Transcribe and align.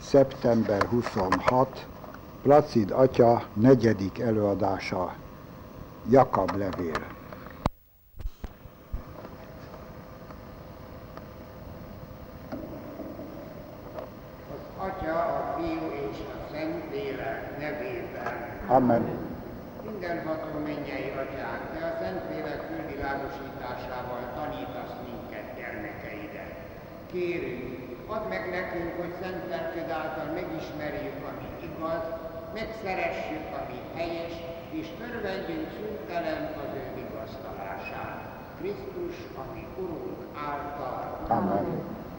szeptember 0.00 0.82
26, 0.82 1.86
Placid 2.42 2.90
Atya 2.90 3.42
negyedik 3.52 4.18
előadása, 4.18 5.14
Jakab 6.10 6.56
levél. 6.56 7.06
Az 14.54 14.62
Atya, 14.76 15.14
a 15.14 15.56
Fiú 15.56 15.90
és 16.10 16.18
a 16.18 16.52
Szentlélek 16.52 17.58
nevében. 17.58 18.60
Amen. 18.66 19.02
Mindenható 19.90 20.58
mennyei 20.58 21.10
Atyánk, 21.10 21.62
Te 21.72 21.86
a 21.86 21.96
Szentlélek 22.00 22.60
fölvilágosításával 22.70 24.32
tanítasz 24.34 24.96
minket 25.06 25.56
gyermekeidet. 25.56 26.54
Kérünk, 27.12 27.57
meg 28.28 28.50
nekünk, 28.58 28.90
hogy 29.00 29.12
szent 29.20 29.42
lelked 29.48 29.90
által 29.90 30.28
megismerjük, 30.40 31.20
ami 31.30 31.46
igaz, 31.68 32.04
megszeressük, 32.54 33.44
ami 33.60 33.78
helyes, 33.96 34.34
és 34.70 34.86
örvendjünk 35.08 35.68
szüntelen 35.76 36.42
az 36.62 36.70
ő 36.80 36.84
vigasztalásán. 37.00 38.14
Krisztus, 38.58 39.16
ami 39.42 39.66
Urunk 39.76 40.20
által. 40.50 41.26
Amen. 41.28 41.66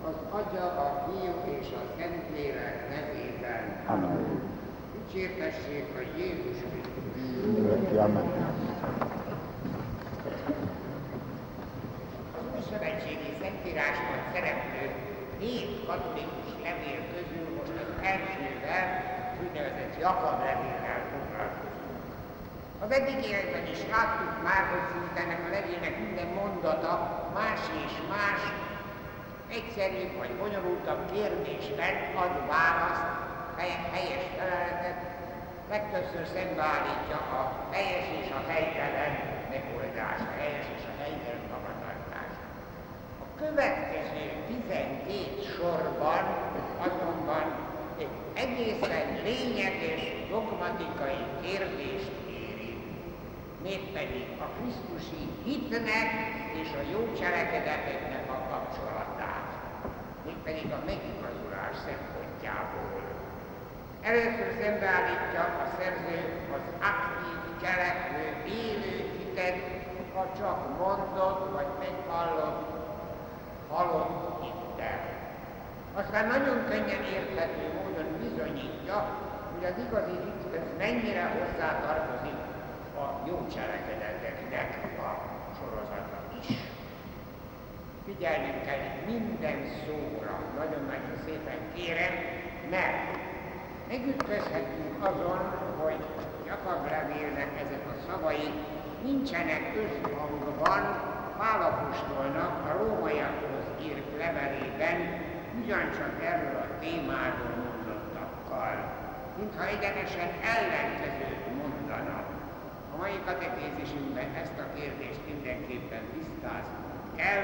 Az 0.08 0.18
Atya, 0.30 0.66
a 0.86 0.88
Fiú 1.06 1.54
és 1.60 1.68
a 1.80 1.82
Szentlélek 1.98 2.78
nevében. 2.90 3.64
Amen. 3.86 4.42
Dicsértessék 4.94 5.88
a 6.00 6.18
Jézus 6.18 6.58
Krisztus. 6.70 7.98
Amen. 7.98 8.28
Az 12.38 12.44
új 12.54 12.62
szövetségi 12.72 13.32
szentírásban 13.42 14.20
szereplő 14.34 15.09
hét 15.40 15.86
katolikus 15.88 16.52
levél 16.66 17.02
közül 17.14 17.48
most 17.58 17.76
az 17.84 17.92
elsővel, 18.12 18.86
úgynevezett 19.44 20.00
Jakab 20.00 20.40
levéllel 20.48 21.02
foglalkozunk. 21.12 22.04
Az 22.84 22.92
eddigiekben 22.98 23.66
is 23.76 23.82
láttuk 23.94 24.34
már, 24.48 24.64
hogy 24.72 24.86
szinte 24.92 25.20
ennek 25.24 25.42
a 25.48 25.54
levélnek 25.56 25.96
minden 26.06 26.30
mondata 26.42 26.94
más 27.38 27.62
és 27.86 27.94
más, 28.16 28.42
egyszerű 29.58 30.04
vagy 30.18 30.34
bonyolultabb 30.42 31.12
kérdésben 31.14 31.96
ad 32.24 32.36
választ, 32.54 33.08
hely- 33.58 33.86
helyes 33.94 34.26
feleletet, 34.38 35.00
legtöbbször 35.70 36.26
szembeállítja 36.36 37.18
a 37.40 37.42
helyes 37.72 38.08
és 38.22 38.30
a 38.40 38.42
helytelen 38.52 39.14
megoldást, 39.54 40.28
a 40.32 40.36
helyes 40.42 40.68
és 40.78 40.84
a 40.92 40.94
helytelen 41.02 41.44
magatartást. 41.54 42.42
A 43.24 43.26
következő 43.40 44.26
12 44.48 45.42
sorban 45.56 46.24
azonban 46.88 47.46
egy 47.98 48.16
egészen 48.44 49.08
lényeges 49.24 50.02
dogmatikai 50.30 51.24
kérdést 51.42 52.12
érint, 52.46 52.86
mégpedig 53.64 54.28
a 54.46 54.48
Krisztusi 54.56 55.24
hitnek 55.46 56.10
és 56.62 56.70
a 56.82 56.84
jó 56.94 57.02
cselekedeteknek 57.20 58.26
a 58.36 58.40
kapcsolatát, 58.52 59.52
mégpedig 60.26 60.72
a 60.72 60.84
megigazulás 60.90 61.76
szempontjából. 61.88 63.02
Először 64.02 64.50
szembeállítja 64.62 65.44
a 65.64 65.66
szerző 65.78 66.20
az 66.58 66.66
aktív, 66.92 67.38
cselekvő, 67.62 68.26
élő 68.62 68.96
hitet, 69.18 69.78
a 70.16 70.38
csak 70.38 70.78
mondott 70.78 71.54
vagy 71.54 71.72
meghallott, 71.80 72.79
halott 73.70 74.44
hittel. 74.44 75.00
Aztán 75.94 76.28
nagyon 76.28 76.58
könnyen 76.70 77.04
érthető 77.04 77.64
módon 77.78 78.08
bizonyítja, 78.24 78.98
hogy 79.54 79.64
az 79.66 79.78
igazi 79.86 80.16
hithez 80.26 80.68
mennyire 80.78 81.26
hozzátartozik 81.38 82.40
a 83.04 83.06
jó 83.28 83.48
cselekedeteknek 83.54 85.00
a 85.08 85.12
sorozata 85.58 86.20
is. 86.40 86.48
Figyelnünk 88.06 88.62
kell 88.66 88.84
minden 89.06 89.60
szóra, 89.80 90.34
nagyon-nagyon 90.58 91.16
szépen 91.26 91.60
kérem, 91.74 92.14
mert 92.70 93.18
megütközhetünk 93.88 94.96
azon, 95.00 95.40
hogy 95.82 96.06
Jakab 96.48 96.90
levélnek 96.90 97.50
ezek 97.64 97.84
a 97.88 97.96
szavai 98.08 98.54
nincsenek 99.04 99.64
összhangban 99.84 100.84
Pálapostolnak 101.38 102.54
a 102.70 102.78
rómaiakhoz 102.78 103.50
írt 103.50 103.59
levelében 104.24 104.98
ugyancsak 105.62 106.14
erről 106.32 106.56
a 106.66 106.80
témáról 106.80 107.54
mondottakkal, 107.66 108.76
mintha 109.38 109.64
egyenesen 109.74 110.30
ellenkezőt 110.54 111.44
mondanak. 111.62 112.28
A 112.94 112.96
mai 112.98 113.20
katekézisünkben 113.26 114.30
ezt 114.42 114.58
a 114.64 114.74
kérdést 114.76 115.22
mindenképpen 115.32 116.04
tisztáznunk 116.14 116.90
kell. 117.16 117.44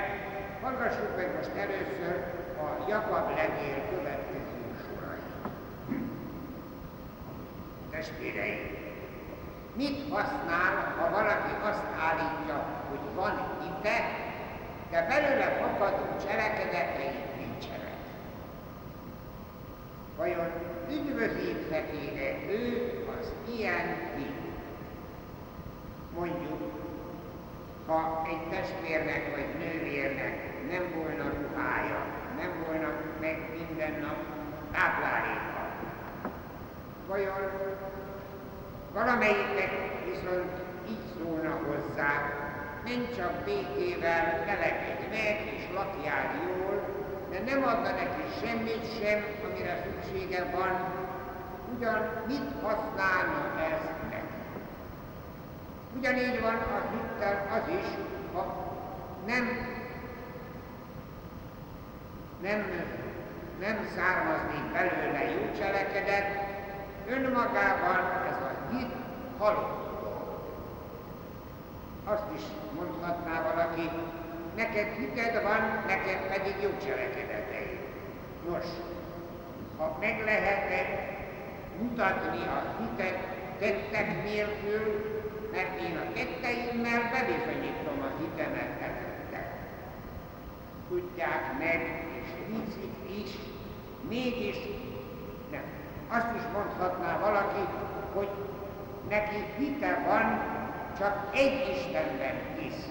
Hallgassuk 0.62 1.16
meg 1.16 1.36
most 1.36 1.54
először 1.66 2.16
a 2.66 2.90
Jakab 2.90 3.28
levél 3.40 3.80
következő 3.90 4.62
sorait. 4.84 5.32
Testvéreim, 7.92 8.64
mit 9.74 9.98
használ, 10.10 10.74
ha 10.98 11.10
valaki 11.10 11.54
azt 11.70 11.88
állítja, 12.08 12.58
hogy 12.90 13.16
van 13.16 13.36
hite, 13.62 14.25
de 14.92 15.06
belőle 15.08 15.58
fakadó 15.60 16.06
cselekedetei 16.28 17.16
nincsenek? 17.38 17.98
Vajon 20.18 20.52
üdvözítheti-e 20.90 22.52
ő 22.52 22.94
az 23.20 23.34
ilyen 23.58 23.98
hit? 24.18 24.44
Mondjuk, 26.16 26.72
ha 27.88 28.28
egy 28.30 28.50
testvérnek 28.50 29.36
vagy 29.36 29.66
nővérnek 29.66 30.56
nem 30.70 30.84
volna 30.96 31.24
ruhája, 31.24 32.06
nem 32.38 32.64
volna 32.66 32.88
meg 33.22 33.50
minden 33.58 34.00
nap 34.02 34.18
tápláléka, 34.72 35.56
vajon 37.08 37.52
valamelyiknek 38.94 39.72
viszont 40.06 40.52
így 40.90 41.04
szólna 41.18 41.60
hozzá, 41.68 42.45
nem 42.86 43.08
csak 43.16 43.32
békével 43.46 44.44
meleged 44.46 45.00
meg 45.10 45.54
és 45.56 45.64
lakjál 45.74 46.34
jól, 46.46 46.82
de 47.32 47.40
nem 47.52 47.64
adna 47.64 47.90
neki 47.90 48.24
semmit 48.42 48.86
sem, 49.00 49.26
amire 49.44 49.84
szüksége 49.84 50.46
van, 50.56 50.94
ugyan 51.78 52.24
mit 52.28 52.52
használna 52.62 53.60
ez 53.60 53.80
neki? 54.10 54.26
Ugyanígy 55.98 56.42
van 56.42 56.56
a 56.56 56.90
hittel 56.92 57.48
az 57.52 57.70
is, 57.70 57.88
ha 58.34 58.74
nem, 59.26 59.46
nem, 62.42 62.66
nem 63.60 63.88
származni 63.96 64.72
belőle 64.74 65.32
jó 65.32 65.52
cselekedet, 65.58 66.44
önmagában 67.08 68.26
ez 68.28 68.38
a 68.42 68.72
hit 68.72 68.92
halott. 69.38 69.85
Azt 72.06 72.30
is 72.36 72.42
mondhatná 72.76 73.42
valaki, 73.42 73.90
neked 74.56 74.88
hited 74.98 75.44
van, 75.44 75.84
neked 75.88 76.20
pedig 76.32 76.56
jó 76.62 76.70
cselekedeteid. 76.86 77.80
Nos, 78.50 78.66
ha 79.78 79.98
meg 80.00 80.24
lehetett 80.26 81.14
mutatni 81.80 82.42
a 82.48 82.60
hitet 82.80 83.18
tettek 83.60 84.24
nélkül, 84.24 85.14
mert 85.52 85.82
én 85.82 85.98
a 85.98 86.14
tetteimmel 86.14 87.02
bebizonyítom 87.12 88.00
a 88.02 88.20
hitemet 88.20 88.82
előttek. 88.82 89.48
Tudják 90.90 91.58
meg, 91.60 92.06
és 92.22 92.28
hiszik 92.48 93.24
is, 93.24 93.32
mégis 94.10 94.58
nem. 95.52 95.64
Azt 96.08 96.36
is 96.36 96.42
mondhatná 96.54 97.20
valaki, 97.20 97.64
hogy 98.14 98.30
neki 99.10 99.44
hite 99.58 100.04
van, 100.08 100.55
csak 101.00 101.30
egy 101.34 101.76
Istenben 101.76 102.36
hisz. 102.60 102.88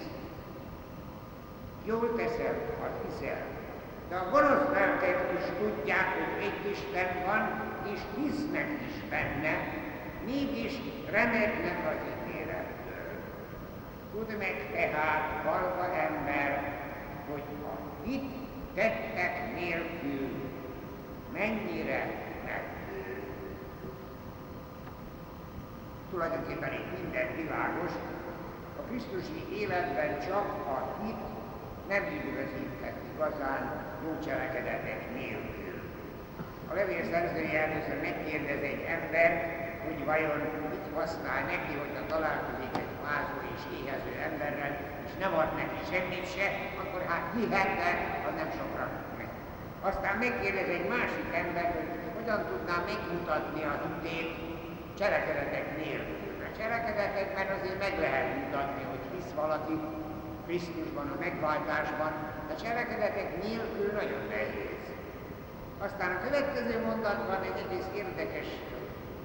Jól 1.85 2.15
teszel, 2.15 2.55
ha 2.79 2.87
hiszel. 3.05 3.43
De 4.09 4.15
a 4.15 4.29
gonosz 4.29 4.69
lelkek 4.71 5.17
is 5.39 5.45
tudják, 5.59 6.07
hogy 6.13 6.43
egy 6.43 6.71
Isten 6.71 7.25
van, 7.25 7.73
és 7.93 7.99
hisznek 8.15 8.67
is 8.87 9.09
benne, 9.09 9.57
mégis 10.25 10.73
remegnek 11.11 11.77
az 11.89 11.99
ítélettől. 12.11 13.11
Tudd 14.11 14.37
meg 14.37 14.69
tehát, 14.71 15.43
valga 15.43 15.95
ember, 15.95 16.73
hogy 17.31 17.43
a 17.63 18.05
hit 18.05 18.23
tettek 18.73 19.53
nélkül 19.55 20.29
mennyire 21.33 22.24
Tulajdonképpen 26.09 26.73
itt 26.73 26.91
minden 27.01 27.27
világos, 27.35 27.91
a 28.79 28.81
Krisztusi 28.87 29.41
életben 29.61 30.19
csak 30.27 30.47
a 30.75 30.77
hit 31.01 31.23
nem 31.87 32.03
üdvözíthet 32.17 32.97
igazán 33.13 33.61
jó 34.03 34.11
cselekedetek 34.25 35.01
nélkül. 35.13 35.77
A 36.69 36.73
levél 36.73 37.03
szerzője 37.11 37.59
először 37.67 37.97
megkérdez 38.01 38.61
egy 38.71 38.83
ember, 38.97 39.29
hogy 39.85 40.05
vajon 40.05 40.39
mit 40.71 40.87
használ 40.97 41.41
neki, 41.53 41.73
hogyha 41.83 42.11
találkozik 42.13 42.73
egy 42.83 42.93
mázó 43.07 43.37
és 43.55 43.63
éhező 43.77 44.13
emberrel, 44.27 44.73
és 45.05 45.13
nem 45.23 45.33
ad 45.41 45.51
neki 45.61 45.81
semmit 45.91 46.27
se, 46.35 46.47
akkor 46.81 47.01
hát 47.11 47.25
hihetne, 47.35 47.91
ha 48.23 48.29
nem 48.39 48.49
sokra 48.57 48.85
meg. 49.17 49.29
Aztán 49.89 50.15
megkérdez 50.25 50.69
egy 50.77 50.87
másik 50.95 51.29
ember, 51.43 51.67
hogy 51.75 51.89
hogyan 52.17 52.41
tudná 52.49 52.75
megmutatni 52.91 53.63
a 53.71 53.75
hitét 53.83 54.31
cselekedetek 54.99 55.77
nélkül. 55.77 56.35
A 56.47 56.57
cselekedetekben 56.57 57.47
azért 57.57 57.79
meg 57.79 57.99
lehet 57.99 58.35
mutatni, 58.41 58.83
hogy 58.91 59.03
hisz 59.13 59.31
valaki 59.35 59.75
Krisztusban, 60.45 61.07
a 61.15 61.17
megváltásban, 61.19 62.11
de 62.47 62.55
cselekedetek 62.63 63.43
nélkül 63.43 63.91
nagyon 63.99 64.23
nehéz. 64.29 64.83
Aztán 65.77 66.11
a 66.15 66.23
következő 66.25 66.75
mondatban 66.85 67.41
egy 67.49 67.59
egész 67.65 67.89
érdekes 67.95 68.47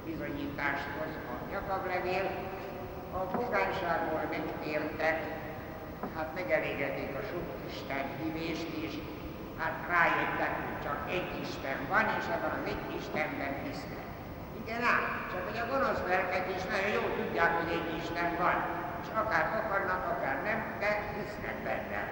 bizonyítást 0.04 0.88
hoz 0.98 1.14
a 1.32 1.36
Jakab 1.52 1.86
levél. 1.86 2.26
A 3.12 3.18
pogányságból 3.18 4.22
megtértek, 4.30 5.18
hát 6.16 6.34
megelégedik 6.34 7.12
a 7.20 7.22
sok 7.30 7.46
Isten 7.70 8.04
hívést, 8.18 8.68
és 8.86 8.94
hát 9.58 9.76
rájöttek, 9.88 10.52
hogy 10.64 10.82
csak 10.82 10.98
egy 11.16 11.30
Isten 11.42 11.78
van, 11.88 12.04
és 12.18 12.24
ebben 12.34 12.50
az 12.58 12.66
egy 12.72 12.84
Istenben 12.98 13.54
hisznek. 13.64 14.09
Igen 14.62 14.82
ám, 14.94 15.04
csak 15.30 15.42
hogy 15.48 15.58
a 15.62 15.70
gonosz 15.70 16.02
lelkek 16.08 16.46
is 16.56 16.62
nagyon 16.72 16.92
jól 16.98 17.10
tudják, 17.18 17.52
hogy 17.60 17.72
egy 17.78 17.88
Isten 18.00 18.30
van, 18.42 18.56
és 19.02 19.08
akár 19.22 19.44
akarnak, 19.60 20.02
akár 20.14 20.36
nem, 20.48 20.58
de 20.80 20.90
hisznek 21.14 21.56
benne. 21.68 22.02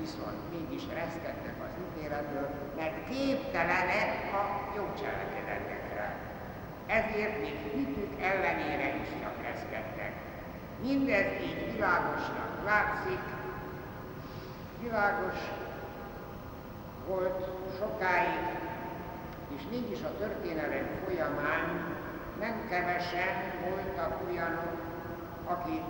Viszont 0.00 0.40
mégis 0.54 0.84
reszkednek 0.98 1.56
az 1.66 1.72
ítéletből, 1.84 2.48
mert 2.76 2.96
képtelenek 3.08 4.10
a 4.40 4.42
jó 4.76 4.84
cselekedetekre. 5.00 6.06
Ezért 6.86 7.40
még 7.40 7.58
hitük 7.74 8.20
ellenére 8.20 8.88
is 9.02 9.08
csak 9.22 9.34
reszkedtek. 9.42 10.12
Mindez 10.80 11.26
így 11.42 11.72
világosnak 11.72 12.50
látszik, 12.64 13.24
világos 14.80 15.38
volt 17.06 17.48
sokáig, 17.78 18.71
és 19.62 19.68
mégis 19.70 20.02
a 20.02 20.16
történelem 20.18 20.86
folyamán 21.04 21.64
nem 22.40 22.54
kevesen 22.68 23.34
voltak 23.68 24.12
olyanok, 24.28 24.76
akik 25.44 25.84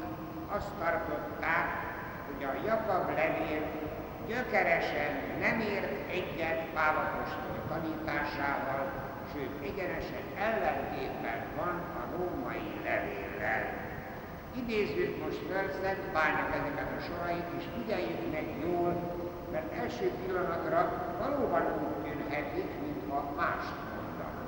azt 0.46 0.72
tartották, 0.78 1.69
hogy 2.26 2.44
a 2.44 2.66
Jakab 2.66 3.06
levél 3.08 3.64
gyökeresen 4.28 5.12
nem 5.40 5.60
ért 5.60 6.10
egyet 6.10 6.60
Pálapostól 6.74 7.58
tanításával, 7.69 8.82
sőt 9.32 9.54
egyenesen 9.69 10.24
ellentétben 10.48 11.40
van 11.56 11.76
a 12.00 12.02
római 12.16 12.70
levéllel. 12.84 13.62
Idézzük 14.62 15.24
most 15.24 15.42
fel 15.50 15.66
Szent 15.82 16.04
Pálnak 16.12 16.50
ezeket 16.58 16.90
a 16.98 17.00
sorait, 17.06 17.48
és 17.58 17.64
figyeljük 17.74 18.32
meg 18.32 18.46
jól, 18.64 18.92
mert 19.52 19.72
első 19.82 20.10
pillanatra 20.24 20.80
valóban 21.19 21.64
úgy 21.82 22.10
tűnhetik, 22.10 22.81
mintha 23.12 23.35
más 23.37 23.64
mondana. 23.94 24.44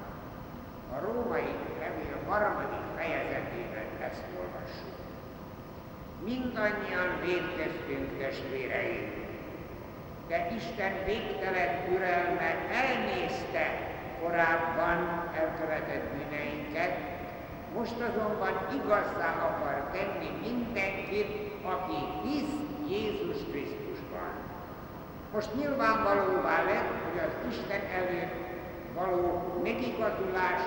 A 0.95 0.99
római 1.05 1.49
levél 1.81 2.19
harmadik 2.29 2.85
fejezetében 2.97 3.89
ezt 4.01 4.25
olvassuk. 4.41 4.97
Mindannyian 6.25 7.21
védkeztünk 7.25 8.19
testvéreim, 8.19 9.13
de 10.29 10.51
Isten 10.57 11.05
végtelen 11.05 11.85
türelme 11.85 12.51
elnézte 12.83 13.67
korábban 14.21 14.99
elkövetett 15.37 16.05
bűneinket, 16.13 16.99
most 17.75 18.01
azonban 18.01 18.67
igazzá 18.75 19.31
akar 19.51 19.91
tenni 19.93 20.31
mindenkit, 20.49 21.53
aki 21.63 22.29
hisz 22.29 22.55
Jézus 22.89 23.43
Krisztusban. 23.51 24.33
Most 25.33 25.55
nyilvánvalóvá 25.55 26.63
lett, 26.63 26.93
hogy 27.05 27.19
az 27.19 27.55
Isten 27.55 27.81
előtt 28.01 28.44
való 28.95 29.61
megigazulás 29.63 30.61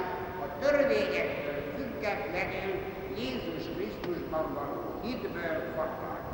a 0.44 0.60
törvényektől 0.60 1.60
függetlenül 1.76 2.76
Jézus 3.18 3.64
Krisztusban 3.76 4.54
való 4.54 5.00
hitből 5.02 5.74
fakad. 5.76 6.26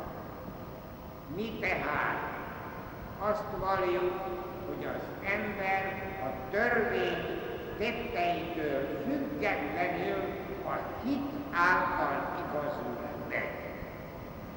Mi 1.36 1.58
tehát 1.60 2.32
azt 3.18 3.44
valljuk, 3.58 4.12
hogy 4.66 4.86
az 4.94 5.30
ember 5.34 5.82
a 6.22 6.50
törvény 6.50 7.42
tetteitől 7.78 9.02
függetlenül 9.06 10.22
a 10.66 10.74
hit 11.04 11.30
által 11.52 12.36
igazul 12.48 12.96
meg. 13.28 13.50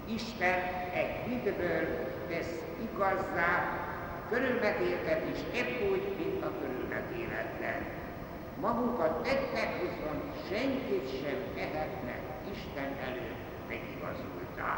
Isten 0.06 0.60
egy 0.94 1.16
hitből 1.28 1.86
tesz 2.30 2.63
igazzá 2.81 3.78
körülmetéletet 4.30 5.22
is 5.34 5.60
épp 5.60 5.80
mint 6.18 6.44
a 6.44 6.51
körülmetéletlen. 7.38 7.81
Magukat 8.62 9.24
tettek 9.24 9.81
viszont 9.81 10.24
senkit 10.50 11.07
sem 11.22 11.39
tehetnek 11.56 12.22
Isten 12.51 12.92
előtt 13.07 13.45
megigazultá. 13.68 14.72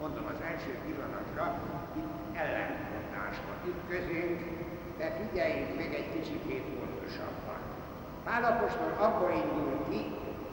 Mondom, 0.00 0.24
az 0.34 0.40
első 0.50 0.78
pillanatra 0.84 1.60
itt 1.96 2.36
ellentmondásba 2.36 3.52
ütközünk, 3.66 4.40
de 4.98 5.10
figyeljünk 5.18 5.76
meg 5.76 5.94
egy 5.94 6.10
kicsit 6.14 6.42
pontosabban. 6.78 7.60
Pálapostól 8.24 8.92
abból 8.98 9.30
indul 9.30 9.84
ki, 9.90 10.00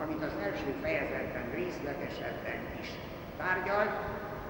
amit 0.01 0.23
az 0.23 0.33
első 0.43 0.75
fejezetben 0.81 1.51
részletesebben 1.53 2.61
is 2.81 2.89
tárgyalt, 3.37 3.95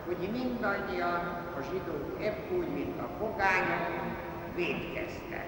hogy 0.05 0.29
mindannyian 0.31 1.21
a 1.57 1.61
zsidók 1.69 2.21
épp 2.21 2.57
úgy, 2.57 2.67
mint 2.73 2.99
a 2.99 3.07
pogányok 3.19 4.18
védkeztek. 4.59 5.47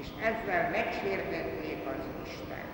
És 0.00 0.08
ezzel 0.28 0.62
megsértették 0.78 1.80
az 1.92 2.02
Isten. 2.26 2.66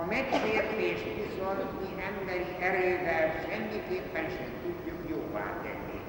A 0.00 0.02
megsértést 0.14 1.08
viszont 1.20 1.70
mi 1.80 1.88
emberi 2.10 2.52
erővel 2.68 3.26
semmiképpen 3.46 4.26
sem 4.36 4.50
tudjuk 4.62 5.00
jóvá 5.12 5.46
tenni. 5.64 6.00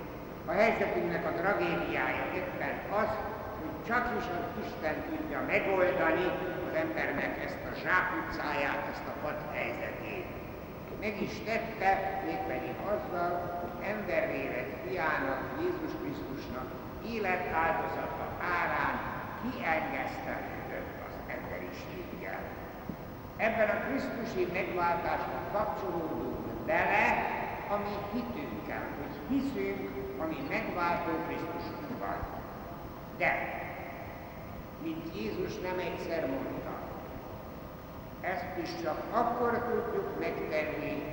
A 0.45 0.51
helyzetünknek 0.51 1.25
a 1.25 1.35
tragédiája 1.39 2.25
éppen 2.39 2.75
az, 3.01 3.11
hogy 3.59 3.75
csak 3.87 4.05
is 4.19 4.25
az 4.39 4.47
Isten 4.65 4.95
tudja 5.09 5.39
megoldani 5.53 6.27
az 6.67 6.73
embernek 6.83 7.33
ezt 7.45 7.63
a 7.71 7.73
zsákutcáját, 7.83 8.83
ezt 8.93 9.07
a 9.13 9.15
pad 9.21 9.39
helyzetét. 9.53 10.27
Meg 10.99 11.21
is 11.21 11.35
tette, 11.45 11.91
mégpedig 12.25 12.75
azzal, 12.93 13.31
hogy 13.61 13.87
embervélet 13.93 14.71
fiának, 14.85 15.41
Jézus 15.61 15.93
Krisztusnak 16.01 16.78
élet 17.13 17.53
áldozata 17.53 18.25
árán 18.57 18.95
kiengesztelődött 19.41 20.93
az 21.07 21.15
emberiséggel. 21.35 22.39
Ebben 23.37 23.69
a 23.69 23.83
Krisztusi 23.85 24.47
megváltásban 24.53 25.43
kapcsolódunk 25.51 26.37
bele, 26.65 27.05
ami 27.69 27.93
hitünkkel, 28.13 28.87
hogy 28.99 29.15
hiszünk, 29.29 29.89
ami 30.17 30.37
megváltó 30.49 31.11
Krisztusunkban. 31.27 32.17
De, 33.17 33.31
mint 34.83 35.15
Jézus 35.15 35.59
nem 35.59 35.79
egyszer 35.79 36.27
mondta, 36.27 36.73
ezt 38.21 38.57
is 38.61 38.69
csak 38.83 39.03
akkor 39.11 39.51
tudjuk 39.51 40.19
megtenni, 40.19 41.03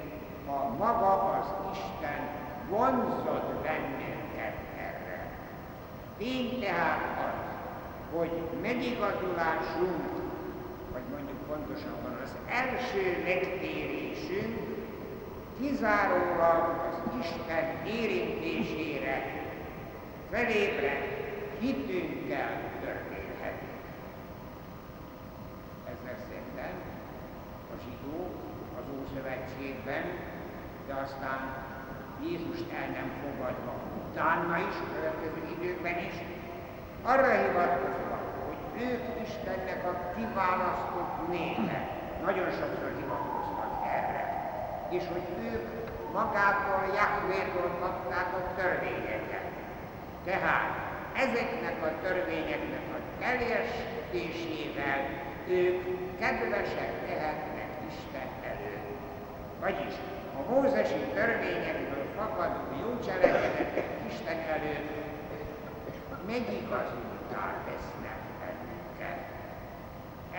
ha 0.47 0.69
maga 0.79 1.39
az 1.39 1.47
Isten 1.73 2.29
vonzott 2.69 3.63
bennünket 3.63 4.07
erre. 4.07 4.26
Tény 6.19 6.61
tehát 6.61 7.19
az, 7.27 8.19
hogy 8.19 8.31
megigazulásunk, 8.63 10.05
vagy 10.93 11.03
mondjuk 11.11 11.47
pontosabban 11.47 12.21
az 12.23 12.35
első 12.49 13.23
megtérésünk 13.25 14.67
kizárólag 15.61 16.91
az 16.91 16.97
Isten 17.21 17.87
érintésére 17.87 19.45
felébredt 20.31 21.17
hitünkkel 21.61 22.61
történhet. 22.81 23.63
Ezzel 25.85 26.17
szemben 26.29 26.75
a 27.71 27.77
zsidó 27.85 28.31
az 28.79 28.85
Ószövetségben, 29.01 30.05
de 30.87 30.95
aztán 30.95 31.65
Jézust 32.23 32.73
el 32.73 32.89
nem 32.91 33.11
fogadva 33.23 33.75
utána 34.17 34.57
is, 34.69 34.77
következő 34.95 35.41
időkben 35.57 35.99
is, 36.09 36.17
arra 37.03 37.31
hivatkozva, 37.45 38.17
hogy 38.47 38.83
ők 38.89 39.05
Istennek 39.27 39.81
a 39.91 39.95
kiválasztott 40.15 41.17
népe, 41.29 41.79
nagyon 42.27 42.51
sokszor 42.59 42.91
hivatkoznak 43.01 43.73
erre, 43.99 44.25
és 44.97 45.05
hogy 45.13 45.27
ők 45.53 45.67
magától 46.13 46.83
Jahvétól 46.99 47.71
kapták 47.81 48.29
a 48.41 48.43
törvényeket. 48.59 49.47
Tehát 50.25 50.71
ezeknek 51.25 51.77
a 51.89 51.91
törvényeknek 52.03 52.87
a 52.97 53.01
teljesítésével 53.23 55.01
ők 55.49 55.79
kedvesek 56.21 56.93
lehetnek 57.09 57.71
Isten 57.91 58.29
előtt. 58.51 58.89
Vagyis 59.61 59.95
a 60.39 60.53
mózesi 60.53 61.01
törvényekből 61.15 61.96
fakadó 62.19 62.63
jó 62.83 62.91
cselekedetek 63.07 63.89
Isten 64.11 64.39
előtt 64.55 64.91
megigazultá 66.33 67.45
tesznek 67.67 68.21
bennünket. 68.41 69.19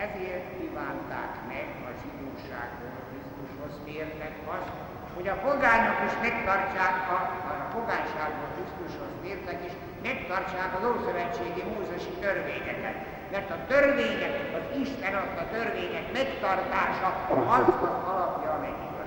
Ezért 0.04 0.46
kívánták 0.56 1.32
meg 1.52 1.68
a 1.88 1.90
zsidóságból 2.00 2.98
Krisztushoz 3.08 3.74
mértek 3.88 4.34
azt, 4.56 4.70
hogy 5.16 5.28
a 5.34 5.42
pogányok 5.48 5.98
is 6.08 6.14
megtartsák, 6.26 6.96
a, 7.16 7.20
a 7.52 7.66
pogányságból 7.76 8.48
Krisztushoz 8.56 9.12
mértek 9.26 9.58
is, 9.68 9.74
megtartsák 10.08 10.70
az 10.78 10.84
Ószövetségi 10.90 11.62
Mózesi 11.72 12.12
törvényeket. 12.24 12.96
Mert 13.32 13.50
a 13.56 13.58
törvények, 13.70 14.34
az 14.58 14.64
Isten 14.84 15.14
adta 15.22 15.44
törvények 15.54 16.06
megtartása 16.12 17.08
az 17.56 17.66
az 17.88 18.02
alapja 18.12 18.50
a 18.56 18.58
megigazulásnak. 18.66 18.97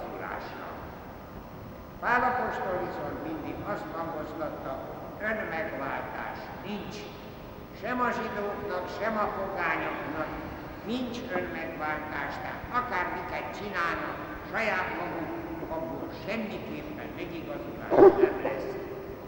Pálapostól 2.05 2.77
viszont 2.85 3.17
mindig 3.27 3.55
azt 3.73 3.87
hangoztatta, 3.95 4.71
önmegváltás 5.29 6.39
nincs. 6.65 6.97
Sem 7.81 7.97
a 8.07 8.09
zsidóknak, 8.17 8.85
sem 8.99 9.13
a 9.25 9.27
pogányoknak 9.37 10.31
nincs 10.85 11.17
önmegváltás. 11.37 12.33
Tehát 12.43 12.63
akármiket 12.79 13.47
csinálnak, 13.57 14.17
saját 14.51 14.89
maguk 14.99 15.29
abból 15.75 16.09
semmiképpen 16.25 17.09
megigazulás 17.19 17.93
nem 18.23 18.37
lesz. 18.47 18.69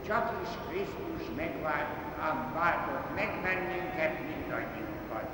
Csak 0.08 0.26
is 0.44 0.52
Krisztus 0.68 1.26
megváltott 1.42 3.08
meg 3.16 3.30
bennünket 3.44 4.14
mindannyiunkat. 4.30 5.28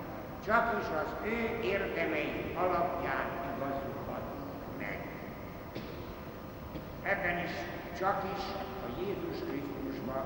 Csak 0.46 0.66
is 0.82 0.88
az 1.04 1.12
ő 1.26 1.40
érdemei 1.74 2.54
alapján 2.64 3.28
igazulhat 3.52 4.26
meg. 4.78 5.00
Ebben 7.10 7.38
is 7.44 7.52
csak 8.00 8.24
is 8.36 8.44
a 8.86 8.88
Jézus 9.02 9.38
Krisztusban 9.48 10.26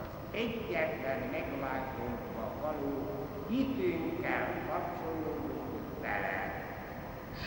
az 0.00 0.08
egyetlen 0.30 1.20
megváltónkba 1.30 2.44
való 2.62 3.26
hitünkkel 3.48 4.46
kapcsolódunk 4.68 6.00
vele. 6.00 6.38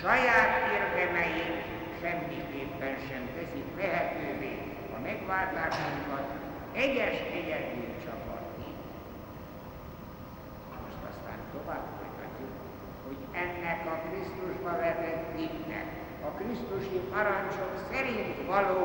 Saját 0.02 0.54
érdemeink 0.78 1.64
semmiképpen 2.02 2.96
sem 3.08 3.24
teszik 3.36 3.68
lehetővé 3.78 4.54
a 4.96 5.00
megváltásunkat, 5.00 6.28
egyes 6.74 7.18
egyedül 7.38 7.92
csak 8.06 8.22
a 8.36 8.38
hit. 8.58 8.82
Most 10.84 11.02
aztán 11.10 11.40
tovább 11.52 11.86
folytatjuk, 11.98 12.54
hogy 13.06 13.18
ennek 13.44 13.86
a 13.94 13.96
Krisztusba 14.08 14.72
vetett 14.78 15.26
hitnek, 15.38 15.95
a 16.28 16.32
Krisztusi 16.40 17.00
parancsok 17.14 17.74
szerint 17.92 18.36
való 18.54 18.82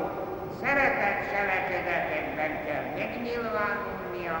szeretett 0.61 1.19
cselekedetekben 1.31 2.53
kell 2.65 2.85
megnyilvánulnia, 2.99 4.37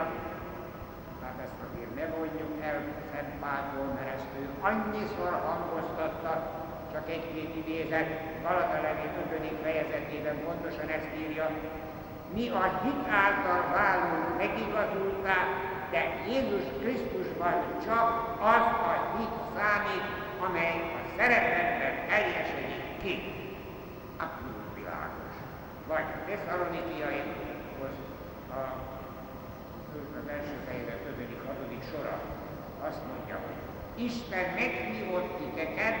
hát 1.23 1.37
ezt 1.45 1.59
azért 1.67 1.93
ne 1.99 2.05
vonjuk 2.15 2.53
el 2.69 2.77
Szent 3.11 3.33
Páltól, 3.43 3.87
mert 3.95 4.13
ezt 4.17 4.31
ő 4.41 4.43
annyiszor 4.69 5.33
hangoztatta, 5.47 6.33
csak 6.91 7.09
egy-két 7.15 7.51
idézet, 7.61 8.09
Galata 8.43 8.77
levél 8.85 9.11
5. 9.31 9.63
fejezetében 9.63 10.37
pontosan 10.45 10.89
ezt 10.97 11.11
írja, 11.23 11.49
mi 12.35 12.45
a 12.49 12.65
hit 12.83 13.03
által 13.23 13.61
válunk 13.77 14.27
megigazultá, 14.37 15.37
de 15.91 16.01
Jézus 16.27 16.65
Krisztusban 16.81 17.55
csak 17.85 18.07
az 18.53 18.65
a 18.89 18.93
hit 19.17 19.35
számít, 19.55 20.05
amely 20.45 20.77
a 20.97 20.99
szeretetben 21.17 21.93
teljesedik 22.09 22.70
ki. 23.03 23.15
Abszolút 24.17 24.69
világos. 24.75 25.33
Vagy 25.87 26.07
a 26.17 26.19
Tesszalonikiaihoz 26.27 27.95
a, 28.59 28.61
az 30.19 30.27
első 30.35 30.55
fejezet 30.67 31.05
5. 31.05 31.27
6. 31.47 31.57
sora 31.91 32.19
azt 32.87 33.01
mondja, 33.11 33.39
hogy 33.45 33.59
Isten 34.05 34.45
meghívott 34.53 35.37
titeket, 35.37 35.95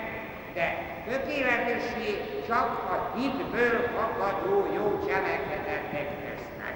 de 0.53 0.67
tökéletessé 1.05 2.09
csak 2.47 2.69
a 2.93 3.17
hitből 3.17 3.77
fakadó 3.95 4.73
jó 4.73 5.05
cselekedetek 5.07 6.09
lesznek. 6.27 6.75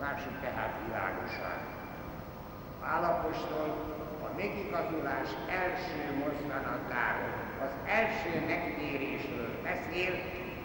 Lássuk 0.00 0.40
tehát 0.40 0.74
világosan. 0.86 1.60
Pálapostól 2.80 3.68
a 4.22 4.28
megigazulás 4.36 5.28
első 5.48 6.02
mozzanatáról, 6.18 7.47
az 7.66 7.72
első 8.00 8.32
megtérésről 8.46 9.50
beszél, 9.62 10.12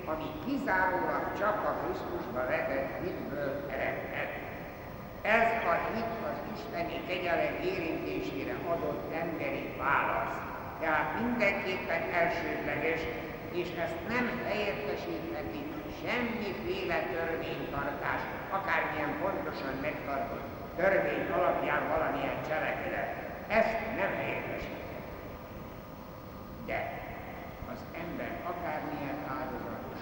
ami 0.05 0.27
kizárólag 0.45 1.23
csak 1.39 1.57
a 1.69 1.77
Krisztusba 1.81 2.41
vetett 2.53 2.89
hitből 3.03 3.65
eredhet. 3.71 4.31
Ez 5.21 5.49
a 5.71 5.75
hit 5.93 6.13
az 6.29 6.37
isteni 6.55 6.97
kegyelem 7.07 7.55
érintésére 7.63 8.55
adott 8.71 9.13
emberi 9.13 9.73
válasz 9.77 10.43
tehát 10.83 11.19
mindenképpen 11.21 12.01
elsődleges, 12.21 13.01
és 13.51 13.67
ezt 13.85 13.99
nem 14.07 14.25
helyettesítheti 14.47 15.61
semmiféle 16.01 16.99
törvénytartás, 17.13 18.21
akármilyen 18.49 19.13
pontosan 19.21 19.75
megtartott 19.81 20.47
törvény 20.75 21.31
alapján 21.37 21.83
valamilyen 21.93 22.37
cselekedet. 22.47 23.09
Ezt 23.47 23.79
nem 23.99 24.11
helyettesítheti. 24.19 24.72
De 26.65 26.79
az 27.73 27.79
ember 28.03 28.31
akármilyen 28.51 29.19
áldozatos 29.37 30.01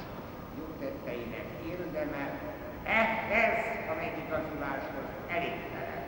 jótetteinek 0.59 1.47
érdeme, 1.73 2.23
ehhez 2.83 3.59
a 3.91 3.93
megigazuláshoz 4.03 5.07
elégtelen. 5.35 6.01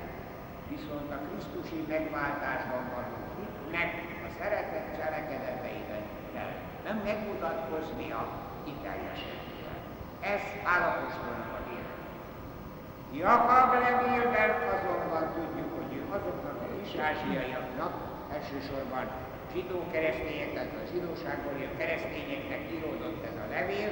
Viszont 0.69 1.09
a 1.11 1.19
Krisztusi 1.27 1.79
megváltásban 1.93 2.83
való 2.93 3.17
hitnek 3.37 3.91
szeretett 4.39 4.97
cselekedeteiben 4.97 6.03
kell 6.33 6.53
nem 6.85 6.97
megmutatkoznia 7.09 8.19
kiteljesedően. 8.65 9.79
Ez 10.33 10.43
állapostolnak 10.73 11.51
a 11.57 11.61
élet. 11.75 12.01
Jakab 13.23 13.69
levélben 13.85 14.51
azonban 14.75 15.25
tudjuk, 15.35 15.69
hogy 15.77 15.91
ő 15.97 16.01
azoknak 16.17 16.57
a 16.65 16.67
kisázsiaiaknak, 16.81 17.93
elsősorban 18.35 19.05
zsidó 19.53 19.79
keresztények, 19.91 20.53
tehát 20.53 20.73
a 20.81 20.89
zsidóságból 20.91 21.55
jött 21.61 21.77
keresztényeknek 21.81 22.61
íródott 22.73 23.21
ez 23.29 23.37
a 23.45 23.51
levél, 23.55 23.89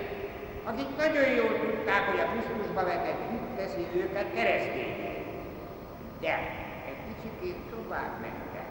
akik 0.69 0.91
nagyon 1.03 1.27
jól 1.39 1.53
tudták, 1.63 2.03
hogy 2.09 2.19
a 2.19 2.29
Krisztusba 2.31 2.81
vetett 2.91 3.21
hit 3.29 3.47
teszi 3.59 3.83
őket 4.01 4.27
keresztények. 4.37 5.17
De 6.23 6.33
egy 6.89 7.01
kicsit 7.09 7.55
tovább 7.75 8.13
mentek 8.25 8.67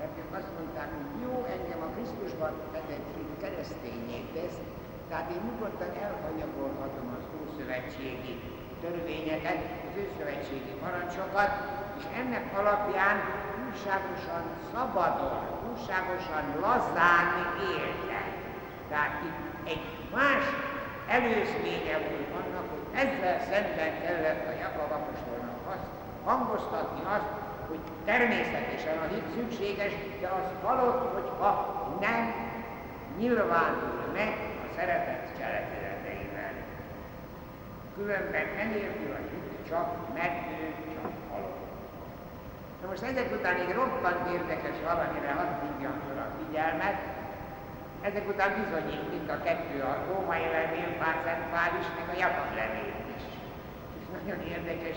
mert 0.00 0.18
ők 0.22 0.32
azt 0.40 0.52
mondták, 0.58 0.88
hogy 0.96 1.10
jó, 1.24 1.34
engem 1.56 1.80
a 1.86 1.92
Krisztusban 1.94 2.52
vetett 2.72 3.06
hit 3.14 3.32
keresztényé 3.42 4.18
tesz, 4.34 4.58
tehát 5.08 5.30
én 5.34 5.42
nyugodtan 5.48 5.92
elhanyagolhatom 6.04 7.08
az 7.18 7.26
ószövetségi 7.40 8.34
törvényeket, 8.82 9.58
az 9.86 9.94
őszövetségi 10.02 10.74
parancsokat, 10.82 11.52
és 11.98 12.04
ennek 12.20 12.44
alapján 12.60 13.16
túlságosan 13.56 14.44
szabadon, 14.72 15.59
túlságosan 15.70 16.44
lazán 16.60 17.26
éltek. 17.74 18.26
Tehát 18.88 19.22
itt 19.28 19.68
egy 19.72 19.84
más 20.14 20.44
előzménye 21.08 21.96
volt 22.06 22.30
annak, 22.38 22.66
hogy 22.72 22.84
ezzel 23.02 23.38
szemben 23.50 23.92
kellett 24.02 24.46
a 24.46 24.58
Jakab 24.62 24.90
apostolnak 24.98 25.58
azt 25.74 25.88
hangoztatni 26.24 27.02
azt, 27.16 27.30
hogy 27.68 27.78
természetesen 28.04 28.98
a 28.98 29.06
hit 29.12 29.28
szükséges, 29.34 29.92
de 30.20 30.28
az 30.28 30.48
halott, 30.64 31.12
hogyha 31.14 31.50
nem 32.00 32.34
nyilvánul 33.18 34.04
meg 34.12 34.32
a 34.64 34.66
szeretet 34.76 35.24
cselekedeteiben. 35.38 36.54
Különben 37.96 38.46
enélkül 38.58 39.12
a 39.12 39.22
hit 39.30 39.68
csak 39.68 40.14
halott. 40.14 40.89
Na 42.80 42.86
most 42.88 43.02
ezek 43.02 43.28
után 43.38 43.56
egy 43.64 43.74
roppant 43.80 44.22
érdekes 44.36 44.76
valamire 44.84 45.32
hadd 45.38 45.52
hívjam 45.64 45.96
fel 46.06 46.18
a 46.26 46.28
figyelmet, 46.38 46.98
ezek 48.08 48.28
után 48.28 48.50
bizonyít, 48.60 49.10
mint 49.14 49.30
a 49.30 49.42
kettő 49.46 49.78
a 49.92 49.94
római 50.08 50.46
levél, 50.56 50.90
Pál 51.00 51.16
Szent 51.24 51.44
Pál 51.52 51.72
is, 51.80 51.86
meg 51.96 52.06
a 52.14 52.18
Jakab 52.22 52.50
levél 52.60 52.94
is. 53.16 53.24
És 53.98 54.06
nagyon 54.16 54.40
érdekes, 54.54 54.96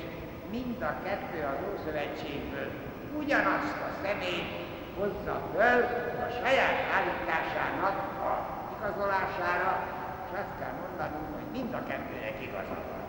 mind 0.56 0.82
a 0.82 0.94
kettő 1.06 1.40
az 1.52 1.60
Ószövetségből 1.72 2.70
ugyanazt 3.22 3.80
a 3.88 3.90
szemét 4.04 4.50
hozza 5.00 5.36
föl 5.54 5.82
a 6.26 6.30
saját 6.42 6.78
állításának 6.96 7.98
a 8.30 8.34
igazolására, 8.76 9.72
és 10.26 10.32
azt 10.42 10.56
kell 10.60 10.76
mondanunk, 10.82 11.30
hogy 11.36 11.50
mind 11.52 11.74
a 11.74 11.84
kettőnek 11.90 12.38
igaza 12.48 12.80
van. 12.90 13.04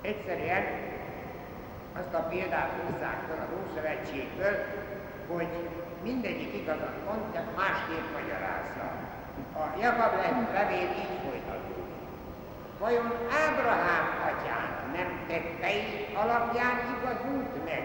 Egyszerűen 0.00 0.64
azt 1.98 2.14
a 2.14 2.26
példát 2.30 2.72
hozzák 2.82 3.20
fel 3.28 3.40
a 3.46 3.52
Ószövetségből, 3.60 4.56
hogy 5.26 5.48
mindegyik 6.02 6.54
igazat 6.54 6.96
mond, 7.06 7.32
de 7.32 7.44
másképp 7.56 8.06
magyarázza. 8.18 8.86
A 9.62 9.64
Jakab 9.80 10.12
levél 10.52 10.88
így 11.02 11.18
folytatódik. 11.24 12.00
Vajon 12.78 13.12
Ábrahám 13.44 14.06
atyán 14.30 14.68
nem 14.96 15.08
tettei 15.28 15.82
alapján 16.14 16.76
igazult 16.96 17.64
meg, 17.64 17.82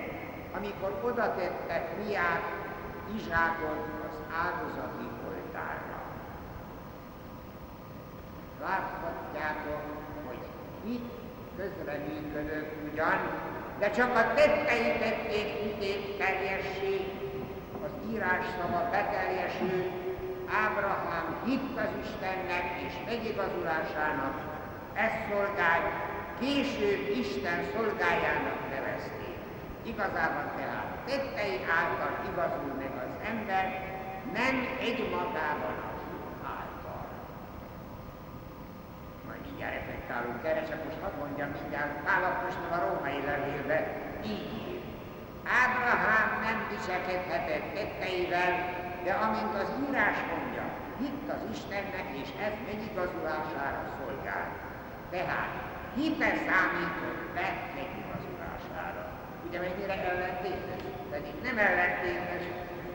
amikor 0.56 0.92
oda 1.04 1.36
tette 1.36 1.88
fiát 1.96 2.44
Izsákon 3.16 3.78
az 4.08 4.16
áldozati 4.44 5.08
oltárra? 5.28 6.00
Láthatjátok, 8.62 9.82
hogy 10.28 10.44
itt 10.92 11.12
közreműködött 11.58 12.92
ugyan, 12.92 13.20
de 13.80 13.92
csak 13.92 14.16
a 14.16 14.34
tettei 14.34 14.98
tették 15.00 15.48
hitét 15.64 16.18
teljessé, 16.18 16.96
az 17.86 18.12
írás 18.12 18.46
szava 18.60 18.90
beteljesült, 18.92 19.92
Ábrahám 20.66 21.28
hitt 21.46 21.78
az 21.78 21.92
Istennek 22.04 22.66
és 22.88 22.94
megigazulásának, 23.06 24.36
ezt 24.94 25.20
szolgált, 25.30 25.88
később 26.40 27.18
Isten 27.24 27.60
szolgájának 27.74 28.60
nevezték. 28.70 29.36
Igazában 29.84 30.52
tehát 30.58 30.88
tettei 31.06 31.58
által 31.80 32.14
igazul 32.32 32.74
meg 32.78 32.92
az 33.04 33.12
ember, 33.30 33.66
nem 34.34 34.56
egymagában 34.80 35.78
a 35.86 35.92
által. 36.44 37.06
Majd 39.28 39.46
reflektálunk 40.18 40.46
erre, 40.50 40.64
csak 40.70 40.84
most 40.86 41.02
hadd 41.04 41.16
mondjam 41.24 41.50
mindjárt, 41.58 41.94
Pálapostól 42.08 42.72
a 42.78 42.80
római 42.86 43.20
levélbe 43.30 43.78
így 44.32 44.48
ír. 44.68 44.80
Ábrahám 45.62 46.28
nem 46.46 46.58
viselkedhetett 46.74 47.68
tetteivel, 47.76 48.52
de 49.06 49.12
amint 49.26 49.54
az 49.64 49.70
írás 49.86 50.18
mondja, 50.32 50.66
hitt 51.02 51.28
az 51.36 51.42
Istennek, 51.54 52.08
és 52.22 52.30
ez 52.46 52.54
megigazulására 52.70 53.82
szolgál. 53.98 54.48
Tehát 55.14 55.52
hite 55.96 56.32
számított 56.48 57.22
be 57.36 57.48
megigazulására. 57.78 59.04
Ugye 59.48 59.60
mennyire 59.60 59.96
ellentétes? 60.10 60.82
Pedig 61.12 61.34
nem 61.44 61.58
ellentétes, 61.58 62.44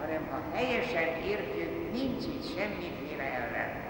hanem 0.01 0.23
ha 0.31 0.57
helyesen 0.57 1.09
értjük, 1.33 1.93
nincs 1.93 2.25
itt 2.35 2.45
semmiféle 2.55 3.27
ellentmondás. 3.41 3.82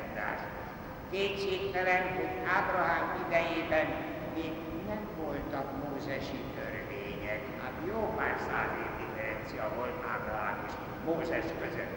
Kétségtelen, 1.13 2.03
hogy 2.17 2.33
Ábrahám 2.57 3.07
idejében 3.25 3.87
még 4.35 4.53
nem 4.91 5.03
voltak 5.23 5.67
mózesi 5.83 6.41
törvények. 6.57 7.43
Hát 7.63 7.77
jó 7.91 8.01
pár 8.17 8.37
száz 8.49 8.71
év 8.83 8.91
differencia 9.01 9.65
volt 9.77 9.97
Ábrahám 10.15 10.59
és 10.67 10.75
Mózes 11.07 11.49
között. 11.61 11.95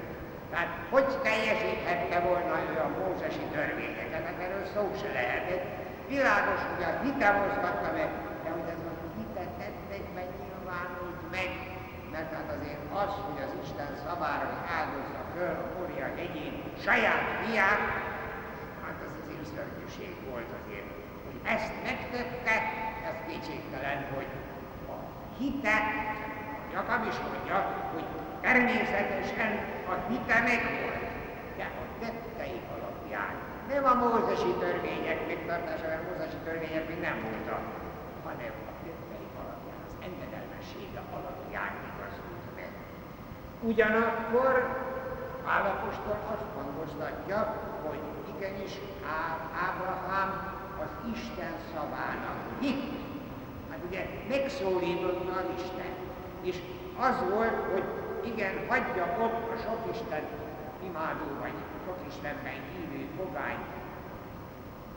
Tehát 0.52 0.72
hogy 0.94 1.10
teljesíthette 1.28 2.20
volna 2.28 2.56
ő 2.72 2.76
a 2.88 2.90
mózesi 3.00 3.46
törvényeket? 3.56 4.24
Hát 4.28 4.40
erről 4.46 4.66
szó 4.74 4.84
se 5.02 5.10
lehetett. 5.20 5.66
Világos, 6.14 6.62
hogy 6.72 6.84
a 6.90 6.92
hite 7.04 7.30
mozgatta 7.40 7.90
meg, 7.98 8.10
de 8.44 8.50
hogy 8.56 8.70
ez 8.76 8.84
a 8.92 8.94
hite 9.16 9.46
tettekben 9.60 10.28
nyilvánult 10.42 11.22
meg, 11.36 11.50
mert 12.14 12.32
hát 12.38 12.50
azért 12.58 12.84
az, 13.04 13.12
hogy 13.26 13.40
az 13.46 13.54
Isten 13.64 13.92
szavára 14.04 14.50
áldozza 14.78 15.22
föl 15.34 15.56
a 15.64 15.68
Mória 15.76 16.08
hegyén 16.18 16.54
saját 16.86 17.24
fiát, 17.42 17.82
szörnyűség 19.96 20.30
volt 20.30 20.50
azért. 20.60 20.90
Hogy 21.26 21.40
ezt 21.56 21.72
megtette, 21.84 22.56
ez 23.10 23.18
kétségtelen, 23.28 24.00
hogy 24.16 24.30
a 24.94 24.98
hite, 25.38 25.78
Jakab 26.74 27.04
is 27.12 27.18
mondja, 27.30 27.58
hogy 27.94 28.08
természetesen 28.42 29.52
a 29.94 29.96
hite 30.10 30.38
megvolt, 30.50 31.06
de 31.58 31.66
a 31.82 31.84
tettei 32.02 32.60
alapján. 32.76 33.34
Nem 33.72 33.84
a 33.92 33.96
mózesi 34.04 34.52
törvények 34.64 35.20
megtartása, 35.28 35.88
mert 35.88 36.04
a 36.04 36.08
mózesi 36.10 36.40
törvények 36.46 36.88
még 36.90 37.00
nem 37.00 37.18
voltak, 37.28 37.64
hanem 38.26 38.54
a 38.70 38.74
tettei 38.84 39.28
alapján, 39.42 39.80
az 39.88 39.96
engedelmessége 40.08 41.02
alapján 41.18 41.74
igazult 41.90 42.46
meg. 42.58 42.72
Ugyanakkor 43.70 44.54
Pálapostól 45.46 46.18
azt 46.34 46.50
hangoztatja, 46.58 47.40
hogy 47.88 48.04
igenis 48.38 48.72
Ábrahám 49.66 50.30
az 50.84 50.92
Isten 51.14 51.54
szavának 51.74 52.38
hit. 52.60 52.84
Hát 53.70 53.80
ugye 53.88 54.08
megszólította 54.30 55.32
az 55.32 55.50
Isten. 55.58 55.94
És 56.42 56.56
az 57.00 57.30
volt, 57.30 57.72
hogy 57.72 57.84
igen, 58.34 58.54
hagyja 58.68 59.18
ott 59.20 59.52
a 59.54 59.58
sok 59.64 59.80
Isten 59.92 60.24
imádó, 60.86 61.26
vagy 61.40 61.58
sok 61.86 61.98
Istenben 62.08 62.60
hívő 62.74 63.08
fogány 63.18 63.58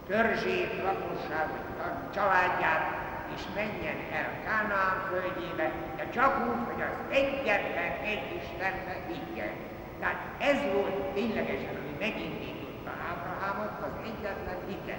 törzsét, 0.07 0.83
lakosságot, 0.83 1.67
családját, 2.15 2.85
és 3.35 3.43
menjen 3.55 3.99
el 4.13 4.29
Kánaán 4.45 4.99
földjébe, 5.09 5.73
de 5.97 6.09
csak 6.15 6.49
úgy, 6.49 6.73
hogy 6.73 6.83
az 6.83 7.17
egyetlen 7.17 7.93
egy 8.05 8.41
Istenbe 8.41 8.97
higgyen. 9.09 9.53
Tehát 10.01 10.21
ez 10.39 10.73
volt 10.73 10.95
ténylegesen, 11.15 11.75
ami 11.81 11.97
megindította 11.99 12.58
Ábrahámot, 13.39 13.73
az 13.87 13.95
egyetlen 14.09 14.61
hite. 14.69 14.97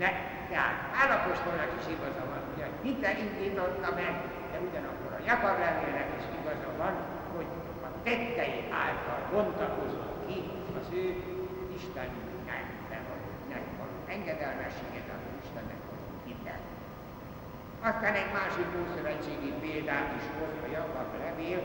De 0.00 0.08
tehát 0.50 0.78
állapostolnak 1.00 1.70
is 1.78 1.86
igaza 1.94 2.24
van, 2.32 2.42
hogy 2.50 2.62
a 2.66 2.68
hite 2.84 3.10
indította 3.24 3.90
meg, 4.00 4.14
de 4.52 4.58
ugyanakkor 4.68 5.10
a 5.18 5.24
Jakab 5.28 5.56
levélnek 5.64 6.08
is 6.18 6.26
igaza 6.38 6.70
van, 6.82 6.94
hogy 7.34 7.48
tettei 8.06 8.58
által 8.84 9.20
bontakozott 9.32 10.16
ki 10.26 10.38
az 10.78 10.86
ő 11.00 11.04
Istennek 11.76 13.04
való 13.80 13.96
engedelmességet, 14.14 15.08
az 15.14 15.22
Istennek 15.42 15.80
való 15.88 16.06
hitet. 16.26 16.62
Aztán 17.88 18.14
egy 18.22 18.32
másik 18.38 18.68
ószövetségi 18.82 19.52
példát 19.62 20.10
is 20.18 20.26
hoz 20.36 20.54
a 20.66 20.68
Jakab 20.76 21.10
levél, 21.24 21.62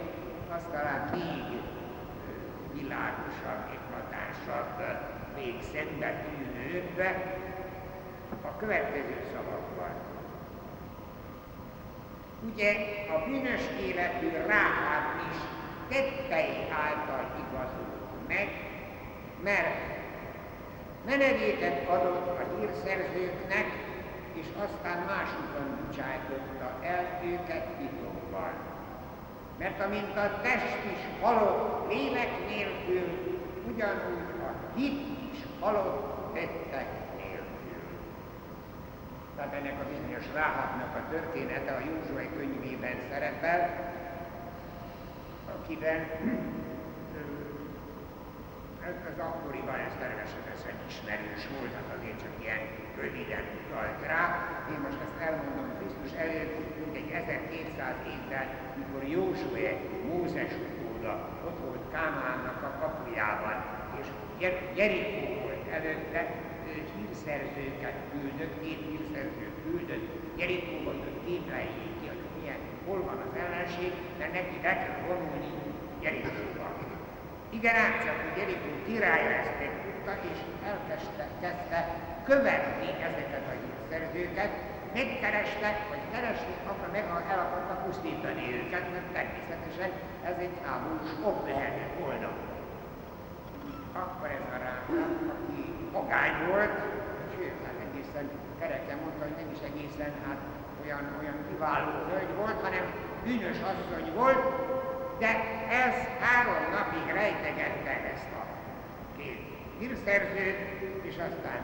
az 0.56 0.64
talán 0.72 1.02
még 1.14 1.46
világosabb, 2.78 3.64
eklatánsabb, 3.78 4.74
még 5.36 5.56
szembetűnőbb 5.74 7.00
a 8.42 8.58
következő 8.58 9.18
szavakban. 9.34 9.94
Ugye 12.54 12.72
a 13.16 13.26
bűnös 13.26 13.62
életű 13.82 14.30
Ráháb 14.48 15.06
is 15.32 15.38
tettei 15.90 16.58
által 16.72 17.26
igazult 17.48 18.28
meg, 18.28 18.50
mert 19.44 19.76
menedéket 21.06 21.90
adott 21.90 22.40
a 22.40 22.58
hírszerzőknek, 22.58 23.66
és 24.34 24.46
aztán 24.58 24.98
másokon 24.98 25.78
bocsájtotta 25.82 26.86
el 26.86 27.22
őket 27.26 27.66
titokban. 27.66 28.54
Mert 29.58 29.82
amint 29.82 30.18
a 30.18 30.40
test 30.42 30.78
is 30.94 31.22
halott 31.22 31.92
lélek 31.92 32.48
nélkül, 32.48 33.36
ugyanúgy 33.74 34.26
a 34.42 34.76
hit 34.76 35.15
halott 35.60 36.34
tettek 36.34 36.88
nélkül. 37.18 37.84
Tehát 39.36 39.54
ennek 39.54 39.80
a 39.82 39.90
bizonyos 39.90 40.26
Ráhábnak 40.34 40.96
a 40.96 41.10
története 41.10 41.72
a 41.72 41.80
Józsué 41.80 42.30
könyvében 42.38 42.98
szerepel, 43.10 43.94
akiben 45.56 46.00
az 49.12 49.20
akkoriban 49.28 49.80
ez 49.88 49.96
természetesen 50.00 50.76
ismerős 50.92 51.44
volt, 51.54 51.74
hát 51.78 51.90
azért 51.98 52.20
csak 52.24 52.34
ilyen 52.44 52.64
röviden 53.02 53.46
utalt 53.60 54.02
rá. 54.12 54.24
Én 54.74 54.80
most 54.86 55.00
ezt 55.06 55.20
elmondom 55.28 55.68
Krisztus 55.78 56.14
előtt, 56.26 56.56
mint 56.80 56.96
egy 57.02 57.10
1200 57.22 57.96
évvel, 58.14 58.48
mikor 58.80 59.04
Józsué, 59.16 59.68
Mózes 60.10 60.54
utóda, 60.66 61.14
ott 61.48 61.60
volt 61.66 61.86
Kámánnak 61.92 62.60
a 62.70 62.72
kapujában, 62.82 63.58
és 64.00 64.08
Jerikó 64.80 65.45
előtte, 65.78 66.22
hírszerzőket 66.96 67.98
küldött, 68.12 68.56
két 68.64 68.82
hírszerző 68.90 69.48
küldött, 69.64 70.08
Jerikóba 70.42 70.92
jött 71.02 71.20
képleljék 71.28 71.94
ki, 72.00 72.08
hogy 72.08 72.24
milyen, 72.38 72.62
hol 72.86 73.02
van 73.10 73.20
az 73.28 73.34
ellenség, 73.44 73.92
mert 74.20 74.34
neki 74.34 74.58
be 74.66 74.74
kell 74.82 75.00
vonulni 75.08 75.52
Jerikóba. 76.06 76.68
Igen, 77.58 77.76
ám 77.76 77.94
csak, 78.06 78.18
hogy 78.24 78.38
Jerikó 78.42 78.70
királya 78.88 79.32
ezt 79.40 79.60
megtudta, 79.60 80.14
és 80.32 80.40
elkezdte 80.72 81.26
kezdte 81.42 81.80
követni 82.30 82.90
ezeket 83.10 83.46
a 83.52 83.56
hírszerzőket, 83.62 84.52
megkerestek, 84.94 85.78
vagy 85.92 86.04
keresni, 86.12 86.56
akkor 86.70 86.90
meg 86.92 87.06
el 87.34 87.40
akarta 87.46 87.76
pusztítani 87.86 88.44
őket, 88.60 88.86
mert 88.94 89.10
természetesen 89.18 89.90
ez 90.30 90.38
egy 90.46 90.58
háborús 90.66 91.12
ok 91.30 91.48
lehetett 91.48 91.96
volna. 92.00 92.30
Akkor 94.04 94.30
ez 94.38 94.46
a 94.56 94.58
rám, 94.66 94.84
aki 95.36 95.65
magány 95.98 96.36
volt, 96.50 96.76
sőt, 97.34 97.58
hát 97.66 97.78
egészen 97.88 98.26
kereken 98.60 98.98
mondta, 99.04 99.24
hogy 99.28 99.38
nem 99.42 99.50
is 99.56 99.62
egészen, 99.70 100.12
hát 100.26 100.40
olyan, 100.84 101.06
olyan 101.22 101.40
kiváló 101.50 101.92
hölgy 102.10 102.34
volt, 102.42 102.60
hanem 102.68 102.86
bűnös 103.24 103.60
asszony 103.72 104.10
volt, 104.20 104.44
de 105.24 105.32
ez 105.86 105.96
három 106.24 106.64
napig 106.78 107.06
rejtegette 107.20 107.94
ezt 108.14 108.32
a 108.42 108.44
két 109.18 109.42
hírszerzőt, 109.80 110.60
és 111.10 111.16
aztán 111.28 111.62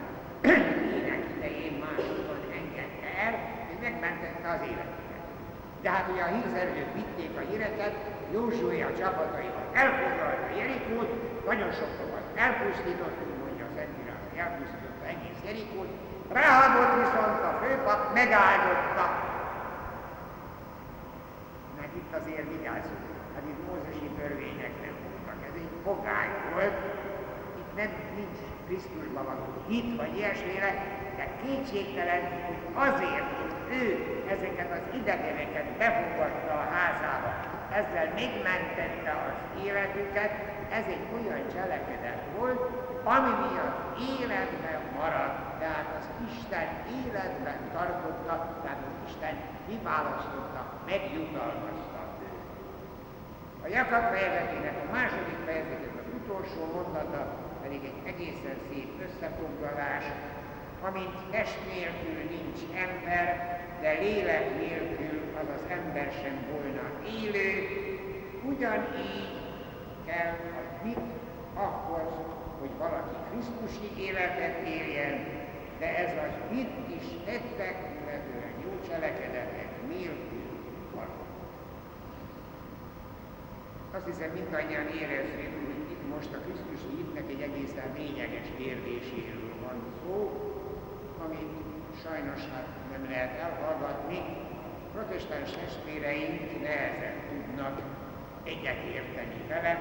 ének 0.98 1.22
idején 1.36 1.74
másokon 1.84 2.40
engedte 2.60 3.08
el, 3.26 3.34
és 3.70 3.76
megmentette 3.86 4.48
az 4.54 4.62
életüket. 4.70 5.22
De 5.82 5.90
hát 5.90 6.10
ugye 6.12 6.22
a 6.22 6.34
hírszerzők 6.34 6.90
vitték 6.94 7.32
a 7.36 7.42
híreket, 7.50 7.94
Józsué 8.32 8.80
a 8.82 8.96
csapataival 8.98 9.66
elfoglalta 9.72 10.48
Jerikót, 10.58 11.10
nagyon 11.46 11.72
sok 11.72 11.92
lovat 12.00 12.26
elpusztított, 12.34 13.16
mondja 13.44 13.64
a 13.64 13.74
Szentírás, 13.76 14.21
hogy 14.21 14.21
elpusztította 14.36 15.04
egész 15.14 15.40
Jerikót, 15.44 15.90
Ráhabot 16.32 16.90
viszont 17.02 17.40
a 17.50 17.58
főpap 17.62 18.14
megáldotta. 18.14 19.06
Mert 21.78 21.94
itt 22.00 22.12
azért 22.20 22.48
vigyázzunk, 22.54 23.04
hát 23.34 23.44
itt 23.50 23.66
mózesi 23.68 24.08
törvények 24.18 24.74
nem 24.84 24.96
voltak, 25.04 25.38
ez 25.48 25.54
egy 25.62 25.74
fogány 25.84 26.32
volt, 26.52 26.76
itt 27.60 27.72
nem 27.76 27.90
nincs 28.16 28.40
Krisztusban 28.66 29.24
való 29.24 29.46
hit 29.68 29.96
vagy 29.96 30.16
ilyesmire, 30.16 30.70
de 31.16 31.24
kétségtelen, 31.42 32.22
hogy 32.46 32.60
azért, 32.88 33.30
hogy 33.40 33.54
ő 33.80 33.86
ezeket 34.34 34.70
az 34.78 34.84
idegeneket 35.00 35.66
befogadta 35.78 36.52
a 36.52 36.70
házába, 36.74 37.30
ezzel 37.80 38.06
megmentette 38.20 39.12
az 39.26 39.64
életüket, 39.64 40.32
ez 40.78 40.84
egy 40.94 41.06
olyan 41.16 41.42
cselekedet 41.54 42.22
volt, 42.36 42.60
ami 43.04 43.32
miatt 43.44 43.80
életben 44.10 44.80
maradt, 44.98 45.58
tehát 45.58 45.88
az 45.98 46.06
Isten 46.30 46.68
életben 47.04 47.58
tartotta, 47.72 48.34
tehát 48.62 48.82
az 48.88 49.10
Isten 49.10 49.36
kiválasztotta, 49.68 50.60
megjutalmazta. 50.86 52.00
A 53.64 53.68
Jakab 53.68 54.04
fejezetének 54.12 54.76
a 54.88 54.92
második 54.92 55.38
fejezetének 55.46 55.98
az 56.04 56.12
utolsó 56.20 56.60
mondata 56.74 57.22
pedig 57.62 57.84
egy 57.84 58.00
egészen 58.12 58.56
szép 58.68 58.90
összefoglalás, 59.06 60.04
amint 60.82 61.16
test 61.30 61.58
nélkül 61.72 62.18
nincs 62.30 62.60
ember, 62.86 63.26
de 63.80 63.92
lélek 63.92 64.56
nélkül 64.58 65.20
az 65.40 65.46
az 65.54 65.64
ember 65.68 66.12
sem 66.22 66.36
volna 66.50 66.86
élő, 67.20 67.50
ugyanígy 68.44 69.40
kell 70.06 70.34
a 70.58 70.84
mit 70.84 70.98
ahhoz, 71.54 72.12
hogy 72.62 72.76
valaki 72.78 73.16
Krisztusi 73.30 73.88
életet 74.06 74.56
éljen, 74.66 75.14
de 75.78 75.88
ez 76.04 76.12
az 76.26 76.34
mit 76.50 76.72
is 76.98 77.06
tettek, 77.24 77.76
illetően 78.00 78.54
jó 78.64 78.72
cselekedetek 78.88 79.70
nélkül 79.88 80.48
van. 80.94 81.10
Azt 83.94 84.06
hiszem 84.06 84.30
mindannyian 84.30 84.88
érezzük, 85.00 85.52
hogy 85.66 85.90
itt 85.94 86.04
most 86.14 86.32
a 86.34 86.42
Krisztusi 86.44 86.90
hitnek 86.96 87.26
egy 87.34 87.42
egészen 87.48 87.88
lényeges 87.96 88.48
kérdéséről 88.56 89.52
van 89.64 89.78
szó, 90.00 90.16
amit 91.24 91.52
sajnos 92.04 92.40
hát 92.52 92.68
nem 92.92 93.04
lehet 93.10 93.40
elhallgatni. 93.40 94.20
Protestáns 94.92 95.50
testvéreink 95.50 96.62
nehezen 96.62 97.16
tudnak 97.28 97.76
egyetérteni 98.44 99.40
vele. 99.48 99.72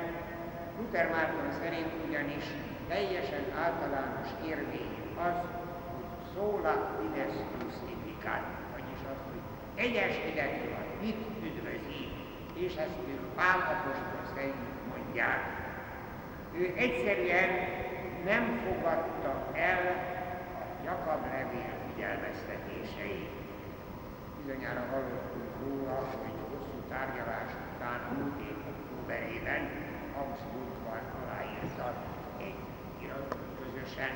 Luther 0.77 1.09
Márton 1.09 1.51
szerint 1.61 1.91
ugyanis 2.07 2.45
teljesen 2.93 3.45
általános 3.65 4.30
érvény 4.51 4.95
az, 5.27 5.38
hogy 5.91 6.10
szóla 6.34 6.73
fides 6.97 7.36
crucificat, 7.51 8.43
vagyis 8.75 9.01
az, 9.12 9.19
hogy 9.30 9.43
egyesületű 9.86 10.67
a 10.82 10.84
hit 11.01 11.21
üdvözi, 11.47 12.04
és 12.63 12.73
ezt 12.86 12.99
ők 13.12 13.23
Pál 13.38 13.60
apostol 13.73 14.23
szerint 14.36 14.71
mondják. 14.91 15.41
Ő 16.60 16.63
egyszerűen 16.86 17.49
nem 18.30 18.43
fogadta 18.65 19.32
el 19.54 19.84
a 20.62 20.84
Jakab 20.86 21.23
levél 21.34 21.73
figyelmeztetéseit. 21.88 23.34
Bizonyára 24.38 24.84
hallottunk 24.91 25.51
róla, 25.63 25.97
hogy 26.21 26.38
hosszú 26.51 26.77
tárgyalás 26.89 27.51
után 27.69 27.99
múlt 28.13 28.39
év 28.49 28.58
októberében 28.71 29.63
Augsburgban 30.19 31.04
aláírta 31.21 32.11
közösen 33.81 34.15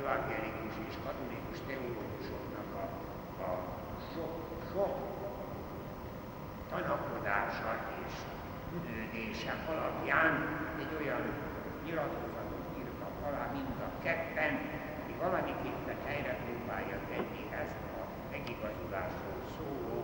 evangélikus 0.00 0.74
és 0.88 0.94
katolikus 1.04 1.58
teológusoknak 1.68 2.68
a, 2.82 2.86
a 3.48 3.50
sok, 4.12 4.34
sok 4.72 4.94
tanakodása 6.70 7.72
és 8.04 8.12
üdődése 8.76 9.54
alapján 9.72 10.32
egy 10.82 10.92
olyan 11.00 11.22
nyilatkozatot 11.84 12.66
írtak 12.78 13.14
alá 13.28 13.44
mind 13.52 13.78
a 13.88 14.02
ketten, 14.02 14.52
aki 15.00 15.12
valamiképpen 15.24 15.98
helyre 16.06 16.34
próbálja 16.44 16.98
tenni 17.10 17.42
ezt 17.62 17.82
a 18.00 18.02
megigazulásról 18.30 19.42
szóló, 19.56 19.98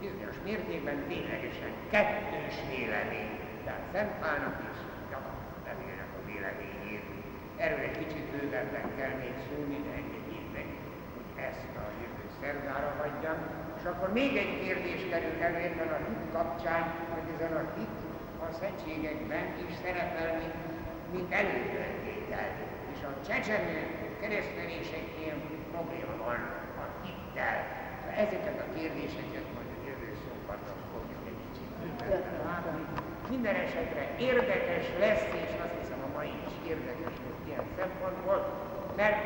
bizonyos 0.00 0.36
mértékben 0.44 0.98
ténylegesen 1.08 1.72
kettős 1.90 2.56
vélemény, 2.70 3.32
tehát 3.64 3.84
Szent 3.92 4.12
Pálnak 4.20 4.56
és 4.70 4.78
Jakab 5.10 5.38
levélnek 5.66 6.10
a 6.18 6.26
véleményét. 6.26 7.14
Erről 7.64 7.84
egy 7.88 7.98
kicsit 8.02 8.26
bővebben 8.32 8.88
kell 8.98 9.14
még 9.22 9.36
szólni, 9.46 9.78
de 9.86 9.92
engedjék 10.00 10.46
meg, 10.56 10.68
hogy 11.14 11.28
ezt 11.48 11.72
a 11.82 11.84
jövő 12.00 12.24
szerdára 12.40 12.90
hagyjam. 13.00 13.38
És 13.78 13.84
akkor 13.90 14.08
még 14.20 14.32
egy 14.42 14.54
kérdés 14.64 15.02
kerül 15.10 15.36
elő 15.46 15.60
ebben 15.68 15.90
a 15.96 16.00
hit 16.06 16.24
kapcsán, 16.36 16.84
hogy 17.14 17.26
ezen 17.34 17.54
a 17.62 17.64
hit 17.76 17.98
a 18.46 18.48
szentségekben 18.60 19.44
is 19.66 19.72
szerepel, 19.82 20.30
mint, 20.40 20.58
mint 21.14 21.30
előfeltétel. 21.40 22.48
És 22.94 23.00
a 23.10 23.12
csecsemő 23.28 23.78
kereszteléseknél 24.20 25.34
probléma 25.72 26.14
van 26.24 26.40
a 26.82 26.86
hittel. 27.02 27.58
Ezeket 28.24 28.58
a 28.64 28.68
kérdéseket 28.76 29.46
majd 29.54 29.70
a 29.76 29.78
jövő 29.88 30.10
szombaton 30.24 30.80
fogjuk 30.92 31.22
egy 31.30 31.40
kicsit 31.44 31.70
látni. 32.48 32.82
Minden 33.34 33.56
esetre 33.66 34.02
érdekes 34.30 34.86
lesz, 35.04 35.26
és 35.44 35.52
azt 35.64 35.76
hiszem 35.80 36.00
a 36.08 36.10
mai 36.16 36.32
is 36.48 36.54
érdekes 36.72 37.16
ilyen 37.54 37.68
szempontból, 37.78 38.38
mert 39.00 39.20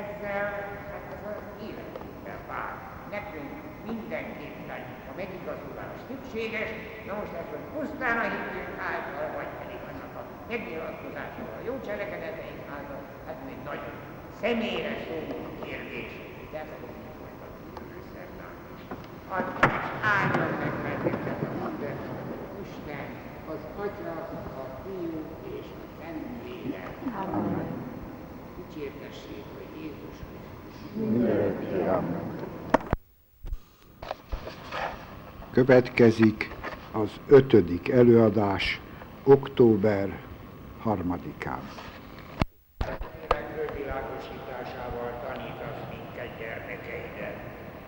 ezzel 0.00 0.44
hát 0.90 1.04
ez 1.14 1.22
az 1.32 1.42
életünkben 1.66 2.40
vár. 2.50 2.74
Nekünk 3.16 3.50
mindenképpen 3.90 4.82
a 5.10 5.12
megigazulás 5.20 5.96
szükséges, 6.08 6.70
na 7.06 7.12
most 7.20 7.34
ez, 7.40 7.48
hogy 7.54 7.66
pusztán 7.74 8.16
a 8.24 8.26
hitünk 8.34 8.72
által, 8.92 9.26
vagy 9.38 9.50
pedig 9.60 9.80
annak 9.90 10.14
a 10.20 10.22
megnyilatkozásával, 10.50 11.56
a 11.60 11.66
jó 11.68 11.74
cselekedeteink 11.86 12.62
által, 12.76 13.00
hát 13.26 13.38
még 13.48 13.58
nagyon 13.70 13.94
személyre 14.40 14.92
szóló 15.04 15.38
kérdés, 15.64 16.12
de 16.52 16.56
ezt 16.62 16.76
fogjuk 16.80 17.10
folytatni 17.18 17.66
jövő 17.76 17.98
szerdán 18.12 18.56
is. 18.74 18.82
És 19.82 19.88
áldjon 20.14 20.52
meg 20.62 20.74
bennünket 20.84 21.40
a 21.48 21.50
minden 21.62 21.98
Isten, 22.64 23.06
az 23.52 23.62
Atya, 23.84 24.16
a 24.62 24.64
Fiú 24.82 25.20
és 25.58 25.66
a 25.80 25.84
Szentlélek. 25.96 26.92
Amen. 27.20 27.53
Dicsértessék, 28.74 29.44
hogy 29.56 29.82
Jézus 29.82 30.16
Krisztus. 30.28 30.76
Mindenki, 30.94 31.88
Amen. 31.88 32.36
Következik 35.50 36.50
az 36.92 37.10
ötödik 37.28 37.88
előadás 37.88 38.80
október 39.24 40.18
harmadikán. 40.82 41.60
Megvilágosításával 43.28 45.10
tanítasz 45.26 45.82
minket 45.90 46.38
gyermekeidet. 46.38 47.36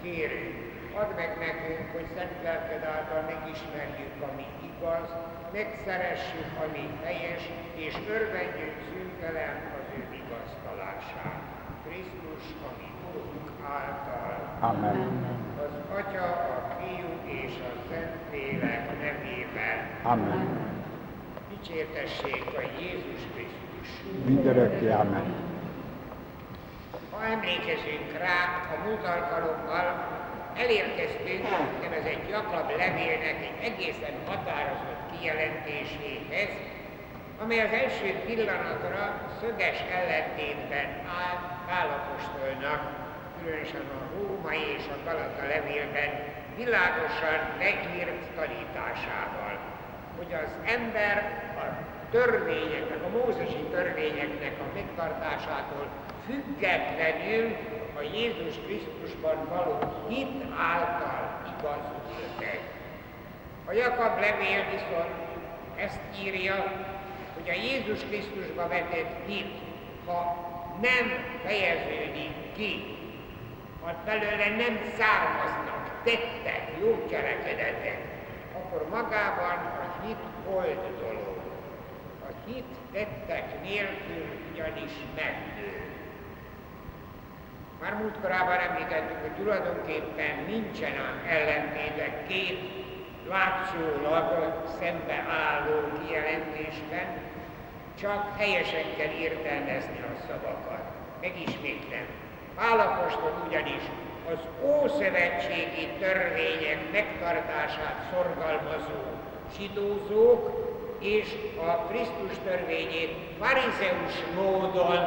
Kérünk, 0.03 0.57
add 1.01 1.15
meg 1.15 1.31
nekünk, 1.47 1.91
hogy 1.93 2.07
szent 2.15 2.43
lelked 2.43 2.83
által 2.95 3.23
megismerjük, 3.35 4.15
ami 4.29 4.47
igaz, 4.69 5.09
megszeressük, 5.53 6.49
ami 6.65 6.85
helyes, 7.05 7.43
és 7.77 7.95
örvendjünk 8.09 8.77
szüntelen 8.91 9.76
ő 9.97 10.03
vigasztalását. 10.11 11.41
Krisztus, 11.85 12.45
ami 12.69 12.89
Urunk 13.09 13.49
által. 13.79 14.35
Amen. 14.61 14.99
Az 15.65 15.99
Atya, 15.99 16.29
a 16.57 16.77
Fiú 16.79 17.11
és 17.41 17.53
a 17.71 17.73
Szentlélek 17.89 18.87
nevében. 19.01 19.79
Amen. 20.03 20.75
Dicsértessék 21.49 22.45
a 22.57 22.63
Jézus 22.81 23.21
Krisztus. 23.35 23.89
Mindörökké 24.25 24.91
Amen. 24.91 25.35
Ha 27.11 27.25
emlékezünk 27.25 28.13
rá, 28.19 28.41
a 28.75 28.89
múlt 28.89 29.05
alkalommal 29.05 29.87
elérkeztünk 30.57 31.45
egy 32.07 32.29
Jakab 32.31 32.69
levélnek 32.71 33.37
egy 33.49 33.59
egészen 33.73 34.15
határozott 34.27 35.03
kijelentéséhez, 35.19 36.49
amely 37.43 37.61
az 37.61 37.73
első 37.73 38.21
pillanatra 38.27 39.05
szöges 39.41 39.79
ellentétben 39.99 40.89
áll 41.21 41.37
Pálapostolnak 41.67 42.83
különösen 43.43 43.81
a 43.81 44.01
római 44.17 44.65
és 44.79 44.85
a 44.89 45.05
Galata 45.05 45.47
levélben 45.55 46.11
világosan 46.57 47.39
leírt 47.59 48.25
tanításával, 48.37 49.59
hogy 50.17 50.33
az 50.33 50.51
ember 50.77 51.17
a 51.63 51.65
törvényeknek, 52.11 53.03
a 53.05 53.19
mózesi 53.19 53.63
törvényeknek 53.71 54.55
a 54.61 54.75
megtartásától 54.75 55.87
függetlenül 56.27 57.57
a 57.99 58.03
Jézus 58.03 58.55
Krisztusban 58.65 59.49
való 59.49 59.79
hit 60.09 60.43
által 60.59 61.41
igazul 61.59 61.97
A 63.69 63.73
Jakab 63.73 64.21
levél 64.21 64.65
viszont 64.71 65.15
ezt 65.77 66.01
írja, 66.25 66.86
hogy 67.47 67.59
a 67.59 67.63
Jézus 67.63 68.01
Krisztusba 68.09 68.69
vetett 68.69 69.27
hit, 69.27 69.53
ha 70.07 70.37
nem 70.81 71.25
fejeződik 71.45 72.33
ki, 72.57 72.97
ha 73.83 73.95
belőle 74.05 74.49
nem 74.57 74.79
származnak 74.99 76.03
tettek, 76.05 76.63
jó 76.81 77.07
cselekedetek, 77.11 77.99
akkor 78.55 78.89
magában 78.91 79.57
a 79.57 80.07
hit 80.07 80.17
hold 80.47 80.79
dolog. 81.01 81.39
A 82.29 82.33
hit 82.47 82.75
tettek 82.93 83.63
nélkül 83.63 84.27
ugyanis 84.53 84.93
megdő. 85.15 85.83
Már 87.81 87.95
múltkorában 87.95 88.59
említettük, 88.59 89.21
hogy 89.21 89.45
tulajdonképpen 89.45 90.45
nincsen 90.47 90.93
ellentétek 91.29 92.27
két 92.27 92.59
látszólag 93.29 94.63
szembeálló 94.81 95.81
kijelentésben, 96.03 97.26
csak 98.01 98.39
helyesen 98.39 98.85
kell 98.97 99.13
értelmezni 99.21 100.01
a 100.01 100.21
szavakat. 100.27 100.85
Megismétlem. 101.21 102.07
Pálapostól 102.55 103.33
ugyanis 103.49 103.83
az 104.33 104.39
ószövetségi 104.63 105.89
törvények 105.99 106.93
megtartását 106.93 108.09
szorgalmazó 108.13 109.01
zsidózók 109.57 110.65
és 111.01 111.35
a 111.59 111.71
Krisztus 111.71 112.37
törvényét 112.45 113.17
farizeus 113.39 114.15
módon 114.35 115.05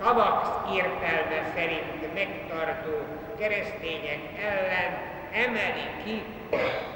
szavak 0.00 0.68
értelme 0.74 1.50
szerint 1.54 2.14
megtartó 2.14 2.96
keresztények 3.38 4.20
ellen 4.40 4.92
emeli 5.32 5.86
ki 6.04 6.22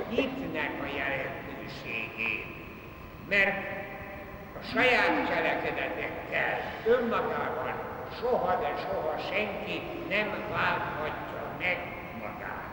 hitnek 0.08 0.70
a 0.82 0.96
jelentőségét. 0.96 2.44
Mert 3.28 3.85
a 4.60 4.64
saját 4.72 5.28
cselekedetekkel 5.28 6.52
önmagában 6.84 7.74
soha, 8.20 8.52
de 8.62 8.72
soha 8.84 9.14
senki 9.30 9.76
nem 10.08 10.28
válthatja 10.52 11.42
meg 11.58 11.78
magát. 12.22 12.68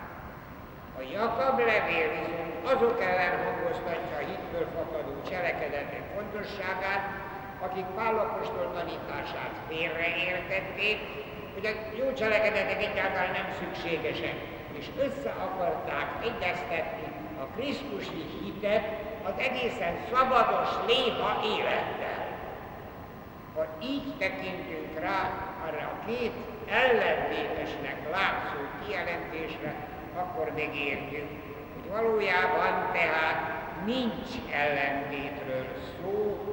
A 0.99 1.01
Jakab 1.17 1.59
levél 1.59 2.09
viszont 2.19 2.53
azok 2.71 3.01
ellen 3.01 3.35
hangoztatja 3.43 4.15
a 4.21 4.27
hitből 4.29 4.67
fakadó 4.75 5.13
cselekedetek 5.29 6.03
fontosságát, 6.15 7.03
akik 7.59 7.85
Pálapostól 7.85 8.67
tanítását 8.77 9.55
félreértették, 9.67 10.99
hogy 11.53 11.65
a 11.65 11.73
jó 11.99 12.13
cselekedetek 12.13 12.81
egyáltalán 12.83 13.31
nem 13.31 13.49
szükségesek, 13.59 14.35
és 14.79 14.85
össze 15.05 15.31
akarták 15.47 16.07
egyeztetni 16.29 17.07
a 17.41 17.45
Krisztusi 17.55 18.23
hitet 18.43 18.85
az 19.23 19.33
egészen 19.37 19.93
szabados 20.13 20.69
léha 20.87 21.41
élettel. 21.57 22.21
Ha 23.55 23.65
így 23.83 24.13
tekintünk 24.17 24.99
rá 24.99 25.31
arra 25.65 25.91
a 25.93 26.05
két 26.05 26.33
ellentétesnek 26.69 27.97
látszó 28.11 28.59
kijelentésre, 28.85 29.73
akkor 30.15 30.51
megértjük, 30.55 31.29
hogy 31.73 31.91
valójában 31.91 32.91
tehát 32.93 33.61
nincs 33.85 34.31
ellentétről 34.51 35.65
szó, 36.01 36.43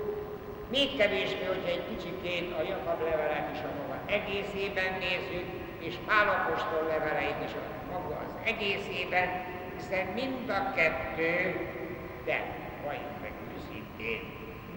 még 0.71 0.97
kevésbé, 0.97 1.45
hogyha 1.45 1.69
egy 1.69 1.85
kicsikét 1.89 2.53
a 2.59 2.63
Jakab 2.63 3.01
levelet 3.03 3.49
is 3.53 3.59
a 3.59 3.71
maga 3.79 4.01
egészében 4.07 4.99
nézzük, 4.99 5.47
és 5.79 5.95
Pálapostól 6.07 6.87
leveleit 6.89 7.45
is 7.45 7.53
a 7.53 7.93
maga 7.93 8.17
az 8.27 8.33
egészében, 8.45 9.29
hiszen 9.77 10.07
mind 10.15 10.49
a 10.49 10.73
kettő, 10.75 11.57
de 12.25 12.39
valljuk 12.85 13.21
meg 13.23 13.33
őszintén, 13.55 14.21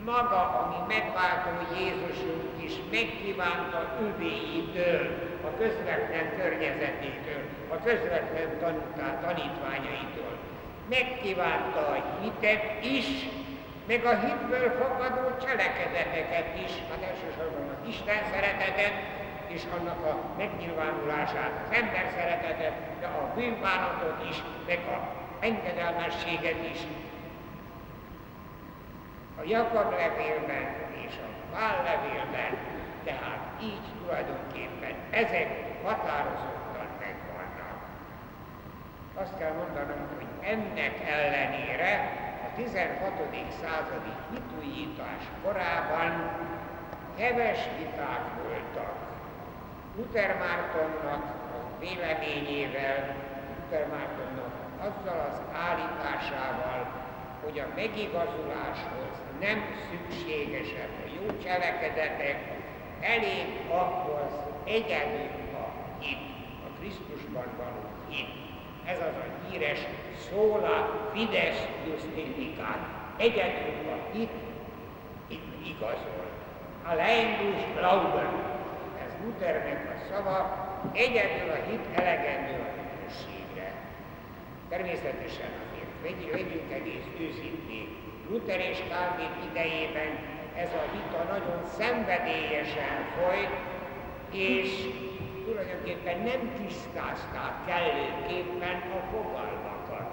maga, 0.06 0.42
ami 0.60 0.80
megváltó 0.96 1.52
Jézusunk 1.78 2.64
is 2.66 2.74
megkívánta 2.92 3.80
üvéitől, 4.02 5.04
a 5.48 5.58
közvetlen 5.58 6.28
környezetétől, 6.38 7.44
a 7.70 7.78
közvetlen 7.84 8.50
tanítá, 8.60 9.08
tanítványaitól. 9.26 10.34
Megkívánta 10.90 11.80
a 11.80 11.98
hitet 12.22 12.86
is, 12.86 13.08
meg 13.88 14.06
a 14.06 14.20
hitből 14.20 14.70
fakadó 14.80 15.26
cselekedeteket 15.46 16.50
is, 16.66 16.72
hát 16.90 17.04
elsősorban 17.12 17.66
az 17.74 17.88
Isten 17.88 18.22
szeretetet, 18.34 18.96
és 19.48 19.62
annak 19.78 20.06
a 20.06 20.20
megnyilvánulását, 20.38 21.54
az 21.66 21.76
ember 21.76 22.06
szeretetet, 22.16 22.74
de 23.00 23.06
a 23.06 23.32
bűnbánatot 23.36 24.30
is, 24.30 24.44
meg 24.68 24.80
a 24.88 24.98
engedelmességet 25.40 26.60
is. 26.74 26.80
A 29.40 29.44
Jakab 29.46 29.92
levélben 29.92 30.76
és 31.08 31.14
a 31.18 31.56
Pál 31.56 31.84
levélben, 31.84 32.58
tehát 33.04 33.62
így 33.62 33.88
tulajdonképpen 34.02 34.96
ezek 35.10 35.48
határozottan 35.84 36.88
megvannak. 37.00 37.80
Azt 39.16 39.38
kell 39.38 39.52
mondanom, 39.52 40.08
hogy 40.18 40.50
ennek 40.50 41.10
ellenére 41.10 42.22
16. 42.56 43.12
századi 43.62 44.14
hitújítás 44.32 45.24
korában 45.44 46.12
heves 47.18 47.60
viták 47.78 48.24
voltak. 48.44 48.96
Luther 49.96 50.38
Mártonnak 50.40 51.24
a 51.56 51.80
véleményével, 51.80 53.16
Luther 53.56 53.88
Mártonnak 53.88 54.54
azzal 54.80 55.20
az 55.30 55.42
állításával, 55.68 56.88
hogy 57.44 57.60
a 57.60 57.74
megigazuláshoz 57.76 59.13
nem 59.44 59.60
szükségesek 59.90 60.90
a 61.06 61.10
jó 61.16 61.38
cselekedetek, 61.44 62.38
elég 63.02 63.48
ahhoz 63.70 64.32
egyedül 64.64 65.30
a 65.54 65.68
hit, 66.00 66.18
a 66.66 66.80
Krisztusban 66.80 67.48
való 67.58 67.84
hit. 68.10 68.28
Ez 68.86 68.98
az 68.98 69.16
a 69.26 69.50
híres 69.50 69.80
szóla 70.30 71.10
Fidesz 71.14 71.68
Justifikát. 71.88 72.82
Egyedül 73.18 73.90
a 73.96 74.14
hit 74.14 74.30
igazol. 75.66 76.26
A 76.84 76.94
leindus 76.94 77.62
Glauben, 77.76 78.34
ez 79.06 79.12
Luthernek 79.24 79.96
a 79.96 80.14
szava, 80.14 80.40
egyedül 80.94 81.50
a 81.50 81.70
hit 81.70 81.86
elegendő 81.94 82.54
a 82.54 82.70
hűségre. 83.02 83.74
Természetesen 84.70 85.52
azért 85.64 86.20
vegyünk 86.32 86.72
egész 86.72 87.08
őszintén. 87.20 87.93
Luther 88.34 88.60
és 88.60 88.80
Calvin 88.90 89.34
idejében 89.50 90.12
ez 90.56 90.72
a 90.82 90.84
vita 90.94 91.24
nagyon 91.34 91.62
szenvedélyesen 91.78 92.98
folyt, 93.18 93.56
és 94.32 94.70
tulajdonképpen 95.46 96.18
nem 96.20 96.42
tisztázták 96.62 97.54
kellőképpen 97.66 98.78
a 98.98 99.00
fogalmakat. 99.12 100.08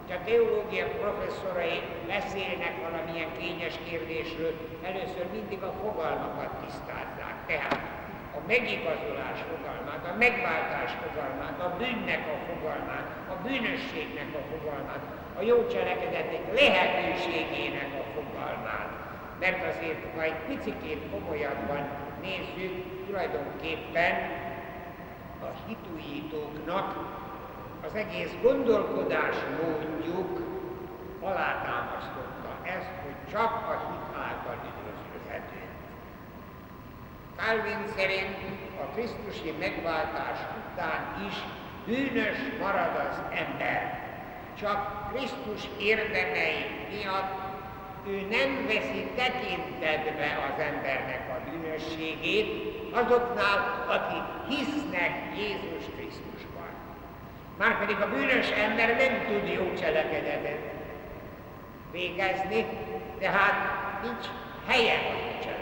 Hogy 0.00 0.12
a 0.12 0.24
teológia 0.24 0.86
professzorai 0.86 1.80
beszélnek 2.06 2.74
valamilyen 2.82 3.32
kényes 3.38 3.74
kérdésről, 3.88 4.52
először 4.82 5.26
mindig 5.32 5.62
a 5.62 5.72
fogalmakat 5.82 6.50
tisztázzák. 6.64 7.11
Megigazolás 8.52 9.38
fogalmát, 9.50 10.02
a 10.12 10.14
megváltás 10.24 10.90
fogalmát, 11.02 11.58
a 11.66 11.68
bűnnek 11.78 12.22
a 12.34 12.38
fogalmát, 12.48 13.08
a 13.34 13.36
bűnösségnek 13.44 14.30
a 14.40 14.42
fogalmát, 14.52 15.02
a 15.38 15.42
jó 15.50 15.66
cselekedetek 15.74 16.44
lehetőségének 16.60 17.90
a 18.02 18.04
fogalmát. 18.16 18.90
Mert 19.40 19.60
azért, 19.70 20.02
ha 20.14 20.22
egy 20.22 20.40
picit 20.48 20.98
komolyabban 21.12 21.82
nézzük, 22.26 22.74
tulajdonképpen 23.06 24.14
a 25.46 25.50
hitújítóknak 25.66 26.88
az 27.86 27.94
egész 27.94 28.34
gondolkodás 28.42 29.36
módjuk 29.60 30.32
alátámasztotta 31.20 32.50
ezt, 32.76 32.92
hogy 33.04 33.18
csak 33.32 33.52
a 33.72 33.74
hit 33.88 34.06
által 34.26 34.56
üdvözölhető. 34.68 35.62
Calvin 37.36 37.84
szerint 37.96 38.36
a 38.80 38.84
Krisztusi 38.94 39.54
megváltás 39.58 40.38
után 40.58 41.26
is 41.28 41.34
bűnös 41.86 42.38
marad 42.60 42.96
az 43.10 43.16
ember. 43.30 44.00
Csak 44.60 45.10
Krisztus 45.12 45.68
érdemei 45.78 46.64
miatt 46.90 47.40
ő 48.06 48.26
nem 48.30 48.66
veszi 48.66 49.10
tekintetbe 49.16 50.38
az 50.48 50.60
embernek 50.60 51.22
a 51.30 51.50
bűnösségét, 51.50 52.48
azoknál, 52.92 53.84
akik 53.88 54.56
hisznek 54.56 55.12
Jézus 55.36 55.84
Krisztusban. 55.96 56.70
Márpedig 57.58 57.96
a 58.00 58.08
bűnös 58.08 58.50
ember 58.50 58.88
nem 58.96 59.26
tud 59.26 59.48
jó 59.48 59.74
cselekedetet 59.74 60.60
végezni, 61.92 62.66
tehát 63.20 63.54
nincs 64.02 64.26
helye 64.66 64.92
a 64.92 65.12
jó 65.12 65.38
cselekedetnek. 65.42 65.61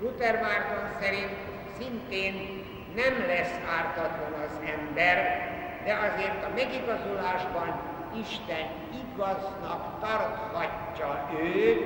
Luther 0.00 0.40
Márton 0.40 1.00
szerint 1.00 1.36
szintén 1.78 2.34
nem 2.94 3.26
lesz 3.26 3.56
ártatlan 3.78 4.32
az 4.46 4.56
ember, 4.76 5.16
de 5.84 5.92
azért 5.92 6.44
a 6.44 6.54
megigazulásban 6.54 7.80
Isten 8.20 8.66
igaznak 9.02 9.82
tarthatja 10.00 11.30
őt, 11.42 11.82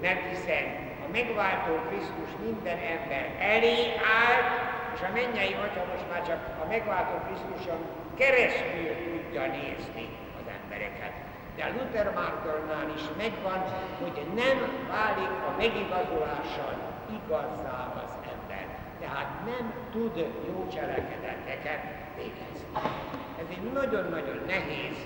mert 0.00 0.28
hiszen 0.28 0.64
a 1.06 1.10
megváltó 1.12 1.72
Krisztus 1.88 2.30
minden 2.44 2.78
ember 2.78 3.24
elé 3.38 3.78
állt, 4.22 4.48
és 4.94 5.00
a 5.00 5.12
mennyei 5.12 5.52
Atya 5.52 5.84
most 5.92 6.08
már 6.10 6.26
csak 6.26 6.40
a 6.62 6.66
megváltó 6.68 7.14
Krisztuson 7.26 7.80
keresztül 8.14 8.90
tudja 9.04 9.42
nézni 9.46 10.06
az 10.38 10.46
embereket. 10.60 11.12
De 11.56 11.72
Luther 11.76 12.12
Mártonnál 12.14 12.88
is 12.96 13.04
megvan, 13.16 13.60
hogy 14.02 14.26
nem 14.34 14.58
válik 14.88 15.34
a 15.48 15.54
megigazulással 15.58 16.93
igazzá 17.18 17.92
az 18.04 18.12
ember. 18.32 18.66
Tehát 19.00 19.44
nem 19.44 19.72
tud 19.92 20.16
jó 20.46 20.68
cselekedeteket 20.74 21.82
végezni. 22.16 22.68
Ez 23.38 23.46
egy 23.50 23.72
nagyon-nagyon 23.72 24.40
nehéz 24.46 24.96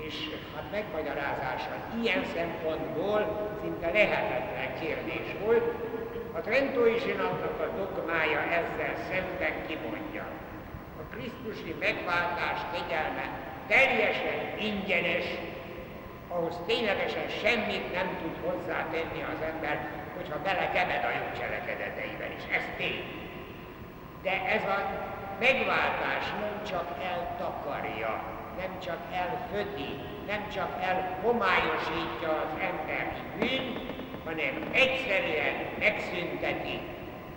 és 0.00 0.30
hát 0.54 0.70
megmagyarázása 0.70 1.74
ilyen 2.02 2.24
szempontból 2.34 3.50
szinte 3.60 3.90
lehetetlen 3.90 4.80
kérdés 4.80 5.26
volt. 5.44 5.74
A 6.32 6.40
Trentói 6.40 6.98
zsinatnak 6.98 7.60
a 7.60 7.68
dogmája 7.76 8.40
ezzel 8.40 8.94
szemben 9.08 9.66
kimondja. 9.66 10.26
A 11.00 11.14
Krisztusi 11.14 11.74
megváltás 11.80 12.60
kegyelme 12.72 13.26
teljesen 13.68 14.58
ingyenes, 14.58 15.26
ahhoz 16.28 16.56
ténylegesen 16.66 17.28
semmit 17.28 17.92
nem 17.92 18.08
tud 18.20 18.36
hozzátenni 18.50 19.22
az 19.32 19.40
ember, 19.52 20.01
hogyha 20.22 20.42
belekemed 20.48 21.04
a 21.04 21.12
jó 21.18 21.26
cselekedeteiben 21.40 22.30
is. 22.38 22.44
Ez 22.58 22.66
tény. 22.76 23.04
De 24.22 24.34
ez 24.56 24.62
a 24.76 24.78
megváltás 25.40 26.24
nem 26.40 26.56
csak 26.70 26.86
eltakarja 27.12 28.12
nem 28.60 28.72
csak 28.86 29.00
elfödi, 29.12 29.90
nem 30.26 30.48
csak 30.54 30.70
elhomályosítja 30.82 32.30
az 32.44 32.52
emberi 32.70 33.22
bűn, 33.38 33.66
hanem 34.24 34.54
egyszerűen 34.72 35.54
megszünteti. 35.78 36.80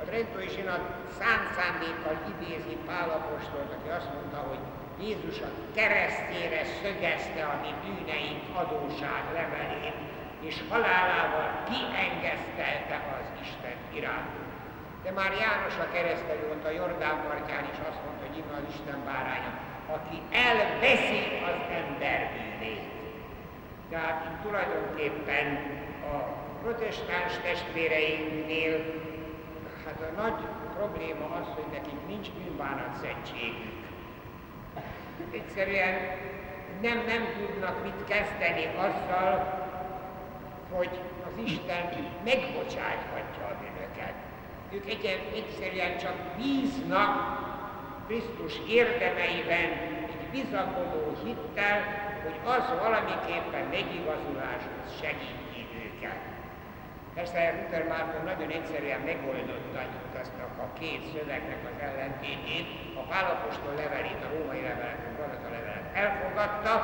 A 0.01 0.03
Trentói 0.03 0.49
Zsinat 0.55 0.83
számszándékkal 1.19 2.17
idézi 2.33 2.77
Pálapostolt, 2.85 3.71
aki 3.77 3.89
azt 3.97 4.13
mondta, 4.13 4.37
hogy 4.49 4.61
Jézus 5.05 5.39
a 5.41 5.49
keresztjére 5.75 6.61
szögezte 6.81 7.43
a 7.53 7.59
mi 7.63 7.71
bűneink 7.83 8.43
adóság 8.61 9.23
levelét, 9.33 10.04
és 10.49 10.57
halálával 10.69 11.49
kiengesztelte 11.69 12.97
az 13.17 13.25
Isten 13.45 13.77
irányú. 13.93 14.41
De 15.03 15.11
már 15.11 15.31
János 15.43 15.75
a 15.85 15.91
keresztelő 15.93 16.45
a 16.65 16.69
Jordán 16.69 17.17
partján 17.27 17.65
is 17.73 17.79
azt 17.89 18.01
mondta, 18.05 18.25
hogy 18.27 18.43
az 18.57 18.73
Isten 18.73 18.99
báránya, 19.05 19.51
aki 19.95 20.17
elveszi 20.47 21.21
az 21.49 21.59
ember 21.81 22.19
bűnét. 22.33 22.85
Tehát 23.89 24.25
itt 24.25 24.41
tulajdonképpen 24.45 25.47
a 26.13 26.15
protestáns 26.61 27.33
testvéreinknél 27.43 28.75
hát 29.85 29.99
a 30.09 30.21
nagy 30.21 30.39
probléma 30.77 31.25
az, 31.39 31.47
hogy 31.55 31.69
nekik 31.71 31.99
nincs 32.07 32.27
szentségük. 33.01 33.73
Egyszerűen 35.31 35.93
nem, 36.81 36.97
nem 37.07 37.23
tudnak 37.37 37.83
mit 37.83 38.03
kezdeni 38.07 38.65
azzal, 38.77 39.64
hogy 40.77 40.99
az 41.27 41.35
Isten 41.45 41.83
megbocsáthatja 42.23 43.43
a 43.51 43.55
bűnöket. 43.59 44.15
Ők 44.71 44.85
egyszerűen 45.39 45.97
csak 45.97 46.15
bíznak 46.37 47.11
Krisztus 48.07 48.53
érdemeiben 48.67 49.69
egy 50.05 50.15
bizakodó 50.31 51.03
hittel, 51.23 51.77
hogy 52.23 52.37
az 52.55 52.63
valamiképpen 52.83 53.65
megigazuláshoz 53.77 54.87
segíti 55.01 55.61
őket. 55.83 56.19
Persze 57.15 57.39
Luther 57.57 57.87
Márton 57.87 58.23
nagyon 58.31 58.49
egyszerűen 58.49 58.99
megoldotta 58.99 59.81
itt 59.81 60.19
azt 60.21 60.37
a 60.65 60.77
két 60.79 61.01
szövegnek 61.13 61.61
az 61.71 61.77
ellentétét. 61.87 62.67
A 63.01 63.03
Pálapostól 63.11 63.73
levelét, 63.75 64.21
a 64.27 64.33
római 64.37 64.61
levelet, 64.61 65.03
a 65.09 65.15
Galata 65.17 65.49
levelet 65.55 65.87
elfogadta, 65.93 66.75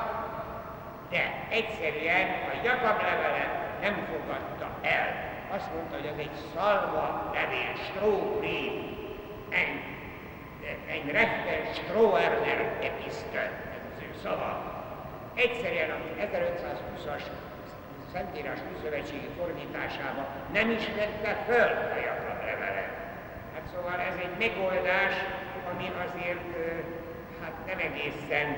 de 1.09 1.23
egyszerűen 1.49 2.27
a 2.51 2.53
Jakab 2.63 2.97
levelet 3.09 3.60
nem 3.81 3.95
fogadta 4.11 4.69
el. 4.81 5.29
Azt 5.55 5.73
mondta, 5.73 5.95
hogy 5.95 6.07
az 6.13 6.19
egy 6.19 6.35
szalva 6.53 7.31
levél, 7.33 7.73
stróbrief, 7.87 8.99
egy 10.87 11.11
rechter 11.11 11.59
Stroerner 11.73 12.59
epistel, 12.81 13.51
ez 13.75 13.83
az 13.95 14.01
ő 14.01 14.09
szava. 14.23 14.51
Egyszerűen 15.35 15.89
a 15.89 15.99
1520-as 16.21 17.23
Szentírás 18.13 18.59
Szövetségi 18.83 19.29
fordításában 19.37 20.25
nem 20.53 20.69
is 20.69 20.85
vette 20.95 21.43
föl 21.47 21.69
a 21.95 21.97
Jakab 22.05 22.39
levelet. 22.45 22.91
Hát 23.53 23.65
szóval 23.73 23.99
ez 23.99 24.15
egy 24.25 24.35
megoldás, 24.47 25.13
ami 25.71 25.91
azért 26.05 26.49
hát 27.41 27.53
nem 27.65 27.77
egészen 27.77 28.57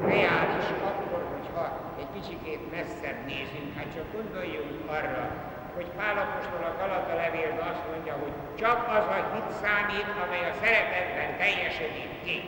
reális 0.00 0.68
akkor, 0.84 1.37
hogyha 1.58 2.00
egy 2.02 2.12
kicsikét 2.16 2.62
messzebb 2.76 3.18
nézünk. 3.32 3.68
Hát 3.76 3.88
csak 3.96 4.06
gondoljunk 4.16 4.80
arra, 4.98 5.24
hogy 5.76 5.88
Pálapostól 6.00 6.62
a 6.70 6.76
Galata 6.80 7.14
levélben 7.22 7.66
azt 7.72 7.86
mondja, 7.90 8.14
hogy 8.22 8.34
csak 8.62 8.78
az 8.98 9.06
a 9.16 9.20
hit 9.32 9.50
számít, 9.62 10.08
amely 10.24 10.44
a 10.50 10.58
szeretetben 10.62 11.30
teljesedik 11.42 12.10
ki. 12.24 12.38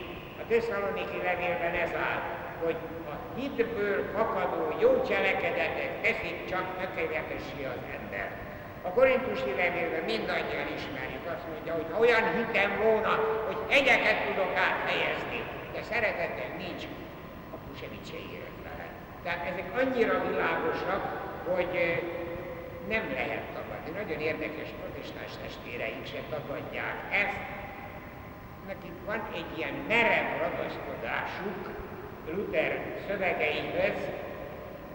A 0.41 0.43
Tesszaloniki 0.49 1.19
levélben 1.29 1.73
ez 1.85 1.93
áll, 2.09 2.21
hogy 2.63 2.79
a 3.13 3.15
hitből 3.37 3.99
fakadó 4.15 4.63
jó 4.83 4.91
cselekedetek 5.09 5.91
teszik 6.05 6.37
csak 6.51 6.65
tökéletessé 6.79 7.61
az 7.73 7.83
ember. 7.97 8.27
A 8.87 8.89
korintusi 8.97 9.51
levélben 9.61 10.03
mindannyian 10.13 10.67
ismerjük, 10.77 11.25
azt 11.33 11.47
mondja, 11.51 11.73
hogy 11.79 11.87
ha 11.91 11.99
olyan 12.05 12.25
hitem 12.37 12.71
volna, 12.83 13.13
hogy 13.47 13.59
egyeket 13.77 14.17
tudok 14.27 14.51
áthelyezni, 14.67 15.39
de 15.73 15.81
szeretetem 15.91 16.51
nincs, 16.57 16.83
akkor 17.53 17.73
semmit 17.79 18.05
se. 18.09 18.30
Tehát 19.23 19.47
ezek 19.51 19.69
annyira 19.81 20.29
világosak, 20.29 21.03
hogy 21.47 22.01
nem 22.87 23.03
lehet 23.13 23.43
tagadni. 23.53 23.91
Nagyon 24.01 24.19
érdekes 24.19 24.69
protestáns 24.79 25.33
testvéreink 25.41 26.05
se 26.05 26.21
tagadják 26.29 26.97
ezt. 27.23 27.41
Nekik 28.67 28.97
van 29.05 29.21
egy 29.33 29.57
ilyen 29.57 29.73
merev 29.87 30.27
ragaszkodásuk 30.39 31.59
Luther 32.33 32.71
szövegeihez, 33.07 33.99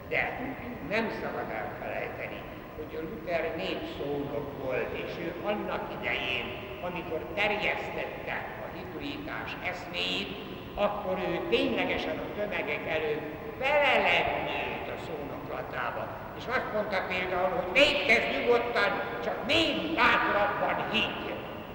de 0.08 0.40
nem 0.88 1.10
szabad 1.22 1.50
elfelejteni, 1.50 2.40
hogy 2.76 2.98
a 2.98 3.02
Luther 3.02 3.56
népszónok 3.56 4.64
volt, 4.64 4.92
és 5.04 5.12
ő 5.18 5.34
annak 5.44 5.82
idején, 6.00 6.46
amikor 6.82 7.20
terjesztette 7.34 8.36
a 8.64 8.76
hitújítás 8.76 9.56
eszméjét, 9.70 10.36
akkor 10.74 11.18
ő 11.28 11.40
ténylegesen 11.48 12.18
a 12.18 12.34
tömegek 12.40 12.88
előtt 12.88 13.35
belelennőtt 13.58 14.88
a 14.96 14.98
szónoklatába 15.06 16.26
és 16.38 16.44
azt 16.56 16.72
mondta 16.74 16.98
például, 17.08 17.50
hogy 17.58 17.72
védkezz 17.72 18.26
nyugodtan, 18.34 18.90
csak 19.24 19.46
még 19.46 19.94
bátrabban 19.94 20.90
higgy. 20.90 21.26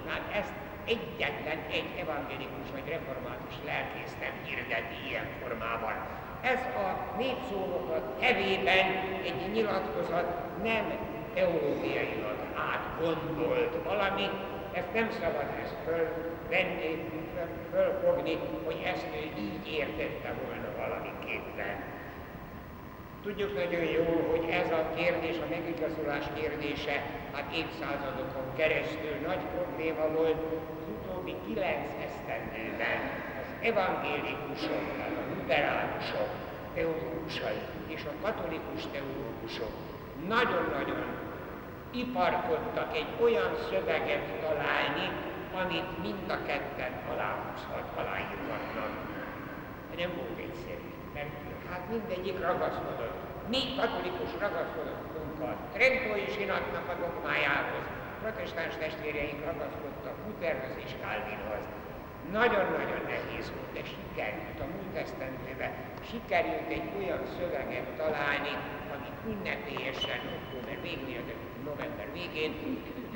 Hát 0.08 0.24
ezt 0.40 0.52
egyetlen 0.84 1.60
egy 1.78 1.90
evangélikus 2.00 2.68
vagy 2.72 2.86
református 2.88 3.56
lelkész 3.64 4.14
nem 4.20 4.34
hirdeti 4.44 4.98
ilyen 5.08 5.28
formában. 5.40 5.94
Ez 6.42 6.60
a 6.84 6.88
népszónokat 7.18 8.04
hevében 8.20 8.86
egy 9.24 9.52
nyilatkozat 9.52 10.28
nem 10.62 10.84
teológiailag 11.34 12.38
átgondolt 12.72 13.74
valami, 13.84 14.30
ezt 14.72 14.92
nem 14.94 15.08
szabad 15.20 15.48
ezt 15.62 15.76
fölvenni, 15.84 16.90
fölfogni, 17.72 18.38
hogy 18.64 18.80
ezt 18.92 19.06
ő 19.20 19.40
így 19.40 19.66
értette 19.78 20.34
volna 20.44 20.68
valamiképpen. 20.82 21.74
Tudjuk 23.22 23.54
nagyon 23.54 23.84
jól, 23.84 24.20
hogy 24.30 24.44
ez 24.60 24.70
a 24.70 24.82
kérdés, 24.94 25.36
a 25.38 25.48
megigazolás 25.56 26.24
kérdése, 26.34 26.96
hát 27.32 27.54
évszázadokon 27.60 28.46
keresztül 28.56 29.14
nagy 29.26 29.42
probléma 29.54 30.06
volt 30.18 30.40
az 30.78 30.84
utóbbi 30.94 31.34
kilenc 31.46 31.88
esztendőben 32.06 32.98
az 33.40 33.48
evangélikusok, 33.70 34.82
tehát 34.96 35.16
a 35.22 35.24
luteránusok 35.34 36.28
teológusai 36.74 37.62
és 37.86 38.02
a 38.04 38.14
katolikus 38.24 38.82
teológusok 38.92 39.72
nagyon-nagyon 40.28 41.04
iparkodtak 41.92 42.96
egy 42.96 43.10
olyan 43.24 43.52
szöveget 43.68 44.26
találni, 44.44 45.06
amit 45.62 46.02
mind 46.02 46.30
a 46.36 46.38
ketten 46.46 46.92
aláhúzhat, 47.12 47.86
aláírhatnak. 48.00 48.92
Nem 49.96 50.10
volt 50.16 50.38
egyszerű, 50.46 50.88
mert 51.14 51.34
hát 51.70 51.88
mindegyik 51.90 52.40
ragaszkodott. 52.40 53.18
Mi 53.54 53.62
katolikus 53.78 54.32
ragaszkodottunk 54.44 55.40
a 55.48 55.50
Trentói 55.74 56.26
sinatnak 56.36 56.86
a 56.92 56.96
dogmájához, 57.04 57.84
protestáns 58.20 58.74
testvéreink 58.82 59.40
ragaszkodtak 59.50 60.16
Lutherhez 60.26 60.76
és 60.84 60.92
Calvinhoz. 61.02 61.64
Nagyon-nagyon 62.38 63.02
nehéz 63.14 63.46
volt, 63.54 63.72
de 63.76 63.82
sikerült 63.92 64.58
a 64.64 64.66
múlt 64.74 64.96
esztendőbe, 65.02 65.68
sikerült 66.10 66.68
egy 66.78 66.88
olyan 66.98 67.22
szöveget 67.36 67.88
találni, 68.02 68.54
amit 68.94 69.18
ünnepélyesen 69.30 70.20
október 70.36 70.78
végén, 70.82 71.24
november 71.70 72.08
végén 72.12 72.52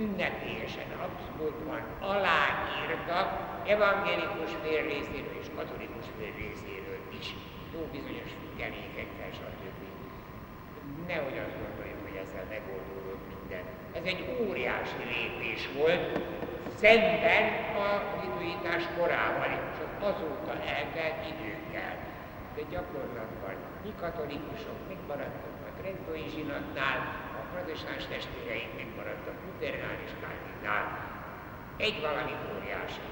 ünnepélyesen 0.02 0.90
abszolútban 1.06 1.80
aláírtak 2.00 3.28
evangélikus 3.66 4.52
fél 4.62 4.82
részéről 4.92 5.36
és 5.42 5.48
katolikus 5.56 6.06
fél 6.16 6.32
részéről 6.44 7.00
is, 7.20 7.28
jó 7.74 7.80
bizonyos 7.92 8.30
függelékekkel, 8.40 9.30
stb. 9.38 9.80
Nehogy 11.10 11.38
azt 11.46 11.58
gondoljuk, 11.62 12.00
hogy 12.06 12.18
ezzel 12.24 12.46
megoldódott 12.54 13.24
minden. 13.32 13.64
Ez 13.98 14.04
egy 14.12 14.22
óriási 14.40 15.02
lépés 15.14 15.62
volt, 15.78 16.04
szemben 16.80 17.44
a 17.84 17.88
liduitás 18.20 18.84
korával, 18.96 19.50
és 19.58 19.78
az 19.86 19.92
azóta 20.10 20.52
eltelt 20.76 21.20
időkkel. 21.32 21.94
De 22.54 22.62
gyakorlatban 22.70 23.54
mi 23.84 23.92
katolikusok 24.00 24.78
megmaradtunk 24.88 25.58
a 25.68 25.80
Trentói 25.80 26.28
zsinatnál, 26.34 27.25
protestáns 27.56 28.04
testvéreink 28.12 28.72
megmaradtak 28.80 29.36
Luthernál 29.44 29.98
és 30.06 30.12
Calvinnál. 30.22 30.84
Egy 31.86 31.98
valami 32.06 32.34
óriási. 32.52 33.06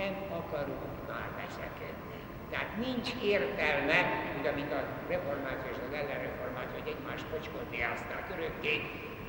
Nem 0.00 0.14
akarunk 0.40 0.94
már 1.10 1.28
veszekedni. 1.40 2.18
Tehát 2.50 2.72
nincs 2.86 3.08
értelme, 3.34 3.98
hogy 4.34 4.46
amit 4.52 4.72
a 4.78 4.80
reformáció 5.12 5.68
és 5.74 5.80
az 5.86 5.94
ellenreformáció, 6.00 6.74
hogy 6.80 6.92
egymás 6.94 7.20
pocskondiázták 7.32 8.24
örökké, 8.34 8.74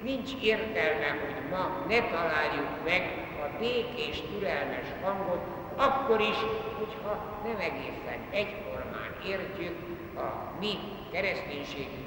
nincs 0.10 0.32
értelme, 0.54 1.10
hogy 1.24 1.38
ma 1.54 1.64
ne 1.92 2.00
találjuk 2.16 2.72
meg 2.90 3.04
a 3.46 3.48
békés, 3.60 4.18
türelmes 4.32 4.90
hangot, 5.04 5.44
akkor 5.88 6.20
is, 6.32 6.40
hogyha 6.80 7.14
nem 7.46 7.60
egészen 7.70 8.20
egyformán 8.42 9.12
értjük 9.34 9.78
a 10.26 10.28
mi 10.60 10.74
kereszténységünknek 11.12 12.07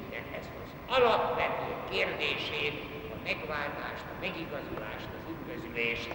alapvető 0.97 1.71
kérdését, 1.91 2.77
a 3.13 3.17
megváltást, 3.23 4.05
a 4.13 4.15
megigazulást, 4.25 5.09
az 5.17 5.23
üdvözülést. 5.33 6.11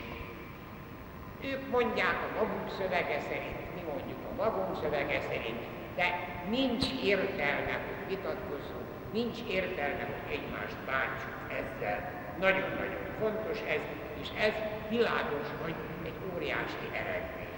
Ők 1.50 1.70
mondják 1.70 2.18
a 2.26 2.28
maguk 2.38 2.68
szövege 2.78 3.20
szerint, 3.28 3.60
mi 3.74 3.82
mondjuk 3.90 4.18
a 4.30 4.42
magunk 4.42 4.76
szövege 4.82 5.20
szerint, 5.20 5.62
de 5.96 6.06
nincs 6.48 6.86
értelme, 7.02 7.74
hogy 7.86 8.16
vitatkozzunk, 8.16 8.86
nincs 9.12 9.38
értelme, 9.48 10.04
hogy 10.10 10.32
egymást 10.36 10.78
bántsuk 10.86 11.36
ezzel. 11.60 11.98
Nagyon-nagyon 12.38 13.04
fontos 13.20 13.58
ez, 13.74 13.82
és 14.20 14.28
ez 14.46 14.54
világos, 14.88 15.48
hogy 15.62 15.74
egy 16.04 16.18
óriási 16.34 16.86
eredmény. 16.92 17.54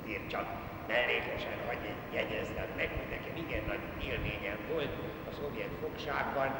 Azért 0.00 0.28
csak 0.28 0.46
mellékesen, 0.88 1.56
hogy 1.66 1.82
jegyezzem 2.12 2.68
meg, 2.76 2.88
hogy 2.96 3.08
nekem 3.16 3.36
igen 3.44 3.62
nagy 3.66 3.84
élményem 4.08 4.58
volt 4.72 4.94
a 5.30 5.36
szovjet 5.40 5.74
fogságban, 5.82 6.50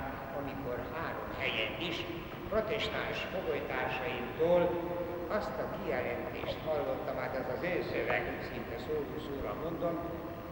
amikor 0.40 0.76
három 0.94 1.28
helyen 1.40 1.72
is 1.90 1.96
protestáns 2.50 3.18
fogolytársaimtól 3.32 4.62
azt 5.38 5.56
a 5.64 5.66
kijelentést 5.76 6.58
hallottam, 6.66 7.16
hát 7.22 7.34
ez 7.40 7.48
az 7.56 7.62
ő 7.72 7.76
szöveg, 7.92 8.22
szinte 8.50 8.76
szóra 9.24 9.52
mondom, 9.64 9.94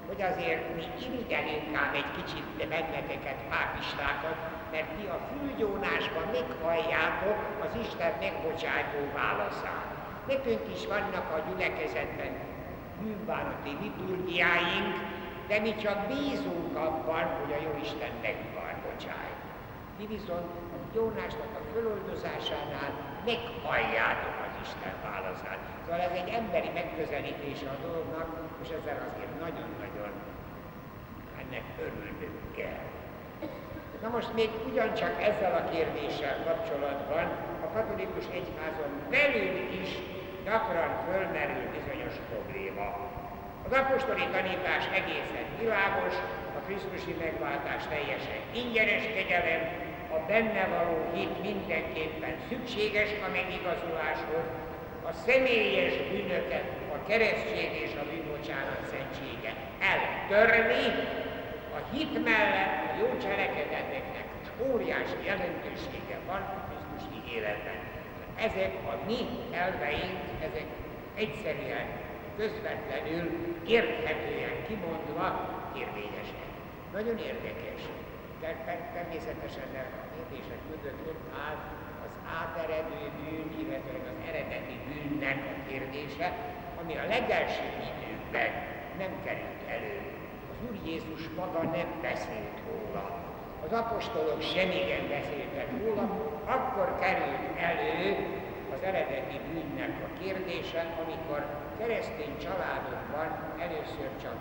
hogy 0.09 0.21
azért 0.31 0.65
mi 0.77 0.85
irigyelünk 1.07 1.77
ám 1.83 1.93
egy 2.01 2.11
kicsit 2.19 2.47
benneteket, 2.59 3.41
pápistákat, 3.55 4.39
mert 4.73 4.91
ti 4.97 5.05
a 5.17 5.19
fülgyónásban 5.29 6.27
meghalljátok 6.37 7.39
az 7.65 7.73
Isten 7.85 8.13
megbocsátó 8.25 9.01
válaszát. 9.23 9.89
Nekünk 10.33 10.65
is 10.75 10.83
vannak 10.95 11.27
a 11.37 11.45
gyülekezetben 11.47 12.33
bűnbánati 13.01 13.73
liturgiáink, 13.83 14.95
de 15.49 15.59
mi 15.59 15.77
csak 15.85 15.99
bízunk 16.07 16.77
abban, 16.77 17.25
hogy 17.39 17.53
a 17.53 17.63
Jóisten 17.67 18.15
megvan, 18.23 18.75
bocsáj. 18.87 19.31
Mi 19.99 20.07
viszont 20.07 20.49
a 20.75 20.79
Jónásnak 20.95 21.53
a 21.61 21.63
föloldozásánál 21.73 22.91
meghalljátok 23.31 24.37
az 24.47 24.55
Isten 24.67 24.97
válaszát. 25.11 25.61
Szóval 25.85 26.01
ez 26.01 26.15
egy 26.21 26.31
emberi 26.41 26.71
megközelítése 26.81 27.69
a 27.71 27.83
dolognak, 27.87 28.29
és 28.63 28.69
ezzel 28.69 28.99
azért 29.09 29.35
nagyon-nagyon 29.41 30.13
ennek 31.43 31.65
örülnünk 31.81 32.55
kell. 32.57 32.85
Na 34.03 34.09
most 34.09 34.35
még 34.35 34.51
ugyancsak 34.71 35.23
ezzel 35.23 35.55
a 35.61 35.71
kérdéssel 35.71 36.37
kapcsolatban 36.45 37.27
a 37.65 37.69
katolikus 37.75 38.25
egyházon 38.25 38.93
belül 39.11 39.57
is 39.83 39.91
gyakran 40.45 40.91
fölmerül 41.07 41.71
bizonyos 41.77 42.15
probléma. 42.31 43.16
Az 43.67 43.73
apostoli 43.73 44.27
tanítás 44.37 44.85
egészen 45.01 45.47
világos, 45.61 46.15
a 46.59 46.61
Krisztusi 46.67 47.15
megváltás 47.25 47.83
teljesen 47.93 48.41
ingyenes 48.63 49.05
kegyelem, 49.17 49.63
a 50.17 50.19
benne 50.31 50.65
való 50.77 50.99
hit 51.15 51.35
mindenképpen 51.49 52.35
szükséges 52.49 53.11
a 53.27 53.29
megigazuláshoz, 53.39 54.47
a 55.11 55.13
személyes 55.27 55.95
bűnöket, 56.11 56.67
a 56.97 57.07
keresztség 57.09 57.69
és 57.85 57.93
a 58.01 58.05
bűnbocsánat 58.11 58.83
szentsége 58.93 59.53
eltörni, 59.93 60.85
a 61.79 61.81
hit 61.93 62.15
mellett 62.25 62.77
a 62.91 62.93
jó 63.01 63.09
cselekedeteknek 63.25 64.27
óriási 64.71 65.21
jelentősége 65.31 66.17
van 66.27 66.43
a 66.57 66.61
Krisztusi 66.67 67.19
életben. 67.37 67.79
Ezek 68.47 68.73
a 68.93 68.95
mi 69.09 69.21
elveink, 69.63 70.19
ezek 70.49 70.69
egyszerűen, 71.15 72.06
közvetlenül, 72.37 73.25
érthetően 73.67 74.57
kimondva 74.69 75.27
érvényesek. 75.83 76.49
Nagyon 76.93 77.19
érdekes. 77.31 77.81
De 78.41 78.49
természetesen 78.95 79.69
a 80.01 80.05
kérdések 80.15 80.61
mögött 80.71 81.01
ott 81.13 81.25
áll 81.47 81.59
az 82.05 82.13
áteredő 82.41 83.03
bűn, 83.19 83.49
illetve 83.63 83.97
az 84.13 84.19
eredeti 84.29 84.77
bűnnek 84.89 85.39
a 85.53 85.69
kérdése, 85.69 86.29
ami 86.81 86.95
a 86.97 87.07
legelső 87.15 87.69
időkben 87.91 88.51
nem 88.99 89.13
került 89.25 89.63
elő. 89.75 89.97
Az 90.53 90.59
Úr 90.69 90.77
Jézus 90.89 91.23
maga 91.37 91.63
nem 91.63 91.89
beszélt 92.03 92.59
róla 92.69 93.27
az 93.67 93.73
apostolok 93.73 94.43
semmigen 94.43 95.09
beszéltek 95.09 95.69
róla, 95.79 96.05
akkor 96.45 96.99
került 97.01 97.45
elő 97.71 98.17
az 98.75 98.83
eredeti 98.83 99.41
bűnnek 99.53 99.95
a 100.07 100.19
kérdése, 100.23 100.95
amikor 101.05 101.66
keresztény 101.79 102.37
családokban 102.45 103.29
először 103.59 104.09
csak 104.23 104.37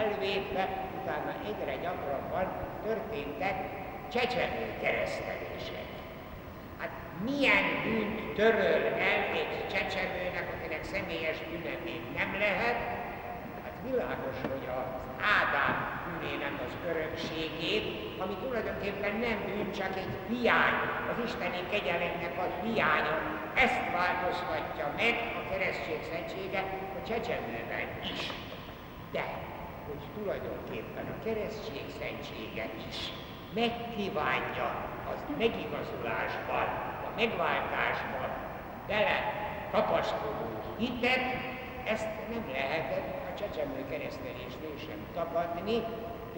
elvétve, 0.00 0.68
utána 1.00 1.32
egyre 1.48 1.76
gyakrabban 1.82 2.46
történtek 2.84 3.56
csecsemő 4.12 4.64
keresztelések. 4.82 5.88
Hát 6.80 6.90
milyen 7.24 7.64
bűnt 7.84 8.34
töröl 8.34 8.84
el 9.12 9.20
egy 9.40 9.66
csecsemőnek, 9.72 10.46
akinek 10.54 10.84
személyes 10.84 11.38
bűne 11.50 11.74
még 11.84 12.00
nem 12.16 12.30
lehet? 12.38 12.78
Hát 13.64 13.76
világos, 13.90 14.36
hogy 14.40 14.66
az 14.78 14.90
Ádám 15.38 15.76
bűnének 16.04 16.56
az 16.66 16.74
örökségét, 16.90 17.86
ami 18.22 18.34
tulajdonképpen 18.42 19.14
nem 19.26 19.38
bűn, 19.46 19.72
csak 19.72 19.96
egy 19.96 20.14
hiány, 20.28 20.76
az 21.10 21.24
isteni 21.24 21.60
kegyelemnek 21.70 22.34
a 22.38 22.46
hiánya. 22.62 23.43
Ezt 23.54 23.80
változtatja 23.92 24.86
meg 24.96 25.14
a 25.40 25.50
keresztség 25.50 25.98
szentsége 26.12 26.60
a 26.98 27.06
csecsemőben 27.08 27.86
is. 28.02 28.30
De, 29.12 29.24
hogy 29.86 30.02
tulajdonképpen 30.16 31.06
a 31.06 31.24
keresztség 31.24 31.84
szentsége 32.00 32.66
is 32.88 32.98
megkívánja 33.54 34.68
az 35.12 35.20
megigazulásban, 35.38 36.66
a 37.06 37.10
megváltásban 37.16 38.30
bele 38.86 39.18
tapasztaló 39.70 40.46
hitet, 40.78 41.24
ezt 41.84 42.08
nem 42.32 42.44
lehetett 42.52 43.10
a 43.30 43.38
csecsemő 43.38 43.84
keresztelésnél 43.90 44.76
sem 44.86 45.00
tagadni, 45.14 45.82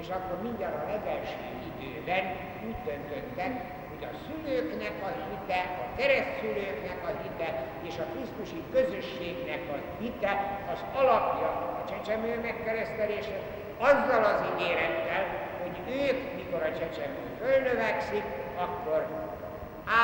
és 0.01 0.09
akkor 0.09 0.43
mindjárt 0.43 0.83
a 0.83 0.91
legelső 0.91 1.45
időben 1.79 2.25
úgy 2.67 2.77
döntöttek, 2.85 3.76
hogy 3.99 4.09
a 4.13 4.19
szülőknek 4.27 4.95
a 5.09 5.11
hite, 5.29 5.61
a 5.85 5.97
keresztszülőknek 5.99 6.99
a 7.09 7.13
hite 7.23 7.49
és 7.89 7.95
a 7.99 8.07
Krisztusi 8.13 8.63
közösségnek 8.73 9.63
a 9.75 9.79
hite 10.01 10.33
az 10.73 10.81
alapja 11.01 11.49
a 11.81 11.85
csecsemő 11.91 12.41
megkeresztelése, 12.41 13.39
azzal 13.79 14.25
az 14.25 14.41
ígérettel, 14.51 15.25
hogy 15.63 15.77
ők, 16.03 16.19
mikor 16.37 16.63
a 16.63 16.79
csecsemő 16.79 17.23
fölnövekszik, 17.41 18.25
akkor 18.65 19.01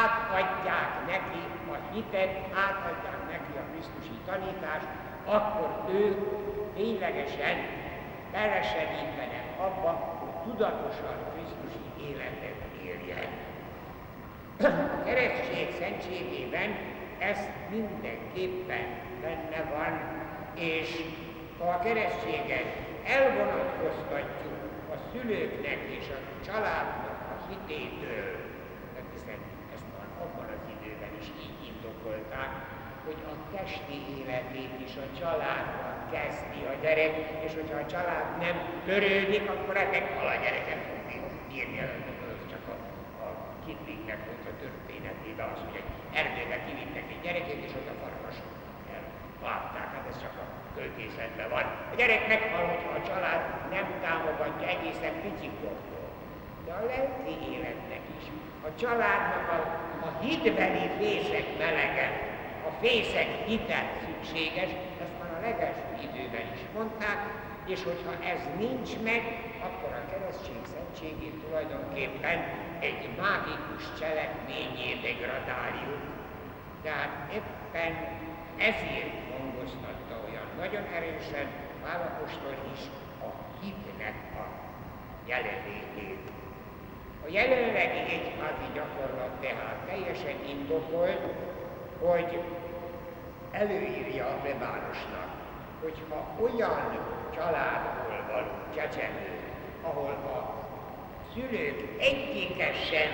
átadják 0.00 0.90
neki 1.12 1.42
a 1.74 1.76
hitet, 1.92 2.32
átadják 2.66 3.20
neki 3.34 3.54
a 3.62 3.64
Krisztusi 3.70 4.16
tanítást, 4.26 4.90
akkor 5.24 5.68
ők 5.94 6.18
ténylegesen 6.74 7.56
belesegítenek 8.32 9.46
abba, 9.66 9.90
hogy 10.20 10.34
tudatosan 10.46 11.16
Krisztusi 11.32 11.84
életet 12.08 12.60
éljen. 12.84 13.51
A 14.62 15.02
keresztség 15.04 15.66
szentségében 15.78 16.76
ez 17.18 17.38
mindenképpen 17.70 18.86
benne 19.20 19.60
van, 19.74 19.92
és 20.54 20.88
ha 21.58 21.64
a 21.64 21.78
keresztséget 21.78 22.68
elvonatkoztatjuk 23.04 24.58
a 24.94 24.96
szülőknek 25.10 25.78
és 25.98 26.06
a 26.16 26.44
családnak 26.46 27.18
a 27.34 27.36
hitétől, 27.48 28.30
mert 28.94 29.08
hiszen 29.12 29.40
ezt 29.74 29.88
már 29.94 30.08
abban 30.22 30.48
az 30.56 30.62
időben 30.74 31.14
is 31.20 31.28
így 31.44 31.58
indokolták, 31.70 32.52
hogy 33.04 33.20
a 33.32 33.56
testi 33.56 33.98
életét 34.20 34.74
is 34.86 34.94
a 34.96 35.18
családban 35.20 35.96
kezdi 36.14 36.60
a 36.72 36.74
gyerek, 36.82 37.14
és 37.46 37.52
hogyha 37.54 37.78
a 37.78 37.86
család 37.86 38.26
nem 38.44 38.56
törődik, 38.84 39.44
akkor 39.50 39.76
hal 40.16 40.26
a 40.26 40.42
gyereket 40.42 40.80
fogni 40.88 41.16
írni 41.56 41.78
csak 42.50 42.64
a, 42.74 42.76
a 43.24 43.28
Kiplingnek 43.66 44.20
volt 44.26 44.46
a 44.52 44.54
történetében 44.60 45.31
az, 45.50 45.58
hogy 45.64 45.76
egy 45.80 45.90
erdőbe 46.20 46.56
kivittek 46.66 47.06
egy 47.14 47.22
gyerekét, 47.24 47.60
és 47.66 47.72
ott 47.78 47.90
a 47.94 47.96
farkas 48.02 48.36
elvágták, 48.96 49.88
hát 49.94 50.06
ez 50.10 50.18
csak 50.24 50.34
a 50.44 50.46
költészetben 50.76 51.48
van. 51.54 51.64
A 51.92 51.94
gyerek 52.00 52.22
meghal, 52.32 52.64
hogyha 52.72 52.92
a 52.98 53.06
család 53.08 53.40
nem 53.74 53.86
támogatja 54.04 54.66
egészen 54.74 55.14
picikortól. 55.24 56.08
De 56.66 56.72
a 56.80 56.82
lelki 56.90 57.34
életnek 57.54 58.02
is, 58.18 58.24
a 58.68 58.70
családnak 58.80 59.46
a, 59.56 59.58
a 60.08 60.10
hitbeli 60.24 60.86
fészek 60.98 61.46
melege, 61.58 62.08
a 62.68 62.70
fészek 62.80 63.30
hitet 63.46 63.90
szükséges, 64.04 64.70
ezt 65.02 65.16
már 65.20 65.32
a 65.38 65.44
legelső 65.48 65.86
időben 66.06 66.46
is 66.54 66.60
mondták, 66.74 67.18
és 67.66 67.80
hogyha 67.84 68.14
ez 68.32 68.40
nincs 68.58 68.90
meg, 69.08 69.22
akkor 69.66 69.92
a 70.00 70.10
keresztség 70.10 70.60
szentségét 70.74 71.34
tulajdonképpen 71.44 72.38
egy 72.88 73.08
mágikus 73.20 73.84
cselekményé 73.98 74.88
degradáljuk. 75.06 76.02
Tehát 76.82 77.32
éppen 77.32 77.92
ezért 78.58 79.14
hangoztatta 79.30 80.14
olyan 80.28 80.48
nagyon 80.58 80.84
erősen 80.96 81.46
Pálapostól 81.82 82.56
is 82.74 82.80
a 83.26 83.28
hitnek 83.60 84.14
a 84.42 84.44
jelenlétét. 85.26 86.30
A 87.24 87.28
jelenlegi 87.28 88.02
egyházi 88.16 88.66
gyakorlat 88.74 89.40
tehát 89.40 89.76
teljesen 89.86 90.44
indokolt, 90.48 91.22
hogy 92.00 92.40
előírja 93.50 94.26
a 94.26 94.40
plebánosnak, 94.42 95.28
hogyha 95.82 96.26
olyan 96.40 96.98
családból 97.34 98.24
van 98.32 98.46
csecsemő, 98.74 99.40
ahol 99.82 100.10
a 100.10 100.61
szülők 101.34 101.78
egyike 102.08 102.68
sem 102.90 103.12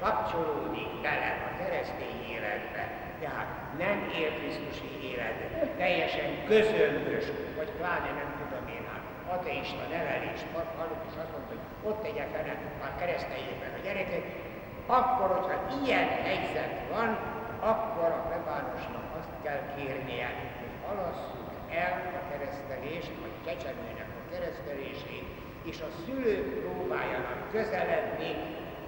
kapcsolódik 0.00 0.90
bele 1.02 1.30
a 1.48 1.50
keresztény 1.60 2.20
életbe, 2.34 2.84
tehát 3.22 3.48
nem 3.78 3.96
él 4.20 4.30
Krisztusi 4.38 4.90
életet, 5.10 5.52
teljesen 5.82 6.30
közömbös, 6.46 7.26
vagy 7.56 7.70
pláne 7.78 8.10
nem 8.20 8.30
tudom 8.40 8.64
én, 8.76 8.84
hát 8.90 9.04
ateista 9.36 9.84
nevelés, 9.96 10.40
hallott 10.78 11.04
is 11.10 11.16
azt 11.22 11.32
mondta, 11.34 11.50
hogy 11.54 11.64
ott 11.88 12.00
tegye 12.02 12.24
fel 12.32 12.44
már 12.80 12.94
keresztényében 13.00 13.72
a 13.78 13.84
gyerekek, 13.86 14.24
akkor, 14.86 15.28
hogyha 15.36 15.58
ilyen 15.82 16.08
helyzet 16.26 16.74
van, 16.94 17.10
akkor 17.72 18.08
a 18.18 18.24
plebánosnak 18.28 19.06
azt 19.18 19.34
kell 19.44 19.62
kérnie, 19.74 20.28
hogy 20.60 20.74
halasszuk 20.86 21.50
el 21.84 21.94
a 22.20 22.22
keresztelést, 22.30 23.12
vagy 23.22 23.36
kecsemőnek 23.46 24.10
a 24.20 24.22
keresztelését, 24.32 25.23
és 25.70 25.80
a 25.80 25.94
szülők 26.04 26.46
próbáljanak 26.62 27.50
közeledni 27.52 28.30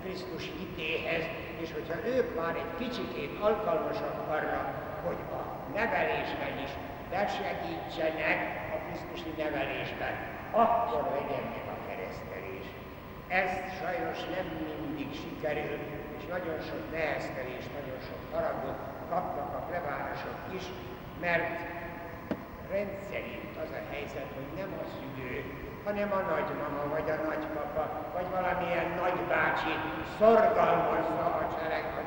Krisztus 0.02 0.44
hitéhez, 0.58 1.24
és 1.62 1.72
hogyha 1.72 2.06
ők 2.14 2.28
már 2.40 2.54
egy 2.62 2.72
kicsikét 2.82 3.32
alkalmasak 3.40 4.16
arra, 4.28 4.60
hogy 5.06 5.20
a 5.38 5.42
nevelésben 5.74 6.54
is 6.64 6.72
besegítsenek 7.10 8.38
a 8.74 8.76
Krisztusi 8.84 9.32
nevelésben, 9.42 10.14
akkor 10.50 11.02
legyen 11.16 11.44
meg 11.54 11.66
a 11.74 11.76
keresztelés. 11.86 12.66
Ez 13.40 13.50
sajnos 13.80 14.18
nem 14.34 14.46
mindig 14.66 15.08
sikerül, 15.22 15.78
és 16.16 16.24
nagyon 16.34 16.58
sok 16.68 16.82
neheztelés, 16.92 17.64
nagyon 17.78 18.00
sok 18.08 18.22
haragot 18.32 18.78
kapnak 19.10 19.50
a 19.58 19.64
plebárosok 19.68 20.38
is, 20.58 20.64
mert 21.20 21.58
rendszerint 22.70 23.54
az 23.64 23.70
a 23.80 23.82
helyzet, 23.92 24.30
hogy 24.36 24.50
nem 24.60 24.70
a 24.82 24.86
szülő, 24.94 25.36
hanem 25.86 26.12
a 26.20 26.22
nagymama, 26.34 26.82
vagy 26.94 27.08
a 27.16 27.16
nagypapa, 27.28 27.84
vagy 28.16 28.28
valamilyen 28.36 28.88
nagybácsi 29.02 29.74
szorgalmazza 30.18 31.26
a 31.40 31.44
cselek, 31.54 31.86
a 32.00 32.04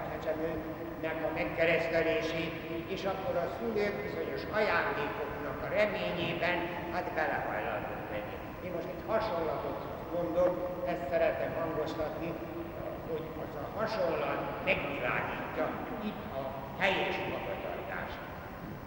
a 1.28 1.32
megkeresztelését, 1.42 2.54
és 2.88 3.02
akkor 3.12 3.36
a 3.46 3.48
szülők 3.58 3.96
bizonyos 4.06 4.44
ajándékoknak 4.60 5.58
a 5.66 5.74
reményében, 5.78 6.58
hát 6.94 7.08
belehajlandók 7.18 8.04
menni. 8.12 8.36
Én 8.66 8.72
most 8.76 8.90
egy 8.94 9.04
hasonlatot 9.08 9.80
mondok, 10.16 10.54
ezt 10.92 11.10
szeretem 11.12 11.52
hangoztatni, 11.60 12.30
hogy 13.10 13.26
az 13.44 13.54
a 13.64 13.80
hasonlat 13.80 14.42
megvilágítja 14.66 15.66
itt 16.10 16.24
a 16.40 16.44
helyes 16.82 17.18
magatartást. 17.34 18.20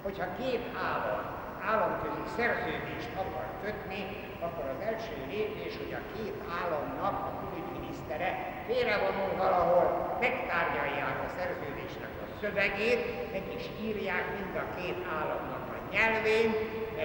Hogyha 0.02 0.26
két 0.38 0.64
állam 0.88 1.41
államközi 1.70 2.24
szerződést 2.36 3.12
akar 3.22 3.46
kötni, 3.64 4.02
akkor 4.44 4.64
az 4.74 4.80
első 4.90 5.14
lépés, 5.32 5.72
hogy 5.82 5.94
a 6.00 6.02
két 6.16 6.36
államnak 6.60 7.16
a 7.28 7.32
külügyminisztere 7.40 8.30
félrevonul 8.66 9.32
valahol, 9.44 9.86
megtárgyalják 10.20 11.16
a 11.26 11.32
szerződésnek 11.36 12.12
a 12.24 12.26
szövegét, 12.40 13.02
meg 13.32 13.44
is 13.58 13.64
írják 13.86 14.24
mind 14.36 14.54
a 14.64 14.66
két 14.78 14.98
államnak 15.18 15.64
a 15.76 15.78
nyelvén, 15.94 16.50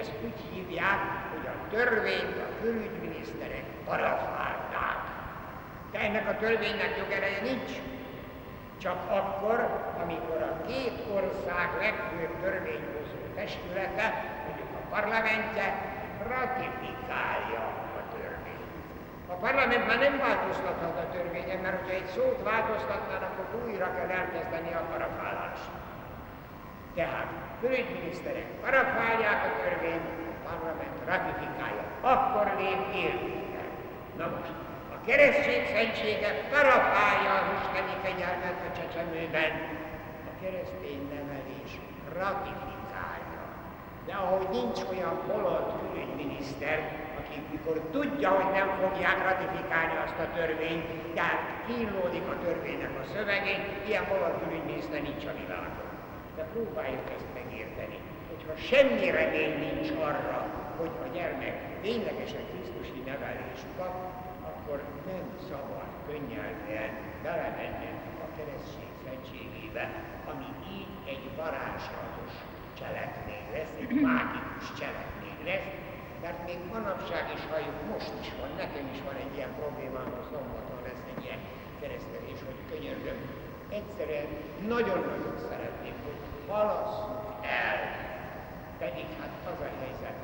ezt 0.00 0.12
úgy 0.24 0.40
hívják, 0.52 1.00
hogy 1.32 1.46
a 1.54 1.56
törvényt 1.70 2.38
a 2.46 2.48
külügyminiszterek 2.60 3.66
parafálták. 3.84 5.00
De 5.92 5.98
ennek 5.98 6.28
a 6.28 6.36
törvénynek 6.36 6.92
jogereje 6.98 7.40
nincs. 7.42 7.72
Csak 8.78 8.98
akkor, 9.10 9.58
amikor 10.02 10.42
a 10.42 10.66
két 10.66 10.98
ország 11.14 11.68
legfőbb 11.80 12.40
törvényhozó 12.42 13.18
testülete, 13.34 14.37
parlamentje, 14.90 15.66
ratifikálja 16.34 17.64
a 17.98 18.02
törvényt. 18.14 18.72
A 19.32 19.34
parlament 19.44 19.86
már 19.86 19.98
nem 19.98 20.18
változtathat 20.18 20.96
a 21.04 21.10
törvényen, 21.12 21.58
mert 21.58 21.78
hogyha 21.80 21.94
egy 21.94 22.10
szót 22.16 22.40
változtatnának, 22.42 23.34
akkor 23.38 23.60
újra 23.68 23.88
kell 23.96 24.10
elkezdeni 24.20 24.72
a 24.72 24.86
parafálást. 24.90 25.70
Tehát 26.94 27.28
külügyminiszterek 27.60 28.48
parafálják 28.64 29.40
a 29.48 29.50
törvényt, 29.62 30.08
a 30.32 30.48
parlament 30.48 30.96
ratifikálja. 31.06 31.84
Akkor 32.00 32.46
lép 32.58 32.82
életbe. 32.94 33.62
Na 34.16 34.26
most, 34.36 34.52
a 34.94 35.06
keresztség 35.06 35.66
szentsége 35.74 36.30
parafálja 36.50 37.32
az 37.40 37.46
isteni 37.58 37.94
kegyelmet 38.02 38.58
a 38.68 38.76
csecsemőben. 38.78 39.50
A 40.30 40.32
keresztény 40.42 41.02
nevelés 41.14 41.72
ratifikálja. 42.14 42.67
De 44.08 44.14
ahogy 44.14 44.48
nincs 44.58 44.80
olyan 44.92 45.16
holott 45.28 45.70
külügyminiszter, 45.80 46.78
aki 47.18 47.36
mikor 47.52 47.76
tudja, 47.96 48.30
hogy 48.38 48.50
nem 48.58 48.68
fogják 48.80 49.18
ratifikálni 49.28 49.96
azt 50.04 50.18
a 50.24 50.32
törvényt, 50.36 50.86
tehát 51.14 51.42
kínlódik 51.66 52.26
a 52.34 52.40
törvénynek 52.44 52.94
a 53.02 53.08
szövegén, 53.14 53.60
ilyen 53.88 54.04
holott 54.04 54.38
külügyminiszter 54.42 55.00
nincs 55.02 55.24
a 55.32 55.34
világon. 55.42 55.88
De 56.36 56.44
próbáljuk 56.52 57.06
ezt 57.16 57.30
megérteni, 57.40 57.98
hogyha 58.30 58.54
semmi 58.70 59.10
remény 59.18 59.54
nincs 59.66 59.90
arra, 60.08 60.38
hogy 60.78 60.94
a 61.06 61.08
gyermek 61.16 61.56
ténylegesen 61.82 62.44
Krisztusi 62.50 63.00
nevelést 63.10 63.68
kap, 63.78 63.94
akkor 64.50 64.78
nem 65.10 65.26
szabad 65.48 65.88
könnyelműen 66.06 66.92
belemenni 67.22 67.90
a 68.24 68.26
keresztség 68.36 68.90
szentségébe, 69.04 69.84
ami 70.30 70.48
így 70.76 70.92
egy 71.12 71.24
varázslatos 71.36 72.32
cselekmény 72.78 73.27
lesz, 73.58 73.74
egy 73.82 73.92
mágikus 74.08 74.66
cselekmény 74.78 75.42
lesz, 75.50 75.70
mert 76.24 76.40
még 76.48 76.60
manapság 76.74 77.24
is 77.36 77.42
halljuk, 77.50 77.78
most 77.92 78.12
is 78.22 78.28
van, 78.40 78.50
nekem 78.62 78.84
is 78.94 79.00
van 79.08 79.16
egy 79.24 79.34
ilyen 79.36 79.52
problémám, 79.60 80.10
a 80.20 80.22
szombaton 80.30 80.80
lesz 80.88 81.04
egy 81.12 81.22
ilyen 81.26 81.42
keresztelés, 81.80 82.40
hogy 82.48 82.60
könyörgöm. 82.70 83.18
Egyszerűen 83.80 84.28
nagyon-nagyon 84.74 85.36
szeretném, 85.50 85.96
hogy 86.06 86.20
halasszuk 86.50 87.26
el, 87.64 87.78
pedig 88.82 89.06
hát 89.18 89.34
az 89.50 89.60
a 89.68 89.70
helyzet, 89.82 90.18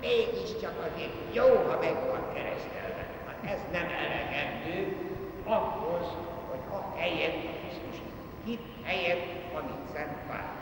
mégiscsak 0.00 0.76
azért 0.88 1.16
jó, 1.32 1.48
ha 1.68 1.78
meg 1.80 1.96
van 2.10 2.24
keresztelve. 2.34 3.02
Hát 3.26 3.38
ez 3.54 3.60
nem 3.72 3.88
elegendő 4.06 4.96
ahhoz, 5.44 6.06
hogy 6.50 6.64
a 6.78 6.98
helyet, 6.98 7.34
a 7.50 7.52
Krisztus 7.60 7.98
hit 8.44 8.64
helyett, 8.82 9.26
amit 9.54 9.88
Szent 9.92 10.16
Pál 10.28 10.53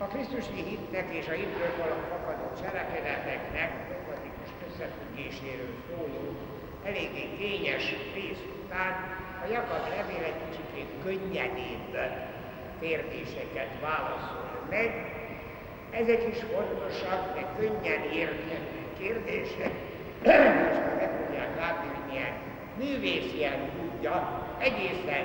A 0.00 0.04
Krisztusi 0.04 0.62
hitnek 0.68 1.14
és 1.14 1.28
a 1.28 1.32
hitből 1.32 1.72
fakadó 2.10 2.46
cselekedeteknek 2.62 3.70
dogmatikus 3.88 4.50
összefüggéséről 4.66 5.74
szóló, 5.88 6.24
eléggé 6.84 7.24
kényes 7.38 7.94
rész 8.14 8.42
után 8.64 8.92
a 9.44 9.46
Jakab 9.52 9.88
levél 9.88 10.24
egy 10.24 10.40
kicsit 10.48 10.88
könnyedébb 11.04 11.92
kérdéseket 12.80 13.70
válaszol 13.80 14.66
meg. 14.70 14.90
Ezek 15.90 16.22
is 16.32 16.38
fontosak, 16.52 17.34
de 17.34 17.42
könnyen 17.58 18.02
érthető 18.12 18.80
kérdések. 18.98 19.72
Most 20.66 20.80
már 20.84 20.96
meg 21.00 21.10
tudják 21.24 21.56
látni, 21.56 21.88
hogy 21.94 22.10
milyen 22.10 22.34
művészien 22.76 23.70
tudja 23.76 24.46
egészen 24.58 25.24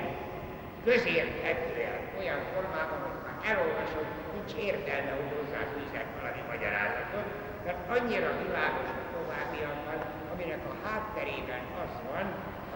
közérthetően 0.84 1.98
olyan 2.18 2.40
formában, 2.52 2.98
hogy 3.06 3.20
már 3.24 3.56
elolvasod, 3.56 4.23
nincs 4.34 4.52
értelme, 4.70 5.12
hogy 5.18 5.30
hozzáfűzek 5.38 6.06
valami 6.18 6.42
magyarázatot, 6.52 7.28
mert 7.66 7.80
annyira 7.96 8.30
világos 8.44 8.90
a 9.02 9.04
továbbiakban, 9.14 9.98
aminek 10.32 10.62
a 10.72 10.74
hátterében 10.84 11.62
az 11.82 11.92
van, 12.10 12.26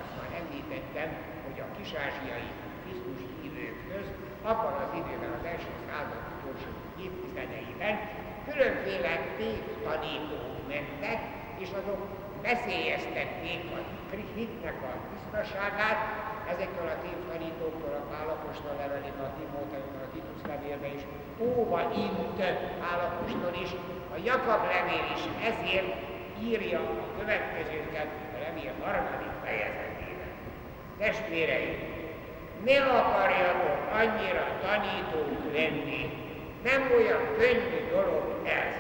azt 0.01 0.15
már 0.19 0.31
említettem, 0.41 1.09
hogy 1.45 1.59
a 1.67 1.73
kisázsiai 1.77 2.51
Krisztus 2.83 3.21
hívők 3.41 3.79
közt 3.91 4.15
abban 4.51 4.75
az 4.85 4.93
időben, 5.01 5.33
az 5.39 5.45
első 5.53 5.73
század 5.87 6.23
utolsó 6.35 6.71
évtizedeiben 7.05 7.95
különféle 8.49 9.13
tévtanítók 9.41 10.55
mentek, 10.73 11.21
és 11.63 11.71
azok 11.81 12.01
veszélyeztették 12.49 13.61
a 13.77 13.79
hitnek 14.35 14.79
a 14.91 14.93
tisztaságát, 15.11 16.01
ezektől 16.53 16.89
a 16.95 17.01
tévtanítóktól 17.07 17.95
a 18.01 18.09
Pálapostól 18.13 18.75
levelében, 18.83 19.25
a 19.31 19.37
Timóteumban, 19.39 20.05
a 20.07 20.13
Titus 20.39 20.51
levélben 20.51 20.95
is, 20.97 21.03
óva 21.39 21.81
int 21.97 22.43
Pálapostól 22.81 23.63
is, 23.63 23.71
a 24.15 24.19
Jakab 24.25 24.63
levél 24.67 25.07
is 25.17 25.23
ezért 25.51 25.95
írja 26.43 26.79
a 26.81 27.19
következőket 27.19 28.09
a 28.35 28.39
levél 28.41 28.73
harmadik 28.83 29.35
fejezetében. 29.45 30.31
Testvéreim, 30.99 31.79
ne 32.65 32.79
akarjatok 32.83 33.79
annyira 33.93 34.45
tanítók 34.63 35.53
lenni, 35.53 36.03
nem 36.63 36.91
olyan 36.97 37.23
könnyű 37.39 37.91
dolog 37.91 38.41
ez. 38.45 38.75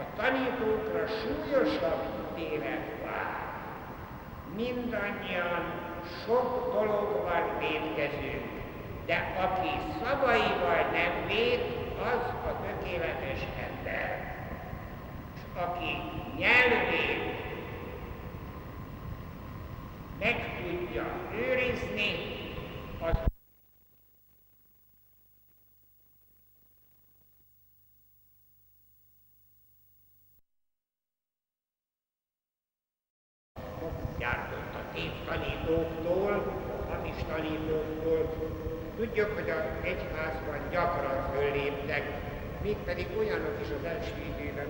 A 0.00 0.20
tanítókra 0.20 1.06
súlyosabb 1.06 2.02
ítélet 2.38 2.86
vár. 3.04 3.42
Mindannyian 4.56 5.64
sok 6.24 6.72
dologban 6.72 7.58
védkezünk, 7.58 8.53
de 9.06 9.34
aki 9.40 9.70
szavaival 9.98 10.90
nem 10.92 11.26
véd, 11.26 11.60
az 11.98 12.20
a 12.50 12.60
tökéletes 12.66 13.40
ember. 13.68 14.34
És 15.34 15.40
aki 15.60 15.96
nyelvét 16.38 17.34
meg 20.18 20.62
tudja 20.62 21.04
őrizni, 21.34 22.14
az 23.00 23.16
gyártott 34.18 34.74
a 34.74 34.94
tévtanítóktól, 34.94 36.32
a 36.32 36.92
hamis 36.92 37.16
tanítóktól. 37.28 38.52
Tudjuk, 39.14 39.38
hogy 39.40 39.50
az 39.58 39.66
egyházban 39.92 40.60
gyakran 40.74 41.18
fölléptek, 41.32 42.04
mégpedig 42.66 43.06
olyanok 43.20 43.56
is 43.64 43.70
az 43.78 43.84
első 43.92 44.16
időben, 44.32 44.68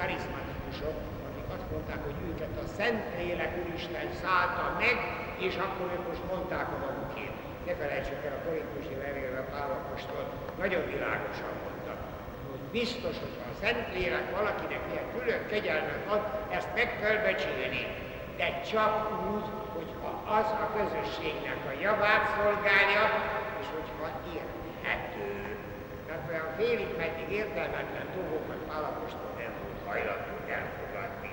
karizmatikusok, 0.00 0.96
akik 1.28 1.48
azt 1.56 1.70
mondták, 1.72 2.00
hogy 2.08 2.18
őket 2.30 2.54
a 2.64 2.66
Szentlélek 2.76 3.52
Úristen 3.60 4.08
szállta 4.22 4.64
meg, 4.82 4.96
és 5.46 5.54
akkor 5.64 5.86
ők 5.94 6.04
most 6.10 6.24
mondták 6.32 6.68
a 6.76 6.78
magukét. 6.86 7.34
Ne 7.66 7.74
felejtsük 7.80 8.20
el 8.28 8.36
a 8.38 8.44
korintusi 8.46 8.94
levélre 9.04 9.42
Pálapostól, 9.52 10.22
nagyon 10.62 10.84
világosan 10.94 11.54
mondta, 11.64 11.92
hogy 12.50 12.62
biztos, 12.78 13.14
hogy 13.22 13.36
a 13.50 13.56
Szentlélek 13.62 14.26
valakinek 14.38 14.82
ilyen 14.90 15.08
külön 15.14 15.42
kegyelmet 15.52 16.04
ad, 16.14 16.22
ezt 16.56 16.70
meg 16.78 16.88
kell 17.00 17.18
becsülni 17.26 17.82
de 18.36 18.60
csak 18.70 18.94
úgy, 19.32 19.46
hogyha 19.74 20.10
az 20.38 20.48
a 20.64 20.66
közösségnek 20.76 21.58
a 21.70 21.80
javát 21.80 22.24
szolgálja, 22.36 23.04
érthető. 24.84 25.56
Tehát 26.06 26.24
olyan 26.30 26.48
félig 26.56 26.90
meddig 26.96 27.28
értelmetlen 27.40 28.06
dolgokat 28.16 28.60
Pálapostól 28.68 29.32
nem 29.38 29.52
volt 29.62 29.80
hajlandó 29.88 30.34
elfogadni. 30.58 31.32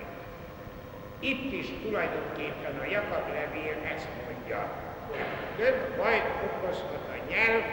Itt 1.19 1.51
is 1.61 1.67
tulajdonképpen 1.83 2.73
a 2.83 2.85
Jakab 2.95 3.25
levél 3.39 3.77
ezt 3.93 4.07
mondja, 4.23 4.61
hogy 5.07 5.25
több 5.57 5.79
bajt 5.97 6.29
okozhat 6.47 7.05
a 7.15 7.17
nyelv, 7.31 7.63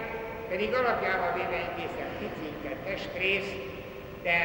pedig 0.49 0.75
alapjában 0.75 1.33
véve 1.35 1.59
egészen 1.71 2.11
picinke 2.19 2.73
testrész, 2.85 3.53
de 4.23 4.39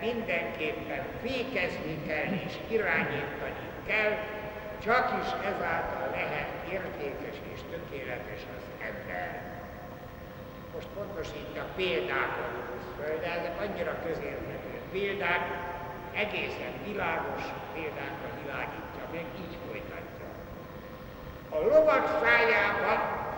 mindenképpen 0.00 1.02
fékezni 1.22 1.96
kell 2.06 2.32
és 2.46 2.54
irányítani 2.68 3.66
kell, 3.86 4.12
csak 4.84 5.06
is 5.22 5.30
ezáltal 5.50 6.08
lehet 6.10 6.48
értékes 6.72 7.36
és 7.52 7.60
tökéletes 7.70 8.42
az 8.56 8.64
ember. 8.88 9.47
Most 10.78 10.90
pontosítja 10.98 11.64
példákon 11.76 12.52
föl, 12.96 13.18
de 13.20 13.30
ezek 13.38 13.60
annyira 13.60 13.94
közérthető 14.06 14.74
példák, 14.92 15.44
egészen 16.14 16.72
világos 16.86 17.42
példákra 17.74 18.28
világítja 18.42 19.04
meg, 19.12 19.24
így 19.42 19.56
folytatja. 19.66 20.28
A 21.48 21.58
lovak 21.58 22.04
szájába 22.22 22.92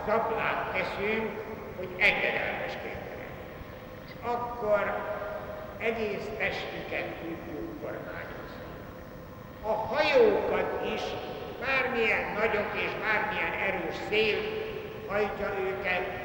zaplát 0.05 0.71
teszünk, 0.73 1.29
hogy 1.77 1.89
engedelmeskedjenek. 1.97 3.33
És 4.05 4.11
akkor 4.21 4.83
egész 5.77 6.27
testüket 6.37 7.07
tudjuk 7.21 7.81
kormányozni. 7.81 8.69
A 9.61 9.71
hajókat 9.71 10.71
is 10.95 11.01
bármilyen 11.65 12.33
nagyok 12.33 12.69
és 12.73 12.91
bármilyen 13.05 13.53
erős 13.67 13.95
szél 14.09 14.37
hajtja 15.07 15.49
őket, 15.59 16.20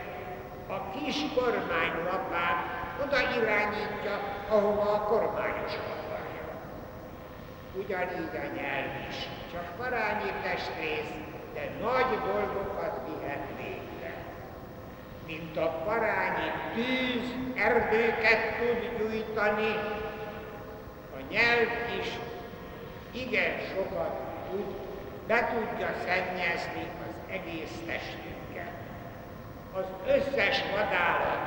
a 0.68 0.90
kis 0.90 1.16
kormánylapát 1.34 2.64
oda 3.04 3.20
irányítja, 3.40 4.20
ahova 4.48 4.92
a 4.92 5.00
kormányos 5.00 5.72
akarja. 5.74 6.44
Ugyanígy 7.74 8.36
a 8.36 8.54
nyelv 8.56 8.90
is, 9.08 9.28
csak 9.52 9.76
parányi 9.76 10.32
testrész, 10.42 11.12
de 11.54 11.70
nagy 11.80 12.18
dolgokat 12.24 13.00
vihet 13.06 13.46
végre. 13.56 14.14
Mint 15.26 15.56
a 15.56 15.82
parányi 15.84 16.50
tűz 16.74 17.34
erdőket 17.54 18.58
tud 18.58 18.98
gyújtani, 18.98 19.74
a 21.16 21.20
nyelv 21.30 21.68
is 22.00 22.08
igen 23.10 23.58
sokat 23.74 24.20
tud, 24.50 24.74
be 25.26 25.48
tudja 25.54 25.88
szennyezni 26.04 26.90
az 27.08 27.14
egész 27.30 27.72
testünket. 27.86 28.25
Az 29.76 29.86
összes 30.06 30.62
vadállat 30.70 31.42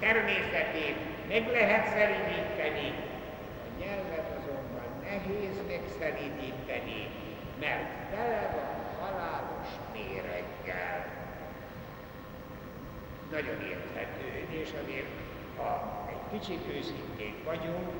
természetét 0.00 0.96
meg 1.28 1.50
lehet 1.52 1.86
szelidíteni, 1.88 2.88
a 3.66 3.80
nyelvet 3.80 4.28
azonban 4.38 4.88
nehéz 5.02 5.56
megszelidíteni, 5.68 7.08
mert 7.60 8.10
tele 8.10 8.50
van 8.54 8.74
halálos 9.00 9.68
méreggel. 9.92 11.06
Nagyon 13.30 13.60
érthető, 13.70 14.46
és 14.60 14.68
azért, 14.82 15.12
ha 15.56 16.06
egy 16.10 16.38
kicsit 16.38 16.62
őszinték 16.76 17.44
vagyunk, 17.44 17.90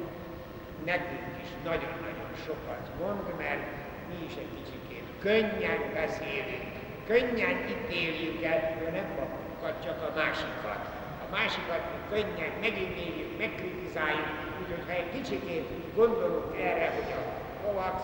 nekünk 0.84 1.36
is 1.42 1.48
nagyon-nagyon 1.64 2.32
sokat 2.46 2.90
mond, 2.98 3.36
mert 3.38 3.66
mi 4.08 4.24
is 4.26 4.32
egy 4.32 4.52
kicsit 4.54 4.76
könnyen 5.18 5.92
beszélünk, 5.94 6.75
könnyen 7.06 7.56
ítéljük 7.74 8.42
el, 8.42 8.60
de 8.80 8.90
nem 8.90 9.08
magunkat, 9.18 9.84
csak 9.84 9.98
a 10.08 10.10
másikat. 10.20 10.82
A 11.24 11.26
másikat 11.36 11.82
könnyen 12.10 12.52
megítéljük, 12.60 13.38
megkritizáljuk, 13.38 14.28
úgyhogy 14.60 14.84
ha 14.86 14.92
egy 14.92 15.10
kicsit 15.16 15.42
gondolunk 15.94 16.56
erre, 16.68 16.88
hogy 16.96 17.10
a 17.20 17.22
lovak 17.64 17.96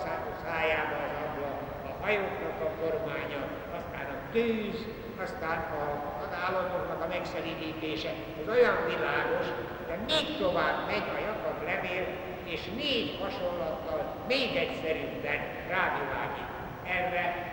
szájába 0.45 0.97
az 1.07 1.15
abla, 1.25 1.51
a 1.91 2.05
hajóknak 2.05 2.59
a 2.69 2.71
kormánya, 2.81 3.43
aztán 3.79 4.07
a 4.17 4.19
tűz, 4.33 4.79
aztán 5.25 5.59
a, 5.81 5.85
az 6.25 6.33
állatoknak 6.45 7.01
a 7.03 7.09
megszelidítése, 7.15 8.11
ez 8.41 8.49
olyan 8.57 8.79
világos, 8.87 9.47
de 9.89 9.95
még 10.07 10.27
tovább 10.39 10.79
megy 10.87 11.09
a 11.17 11.19
Jakab 11.27 11.59
levél, 11.71 12.07
és 12.45 12.61
négy 12.77 13.19
hasonlattal 13.23 14.01
még 14.29 14.57
egyszerűbben 14.57 15.41
rávilágít 15.69 16.51
erre 16.99 17.52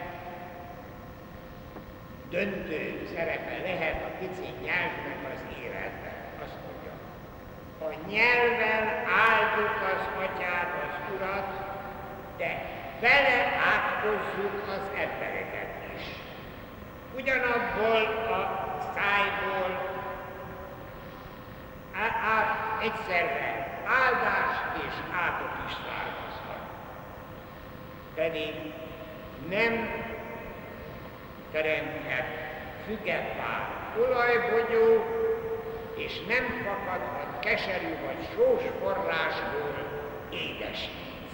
döntő 2.29 3.07
szerepe 3.13 3.57
lehet 3.63 4.01
a 4.03 4.09
pici 4.19 4.49
nyelvnek 4.65 5.19
az 5.33 5.41
életben. 5.63 6.17
Azt 6.43 6.57
mondja, 6.65 6.93
a 7.79 8.09
nyelven 8.11 8.85
áldjuk 9.27 9.75
az 9.93 10.03
atyát, 10.23 10.71
az 10.83 11.13
urat, 11.15 11.51
de 12.37 12.65
vele 12.99 13.39
átkozzuk 13.73 14.67
az 14.67 14.81
embereket 14.97 15.71
is. 15.95 16.03
Ugyanabból 17.15 18.01
a 18.37 18.39
szájból 18.95 19.97
át 22.35 22.81
egyszerre 22.81 23.79
áldás 23.85 24.55
és 24.87 24.93
átok 25.25 25.51
is 25.67 25.73
származhat. 25.73 26.63
Pedig 28.15 28.53
nem 29.49 29.89
teremthet 31.51 32.27
fügetlen 32.85 33.61
olajbogyó, 33.97 34.87
és 35.95 36.13
nem 36.27 36.45
fakadhat 36.65 37.39
keserű 37.39 37.93
vagy 38.05 38.21
sós 38.33 38.63
forrásból 38.79 39.75
édes 40.29 40.79
víz. 40.95 41.33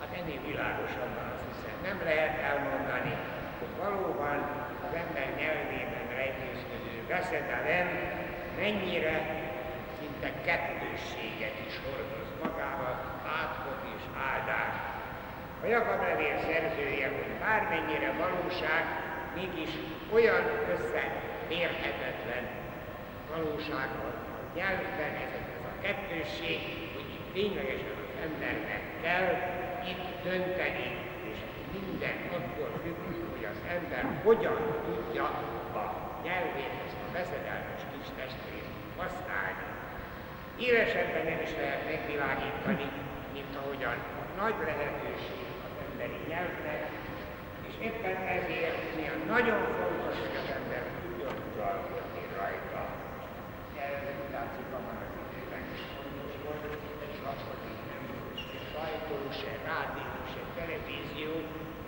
Hát 0.00 0.10
ennél 0.18 0.40
világosabban 0.46 1.26
azt 1.34 1.46
hiszem, 1.50 1.76
nem 1.88 1.98
lehet 2.04 2.36
elmondani, 2.50 3.14
hogy 3.58 3.72
valóban 3.84 4.38
az 4.86 4.92
ember 5.02 5.28
nyelvében 5.40 6.06
rejtőzködő 6.16 6.96
veszedelem 7.08 7.88
mennyire 8.58 9.16
szinte 9.98 10.30
kettősséget 10.44 11.56
is 11.68 11.74
hordoz 11.84 12.30
magával, 12.42 12.96
átkot 13.40 13.80
és 13.96 14.02
áldást. 14.30 14.97
A 15.62 15.66
Jakab 15.66 16.00
levél 16.00 16.38
szerzője, 16.38 17.08
hogy 17.16 17.32
bármennyire 17.40 18.12
valóság, 18.24 18.84
mégis 19.34 19.70
olyan 20.12 20.44
összemérhetetlen 20.74 22.44
valóság 23.34 23.88
a 24.06 24.10
nyelvben, 24.56 25.12
ez, 25.24 25.32
a 25.70 25.82
kettősség, 25.82 26.60
hogy 26.94 27.08
itt 27.16 27.32
ténylegesen 27.32 27.94
az 28.02 28.10
embernek 28.28 28.82
kell 29.02 29.30
itt 29.90 30.06
dönteni, 30.26 30.88
és 31.30 31.38
minden 31.76 32.16
attól 32.36 32.70
függ, 32.82 33.00
hogy 33.34 33.44
az 33.52 33.60
ember 33.76 34.04
hogyan 34.24 34.60
tudja 34.86 35.24
a 35.82 35.84
nyelvét, 36.24 36.74
ezt 36.86 37.00
a 37.06 37.12
veszedelmes 37.12 37.82
kis 37.92 38.08
testvét 38.20 38.68
használni. 38.96 39.64
Élesebben 40.58 41.24
nem 41.30 41.40
is 41.46 41.52
lehet 41.60 41.84
megvilágítani, 41.90 42.88
mint 43.32 43.56
ahogyan 43.60 43.96
nagy 44.38 44.54
lehetőség 44.64 45.47
emberi 45.98 46.22
nyelvnek, 46.32 46.82
és 47.68 47.74
éppen 47.88 48.16
ezért 48.36 48.78
milyen 48.96 49.20
nagyon 49.34 49.62
fontos, 49.78 50.16
hogy 50.24 50.36
az 50.42 50.48
ember 50.58 50.82
tudjon 51.00 51.36
uralkodni 51.50 52.24
rajta. 52.38 52.82
Erre 53.84 54.12
látszik 54.36 54.68
abban 54.76 54.98
az 55.04 55.12
időben 55.22 55.64
is 55.74 55.82
fontos 55.94 56.34
volt, 56.44 56.62
és 57.10 57.18
akkor 57.30 57.56
még 57.64 57.78
nem 57.92 58.02
volt 58.12 58.38
se 58.48 58.58
sajtó, 58.72 59.16
se 59.40 59.52
rádió, 59.68 60.12
se 60.32 60.42
televízió, 60.58 61.32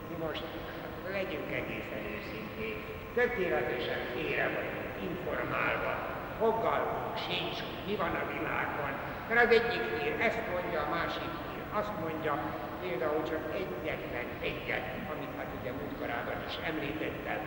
mi 0.08 0.16
most 0.24 0.46
hát 0.80 0.94
legyünk 1.16 1.50
egészen 1.60 2.02
őszintén, 2.16 2.76
tökéletesen 3.18 4.00
félre 4.12 4.46
vagyunk 4.56 4.94
informálva, 5.10 5.92
fogalmunk 6.40 7.14
sincs, 7.26 7.58
hogy 7.66 7.80
mi 7.88 7.94
van 8.02 8.14
a 8.22 8.24
világban, 8.34 8.92
mert 9.28 9.40
az 9.44 9.50
egyik 9.58 9.84
hír 9.96 10.14
ezt 10.28 10.42
mondja, 10.52 10.78
a 10.86 10.92
másik 10.98 11.32
hír 11.46 11.64
azt 11.80 11.94
mondja, 12.02 12.34
például 12.82 13.22
csak 13.30 13.42
egyetlen 13.60 14.28
egyet, 14.40 14.86
amit 15.12 15.32
hát 15.38 15.50
ugye 15.60 15.72
múltkorában 15.72 16.38
is 16.48 16.56
említettem, 16.70 17.40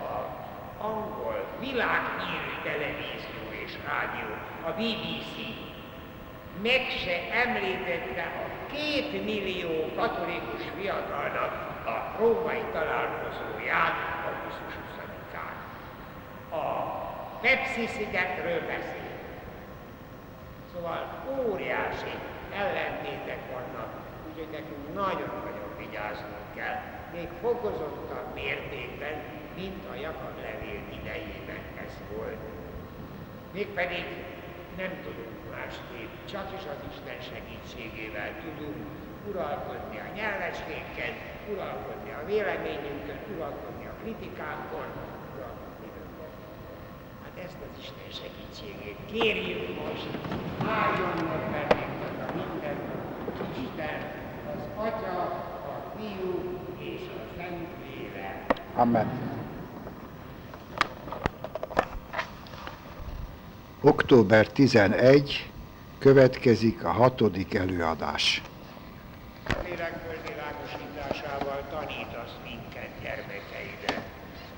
a 0.00 0.42
angol 0.78 1.44
világhírű 1.60 2.54
televízió 2.62 3.44
és 3.64 3.72
rádió, 3.88 4.30
a 4.68 4.70
BBC 4.70 5.34
meg 6.62 6.82
se 7.04 7.16
említette 7.32 8.22
a 8.22 8.72
két 8.72 9.24
millió 9.24 9.92
katolikus 9.96 10.62
fiatalnak 10.76 11.52
a 11.86 12.16
római 12.18 12.62
találkozóját 12.72 13.94
augusztus 14.26 14.74
20-án. 14.84 15.56
A 16.50 16.64
Pepsi 17.40 17.86
szigetről 17.86 18.60
beszél. 18.60 19.12
Szóval 20.72 21.24
óriási 21.38 22.14
ellentétek 22.52 23.38
vannak, 23.52 24.03
nekünk 24.42 24.94
nagyon-nagyon 24.94 25.70
vigyáznunk 25.78 26.46
kell, 26.54 26.76
még 27.12 27.28
fokozottabb 27.40 28.34
mértékben, 28.34 29.16
mint 29.60 29.82
a 29.92 29.94
Jakab 29.94 30.36
levél 30.46 30.82
idejében 30.98 31.62
ez 31.84 31.94
volt. 32.14 32.42
Mégpedig 33.52 34.04
nem 34.76 34.92
tudunk 35.04 35.38
másképp, 35.56 36.12
csak 36.32 36.46
is 36.58 36.64
az 36.74 36.80
Isten 36.92 37.20
segítségével 37.30 38.30
tudunk 38.44 38.80
uralkodni 39.28 39.98
a 40.06 40.14
nyelvecskénken, 40.18 41.12
uralkodni 41.52 42.10
a 42.20 42.26
véleményünkön, 42.32 43.18
uralkodni 43.34 43.86
a 43.86 43.98
kritikánkon, 44.02 44.88
uralkodni. 45.34 45.88
Hát 47.22 47.36
ezt 47.46 47.60
az 47.66 47.74
Isten 47.84 48.10
segítségét 48.22 49.00
kérjük 49.12 49.64
most, 49.82 50.10
áldjon 50.78 51.16
meg 51.30 51.42
bennünket 51.52 52.16
a 52.26 52.32
minden 52.40 52.94
Isten, 53.84 54.13
Atya, 54.76 55.20
a 55.20 55.92
Fiú 55.96 56.58
és 56.78 57.00
a 57.00 57.20
Szentlélek. 57.36 58.60
Amen. 58.74 59.08
Október 63.80 64.48
11 64.48 65.50
következik 65.98 66.84
a 66.84 66.90
hatodik 66.90 67.54
előadás. 67.54 68.42
A 69.46 69.54
lélek 69.62 70.00
fölvilágosításával 70.06 71.62
tanítasz 71.70 72.36
minket 72.44 72.90
gyermekeide. 73.02 74.02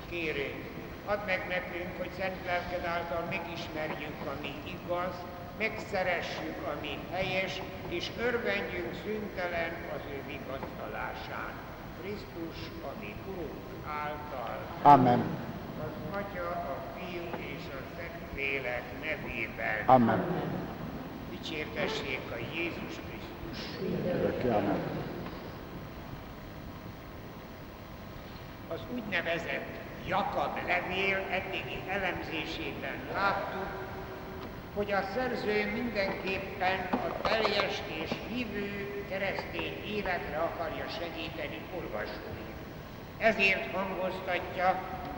Kérünk, 0.09 0.63
add 1.05 1.25
meg 1.25 1.45
nekünk, 1.47 1.97
hogy 1.97 2.09
szent 2.19 2.45
lelked 2.45 2.85
által 2.85 3.27
megismerjük, 3.29 4.17
ami 4.37 4.53
igaz, 4.65 5.15
megszeressük, 5.57 6.57
ami 6.77 6.99
helyes, 7.11 7.61
és 7.87 8.11
örvendjünk 8.19 8.93
szüntelen 9.03 9.71
az 9.95 10.01
ő 10.11 10.21
vigasztalásán. 10.27 11.51
Krisztus, 12.01 12.57
ami 12.91 13.15
Urunk 13.29 13.87
által. 13.87 14.57
Amen. 14.81 15.23
Az 15.85 16.17
Atya, 16.17 16.49
a 16.49 16.77
Fiú 16.95 17.23
és 17.37 17.63
a 17.69 17.81
Szentlélek 17.95 18.83
nevében. 19.03 19.85
Amen. 19.85 20.23
Dicsértessék 21.29 22.21
a 22.31 22.37
Jézus 22.55 22.99
Krisztus. 23.05 23.89
Örökké 24.05 24.49
Amen. 24.49 24.79
Az 28.67 28.79
úgynevezett 28.93 29.85
Jakab 30.07 30.57
levél 30.67 31.17
eddigi 31.29 31.81
elemzésében 31.89 32.95
láttuk, 33.13 33.86
hogy 34.77 34.91
a 34.91 35.03
szerző 35.15 35.71
mindenképpen 35.73 36.79
a 36.91 37.21
teljes 37.21 37.81
és 38.03 38.09
hívő 38.33 39.05
keresztény 39.09 39.75
életre 39.95 40.37
akarja 40.37 40.85
segíteni 40.99 41.59
olvasóit. 41.75 42.55
Ezért 43.17 43.71
hangoztatja, 43.71 44.67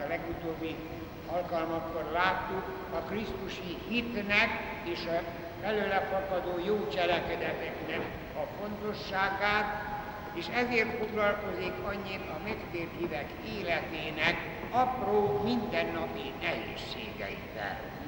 a 0.03 0.07
legutóbbi 0.07 0.75
alkalmakkor 1.27 2.11
láttuk, 2.13 2.63
a 2.93 2.97
Krisztusi 2.97 3.77
hitnek 3.89 4.49
és 4.83 4.99
a 5.05 5.21
belőle 5.61 5.99
fakadó 5.99 6.59
jó 6.65 6.87
cselekedeteknek 6.87 8.01
a 8.35 8.43
fontosságát, 8.59 9.83
és 10.33 10.45
ezért 10.53 10.97
foglalkozik 10.97 11.73
annyit 11.83 12.29
a 12.29 12.39
megtért 12.43 12.99
hívek 12.99 13.29
életének 13.59 14.35
apró 14.71 15.41
mindennapi 15.43 16.33
nehézségeivel. 16.41 17.98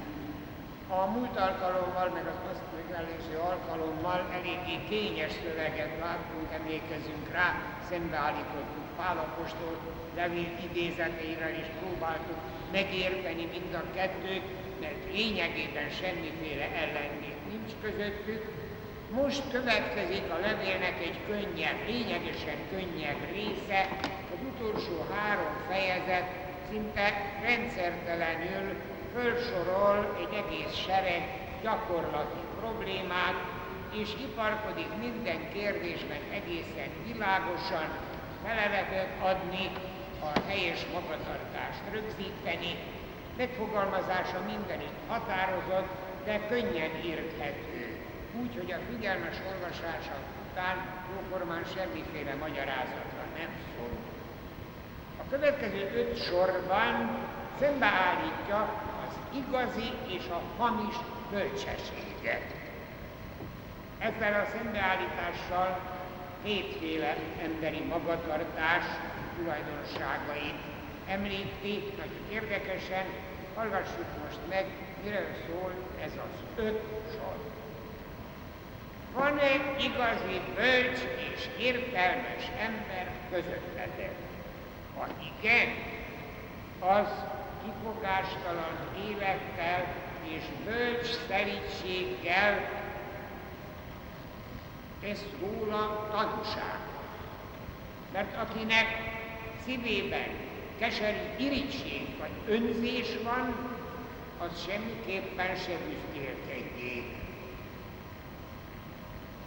A 1.00 1.06
múlt 1.06 1.38
alkalommal, 1.38 2.10
meg 2.14 2.26
az 2.34 2.40
azt 2.52 2.64
megelőző 2.78 3.36
alkalommal 3.50 4.22
eléggé 4.38 4.76
kényes 4.90 5.34
szöveget 5.44 5.94
láttunk, 6.00 6.48
emlékezünk 6.58 7.26
rá, 7.32 7.50
szembeállítottuk 7.90 8.88
Pálapostól 8.98 9.76
levél 10.16 10.52
idézeteivel 10.68 11.56
is 11.64 11.70
próbáltuk 11.80 12.40
megérteni 12.72 13.46
mind 13.56 13.74
a 13.74 13.84
kettőt, 13.96 14.48
mert 14.82 15.02
lényegében 15.14 15.90
semmiféle 16.02 16.68
ellentét 16.82 17.40
nincs 17.52 17.72
közöttük, 17.82 18.44
Most 19.22 19.44
következik 19.52 20.26
a 20.36 20.40
levélnek 20.48 20.98
egy 21.08 21.20
könnyebb, 21.28 21.80
lényegesen 21.88 22.60
könnyebb 22.72 23.22
része, 23.38 23.82
az 24.34 24.40
utolsó 24.52 24.96
három 25.16 25.54
fejezet 25.70 26.30
szinte 26.70 27.08
rendszertelenül 27.42 28.66
felsorol 29.16 30.16
egy 30.20 30.34
egész 30.44 30.76
sereg 30.86 31.24
gyakorlati 31.62 32.44
problémát, 32.60 33.40
és 33.94 34.10
iparkodik 34.28 34.92
minden 35.00 35.52
kérdésben 35.54 36.22
egészen 36.32 36.90
világosan, 37.08 37.88
feleletet 38.46 39.10
adni, 39.22 39.70
a 40.24 40.40
helyes 40.48 40.86
magatartást 40.94 41.82
rögzíteni, 41.92 42.74
megfogalmazása 43.38 44.40
mindenütt 44.48 45.00
határozott, 45.08 45.90
de 46.26 46.48
könnyen 46.48 46.92
érthető. 47.06 48.00
Úgy, 48.42 48.56
hogy 48.58 48.72
a 48.72 48.80
figyelmes 48.90 49.38
olvasása 49.54 50.16
után 50.52 50.78
jókormán 51.14 51.64
semmiféle 51.76 52.36
magyarázatra 52.36 53.24
nem 53.38 53.52
szól. 53.76 53.98
A 55.18 55.30
következő 55.30 55.92
öt 55.96 56.24
sorban 56.24 57.20
szembeállítja 57.60 58.91
igazi 59.34 59.92
és 60.08 60.24
a 60.30 60.42
hamis 60.58 60.96
bölcsességet. 61.32 62.56
Ezzel 64.00 64.42
a 64.42 64.58
szembeállítással 64.58 65.80
kétféle 66.44 67.16
emberi 67.44 67.80
magatartás 67.80 68.84
tulajdonságait 69.38 70.60
említi, 71.08 71.84
nagyon 71.98 72.26
érdekesen, 72.32 73.06
hallgassuk 73.56 74.06
most 74.24 74.40
meg, 74.50 74.66
mire 75.04 75.26
szól 75.48 75.72
ez 76.02 76.12
az 76.12 76.64
öt 76.64 76.82
sor. 77.12 77.36
Van 79.14 79.38
egy 79.38 79.84
igazi 79.84 80.42
bölcs 80.56 81.00
és 81.34 81.50
értelmes 81.60 82.44
ember 82.60 83.12
közöttetek? 83.30 84.12
Ha 84.98 85.08
igen, 85.40 85.70
az 86.80 87.08
kifogástalan 87.64 88.78
élettel 89.10 89.96
és 90.24 90.44
bölcs 90.66 91.08
szerítséggel 91.28 92.70
tesz 95.02 95.26
róla 95.40 96.08
tanúság. 96.12 96.80
Mert 98.14 98.38
akinek 98.38 98.88
szívében 99.66 100.28
keserű 100.80 101.18
irigység 101.38 102.08
vagy 102.20 102.56
önzés 102.56 103.18
van, 103.24 103.70
az 104.38 104.68
semmiképpen 104.68 105.56
se 105.56 105.78
büszkélkedjék. 105.88 107.16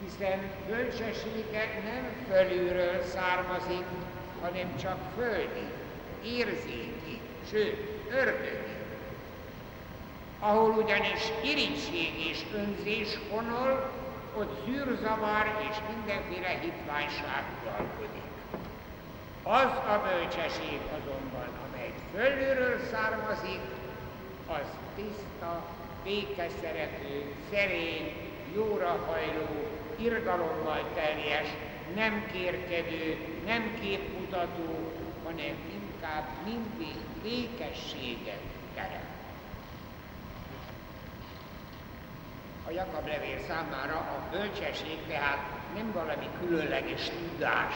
Hiszen 0.04 0.50
bölcsessége 0.66 1.82
nem 1.84 2.26
fölülről 2.28 3.02
származik, 3.02 3.84
hanem 4.40 4.76
csak 4.76 4.98
földi, 5.16 5.66
érzéki, 6.24 7.20
sőt, 7.50 7.93
ördögi. 8.14 8.72
Ahol 10.38 10.70
ugyanis 10.70 11.22
irigység 11.42 12.26
és 12.30 12.40
önzés 12.54 13.18
honol, 13.30 13.90
ott 14.38 14.64
zűrzavar 14.66 15.46
és 15.70 15.76
mindenféle 15.94 16.48
hitványság 16.48 17.44
uralkodik. 17.62 18.28
Az 19.42 19.72
a 19.92 20.02
bölcsesség 20.08 20.80
azonban, 20.98 21.48
amely 21.66 21.92
fölülről 22.14 22.78
származik, 22.92 23.60
az 24.46 24.66
tiszta, 24.96 25.64
békeszerető, 26.04 27.34
szerény, 27.50 28.24
hajló, 29.06 29.48
irgalommal 29.96 30.90
teljes, 30.94 31.48
nem 31.94 32.26
kérkedő, 32.32 33.16
nem 33.46 33.78
képmutató, 33.80 34.92
hanem 35.24 35.54
inkább 36.04 36.28
mindig 36.44 36.96
békességet 37.22 38.40
teremt. 38.74 39.12
A 42.66 42.70
Jakab 42.70 43.06
levél 43.06 43.38
számára 43.48 43.96
a 43.96 44.28
bölcsesség 44.30 44.98
tehát 45.08 45.38
nem 45.74 45.92
valami 45.92 46.28
különleges 46.40 47.08
tudás, 47.08 47.74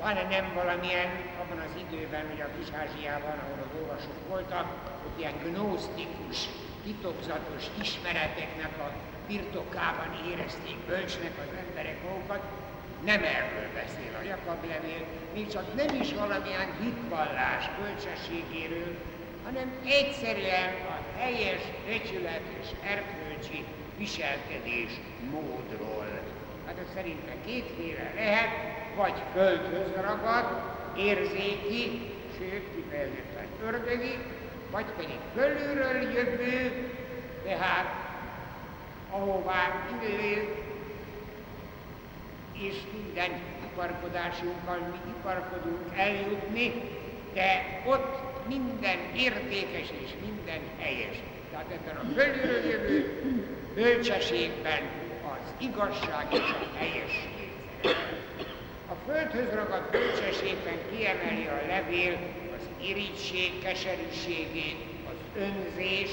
hanem 0.00 0.28
nem 0.28 0.54
valamilyen 0.54 1.10
abban 1.40 1.58
az 1.58 1.82
időben, 1.88 2.28
hogy 2.28 2.40
a 2.40 2.58
Kis-Ázsiában, 2.58 3.38
ahol 3.38 3.58
az 3.58 3.80
olvasók 3.80 4.28
voltak, 4.28 4.66
ott 5.06 5.18
ilyen 5.18 5.38
gnósztikus, 5.44 6.48
titokzatos 6.84 7.64
ismereteknek 7.80 8.78
a 8.78 8.92
birtokában 9.26 10.10
érezték 10.30 10.76
bölcsnek 10.86 11.32
az 11.38 11.56
emberek 11.68 12.02
magukat, 12.02 12.63
nem 13.04 13.22
erről 13.22 13.68
beszél 13.74 14.12
a 14.20 14.22
Jakab 14.22 14.64
levél, 14.68 15.04
még 15.34 15.48
csak 15.48 15.74
nem 15.74 16.00
is 16.00 16.12
valamilyen 16.12 16.68
hitvallás 16.82 17.64
bölcsességéről, 17.78 18.96
hanem 19.44 19.72
egyszerűen 19.84 20.70
a 20.94 21.18
helyes, 21.20 21.62
becsületes, 21.86 22.68
erkölcsi 22.84 23.64
viselkedés 23.98 24.92
módról. 25.30 26.06
Hát 26.66 26.78
ez 26.78 26.94
szerintem 26.94 27.36
kétféle 27.46 28.12
lehet, 28.14 28.50
vagy 28.96 29.22
földhöz 29.32 29.92
ragad, 29.94 30.46
érzéki, 30.96 32.00
sőt, 32.38 32.64
kifejezetten 32.74 33.46
ördögi, 33.64 34.18
vagy 34.70 34.84
pedig 34.96 35.18
fölülről 35.34 36.12
jövő, 36.12 36.88
tehát 37.44 38.02
ahová 39.10 39.86
illő, 40.02 40.48
és 42.58 42.74
minden 42.92 43.30
iparkodásunkkal 43.64 44.78
mi 44.78 45.10
iparkodunk 45.18 45.96
eljutni, 45.96 46.72
de 47.34 47.80
ott 47.86 48.46
minden 48.48 48.98
értékes 49.16 49.88
és 50.04 50.10
minden 50.26 50.60
helyes. 50.78 51.16
Tehát 51.50 51.70
ebben 51.70 51.96
a 51.96 52.04
fölülről 52.14 52.70
jövő 52.70 53.22
bölcsességben 53.74 54.82
az 55.32 55.54
igazság 55.58 56.26
és 56.30 56.38
a 56.38 56.76
helyesség 56.76 57.32
A 58.88 58.94
földhöz 59.06 59.54
ragadt 59.54 59.90
bölcsességben 59.90 60.78
kiemeli 60.90 61.46
a 61.46 61.66
levél 61.66 62.18
az 62.56 62.86
irigység 62.86 63.62
keserűségét, 63.62 64.76
az 65.08 65.40
önzés, 65.42 66.10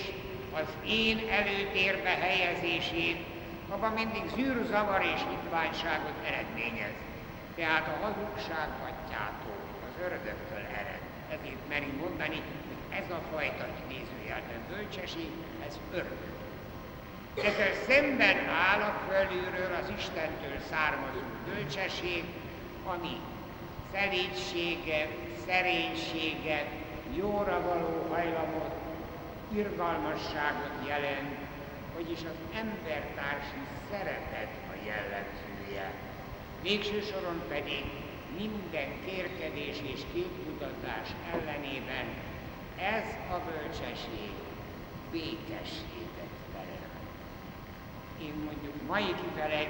az 0.54 0.68
én 0.88 1.22
előtérbe 1.30 2.10
helyezését, 2.10 3.18
abban 3.72 3.92
mindig 3.92 4.24
zűrzavar 4.36 5.02
és 5.02 5.22
hitványságot 5.30 6.18
eredményez. 6.26 6.98
Tehát 7.56 7.88
a 7.88 8.06
hazugság 8.06 8.70
hatjától, 8.82 9.60
az 9.88 10.04
ördögtől 10.04 10.66
ered. 10.80 11.04
Ezért 11.36 11.70
meri 11.70 11.92
mondani, 12.02 12.36
hogy 12.36 13.00
ez 13.00 13.10
a 13.10 13.22
fajta 13.32 13.66
idézőjelben 13.86 14.62
bölcsesség, 14.70 15.32
ez 15.68 15.80
ördög. 15.94 16.40
Ezzel 17.36 17.74
szemben 17.88 18.38
áll 18.50 18.82
a 18.82 18.94
fölülről 19.08 19.74
az 19.82 19.90
Istentől 19.98 20.60
származó 20.70 21.22
bölcsesség, 21.46 22.24
ami 22.86 23.16
szelídséget, 23.94 25.10
szerénységet, 25.46 26.68
jóra 27.16 27.62
való 27.62 28.08
hajlamot, 28.10 28.76
irgalmasságot 29.54 30.88
jelent, 30.88 31.41
vagyis 32.02 32.24
az 32.34 32.58
embertársi 32.64 33.62
szeretet 33.92 34.54
a 34.74 34.76
jellemzője. 34.86 35.94
Végső 36.62 37.02
soron 37.02 37.42
pedig 37.48 37.84
minden 38.38 38.90
kérkedés 39.06 39.78
és 39.94 40.02
képmutatás 40.14 41.08
ellenében 41.34 42.06
ez 42.96 43.08
a 43.36 43.38
bölcsesség 43.50 44.32
békességet 45.12 46.34
terem. 46.54 46.94
Én 48.22 48.34
mondjuk 48.48 48.76
mai 48.88 49.16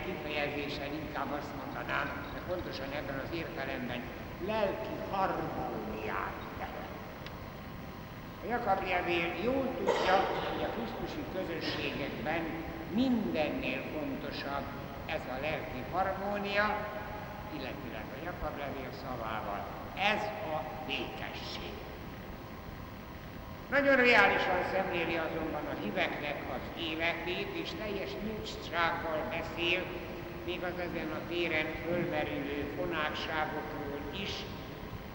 kifejezéssel 0.05 0.93
inkább 1.01 1.31
azt 1.39 1.55
mondanám, 1.63 2.07
de 2.33 2.39
pontosan 2.47 2.91
ebben 2.91 3.19
az 3.25 3.35
értelemben 3.35 4.01
lelki 4.45 4.95
harmóniát 5.11 6.50
Jakab 8.47 8.83
jól 9.43 9.67
tudja, 9.77 10.15
hogy 10.51 10.63
a 10.63 10.73
Krisztusi 10.75 11.23
közösségekben 11.35 12.41
mindennél 12.93 13.81
fontosabb 13.93 14.65
ez 15.05 15.21
a 15.35 15.41
lelki 15.41 15.83
harmónia, 15.91 16.65
illetőleg 17.55 18.05
a 18.15 18.23
Jakab 18.23 18.57
levél 18.57 18.91
szavával. 19.01 19.65
Ez 19.95 20.21
a 20.53 20.63
békesség. 20.87 21.73
Nagyon 23.69 23.95
reálisan 23.95 24.59
szemléli 24.73 25.15
azonban 25.15 25.65
a 25.73 25.79
híveknek 25.83 26.37
az 26.55 26.81
életét, 26.81 27.49
és 27.63 27.69
teljes 27.77 28.09
nyugsággal 28.25 29.19
beszél, 29.29 29.81
még 30.45 30.63
az 30.63 30.79
ezen 30.79 31.11
a 31.11 31.27
téren 31.29 31.67
fölmerülő 31.85 32.73
fonákságokról 32.77 34.01
is, 34.23 34.33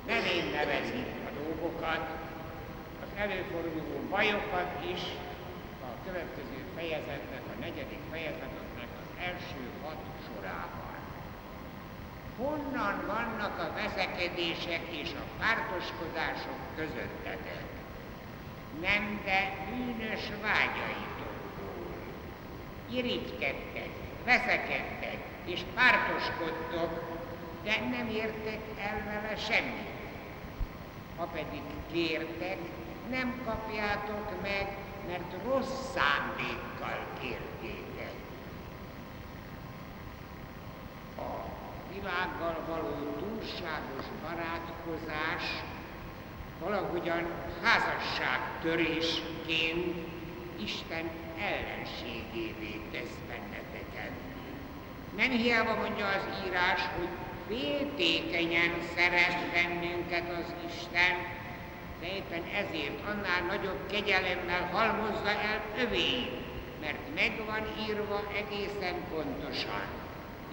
nevén 0.07 0.51
nevezi 0.51 1.05
a 1.29 1.31
dolgokat, 1.43 2.26
előforduló 3.17 4.01
bajokat 4.11 4.73
is, 4.93 5.03
a 5.83 5.91
következő 6.07 6.59
fejezetnek, 6.77 7.43
a 7.55 7.61
negyedik 7.61 8.03
fejezetnek 8.11 8.89
az 9.03 9.25
első 9.29 9.63
hat 9.83 10.03
sorában. 10.27 10.87
Honnan 12.37 13.07
vannak 13.07 13.59
a 13.59 13.73
veszekedések 13.75 14.81
és 14.91 15.11
a 15.23 15.25
pártoskodások 15.39 16.59
közöttetek? 16.77 17.65
Nem, 18.81 19.21
de 19.25 19.55
bűnös 19.69 20.21
vágyaitokból. 20.43 21.95
Irigykedtek, 22.91 23.89
veszekedtek 24.25 25.17
és 25.45 25.61
pártoskodtok, 25.75 27.19
de 27.65 27.77
nem 27.91 28.09
értek 28.09 28.61
el 28.81 29.03
vele 29.05 29.37
semmit. 29.37 29.95
Ha 31.17 31.25
pedig 31.25 31.61
kértek, 31.93 32.59
nem 33.11 33.43
kapjátok 33.45 34.43
meg, 34.43 34.77
mert 35.09 35.35
rossz 35.45 35.93
szándékkal 35.95 37.07
kértétek. 37.21 38.15
A 41.19 41.31
világgal 41.93 42.65
való 42.69 42.95
túlságos 43.19 44.05
barátkozás 44.23 45.45
valahogyan 46.61 47.27
házasságtörésként 47.63 50.09
Isten 50.63 51.11
ellenségévé 51.39 52.81
tesz 52.93 53.17
benneteket. 53.29 54.11
Nem 55.17 55.31
hiába 55.31 55.75
mondja 55.75 56.07
az 56.07 56.27
írás, 56.47 56.81
hogy 56.99 57.09
féltékenyen 57.49 58.73
szeret 58.95 59.51
bennünket 59.53 60.29
az 60.39 60.55
Isten, 60.69 61.36
de 62.01 62.07
éppen 62.07 62.43
ezért 62.55 63.05
annál 63.07 63.43
nagyobb 63.47 63.87
kegyelemmel 63.91 64.69
halmozza 64.73 65.29
el 65.29 65.61
övé, 65.79 66.31
mert 66.81 67.15
meg 67.15 67.43
van 67.47 67.63
írva 67.89 68.23
egészen 68.37 68.95
pontosan. 69.11 69.87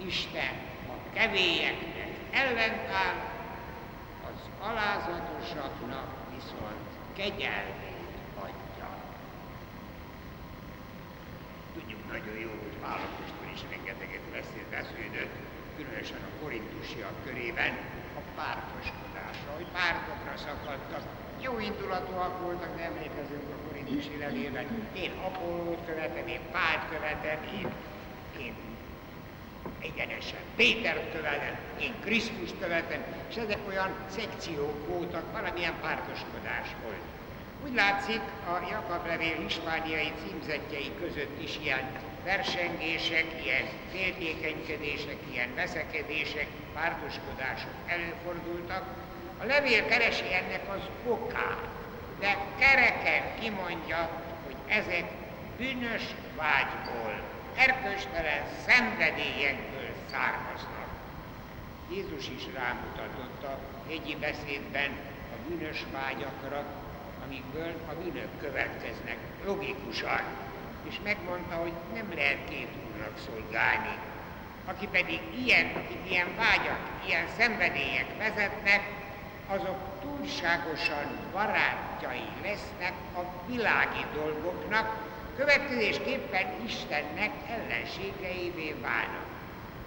Isten 0.06 0.54
a 0.88 1.14
kevélyeknek 1.14 2.08
ellentáll, 2.30 3.16
az 4.30 4.66
alázatosaknak 4.68 6.08
viszont 6.34 6.88
kegyelmét 7.16 8.14
adja. 8.34 8.88
Tudjuk 11.74 12.12
nagyon 12.12 12.38
jó, 12.38 12.48
hogy 12.48 12.76
Pálapostól 12.80 13.48
is 13.54 13.60
rengeteget 13.70 14.26
beszélt, 14.32 14.68
beszélődött, 14.70 15.34
különösen 15.76 16.22
a 16.28 16.42
korintusiak 16.42 17.24
körében 17.24 17.72
a 18.20 18.22
pártoskodásra, 18.36 19.50
hogy 19.56 19.66
pártokra 19.72 20.36
szakadtak, 20.36 21.23
jó 21.44 21.58
indulatúak 21.58 22.40
voltak, 22.40 22.76
de 22.76 22.82
emlékezünk 22.82 23.46
a 23.54 23.68
korintusi 23.68 24.16
levélben. 24.18 24.66
Én 24.96 25.10
Apollót 25.26 25.86
követem, 25.86 26.26
én 26.26 26.40
Pált 26.52 26.88
követem, 26.90 27.38
én, 27.60 27.68
én 28.40 28.54
egyenesen 29.80 30.38
Pétert 30.56 31.12
követem, 31.12 31.56
én 31.80 31.94
Krisztust 32.00 32.54
követem, 32.60 33.02
és 33.28 33.36
ezek 33.36 33.58
olyan 33.68 33.90
szekciók 34.08 34.88
voltak, 34.88 35.32
valamilyen 35.32 35.74
pártoskodás 35.80 36.68
volt. 36.82 37.04
Úgy 37.64 37.74
látszik, 37.74 38.20
a 38.52 38.66
Jakab 38.70 39.06
levél 39.06 39.36
hispániai 39.46 40.12
címzetjei 40.26 40.90
között 41.00 41.42
is 41.42 41.58
ilyen 41.62 41.84
versengések, 42.24 43.26
ilyen 43.44 43.66
féltékenykedések, 43.92 45.16
ilyen 45.32 45.54
veszekedések, 45.54 46.46
pártoskodások 46.74 47.74
előfordultak, 47.86 49.03
a 49.44 49.46
levél 49.46 49.86
keresi 49.86 50.34
ennek 50.34 50.62
az 50.68 50.82
okát, 51.06 51.68
de 52.20 52.36
kereken 52.58 53.22
kimondja, 53.40 54.10
hogy 54.46 54.56
ezek 54.68 55.04
bűnös 55.56 56.02
vágyból, 56.36 57.22
erkölcstelen 57.56 58.42
szenvedélyekből 58.66 59.90
származnak. 60.10 60.88
Jézus 61.90 62.28
is 62.36 62.42
rámutatott 62.54 63.42
a 63.42 63.58
hegyi 63.88 64.16
beszédben 64.16 64.90
a 65.32 65.48
bűnös 65.48 65.84
vágyakra, 65.92 66.64
amikből 67.26 67.74
a 67.88 67.94
bűnök 68.02 68.38
következnek 68.40 69.16
logikusan, 69.44 70.22
és 70.88 70.94
megmondta, 71.04 71.54
hogy 71.54 71.72
nem 71.94 72.12
lehet 72.14 72.48
két 72.48 72.68
úrnak 72.92 73.18
szolgálni. 73.26 73.98
Aki 74.64 74.88
pedig 74.92 75.20
ilyen, 75.44 75.66
akik 75.66 76.10
ilyen 76.10 76.36
vágyak, 76.36 76.80
ilyen 77.06 77.26
szenvedélyek 77.36 78.06
vezetnek, 78.18 79.03
azok 79.46 79.76
túlságosan 80.02 81.06
barátjai 81.32 82.28
lesznek 82.42 82.92
a 83.16 83.20
világi 83.46 84.04
dolgoknak, 84.14 84.96
következésképpen 85.36 86.46
Istennek 86.66 87.30
ellenségeivé 87.48 88.76
válnak. 88.82 89.26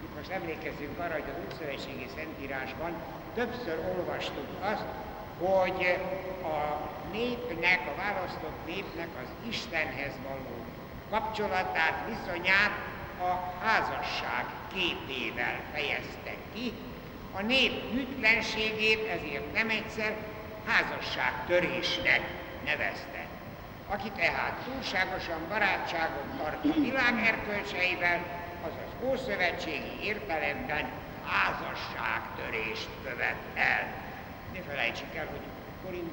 Itt 0.03 0.15
most 0.17 0.29
emlékezzünk 0.29 0.99
arra, 0.99 1.13
hogy 1.13 1.29
az 1.29 1.43
Újszövetségi 1.45 2.07
Szentírásban 2.15 2.91
többször 3.33 3.79
olvastuk 3.97 4.47
azt, 4.61 4.85
hogy 5.39 5.99
a 6.43 6.89
népnek, 7.11 7.79
a 7.87 8.01
választott 8.01 8.65
népnek 8.65 9.07
az 9.23 9.49
Istenhez 9.49 10.13
való 10.27 10.65
kapcsolatát, 11.09 12.03
viszonyát 12.07 12.71
a 13.19 13.63
házasság 13.65 14.45
képével 14.73 15.59
fejezte 15.73 16.33
ki, 16.53 16.73
a 17.38 17.41
nép 17.41 17.91
hűtlenségét 17.91 19.07
ezért 19.07 19.53
nem 19.53 19.69
egyszer 19.69 20.17
házasságtörésnek 20.65 22.21
nevezte. 22.65 23.25
Aki 23.88 24.11
tehát 24.15 24.63
túlságosan 24.65 25.39
barátságot 25.49 26.38
tart 26.38 26.65
a 26.65 26.79
világ 26.79 27.25
erkölcseivel, 27.25 28.19
az 28.65 28.71
az 28.85 29.07
ószövetségi 29.09 30.03
értelemben 30.03 30.89
házasságtörést 31.25 32.89
követ 33.03 33.41
el. 33.55 33.93
Ne 34.53 34.61
felejtsük 34.61 35.15
el, 35.15 35.27
hogy 35.27 35.45
Korint, 35.85 36.11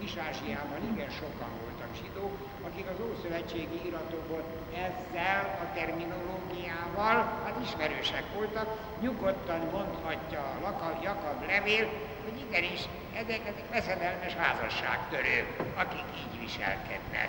Kis-Ázsiában 0.00 0.92
igen 0.92 1.10
sokan 1.10 1.50
voltak 1.60 1.75
zsidók, 2.02 2.36
akik 2.66 2.86
az 2.86 3.04
Ószövetségi 3.10 3.80
iratokból 3.86 4.44
ezzel 4.74 5.58
a 5.62 5.74
terminológiával 5.74 7.16
hát 7.44 7.58
ismerősek 7.62 8.24
voltak, 8.34 8.78
nyugodtan 9.00 9.60
mondhatja 9.72 10.40
a 10.40 10.98
Jakab 11.02 11.46
levél, 11.46 11.88
hogy 12.24 12.44
igenis, 12.48 12.80
ezek, 13.14 13.40
ezek 13.46 13.70
veszedelmes 13.70 14.34
házasságtörők, 14.34 15.56
akik 15.74 16.04
így 16.18 16.40
viselkednek. 16.40 17.28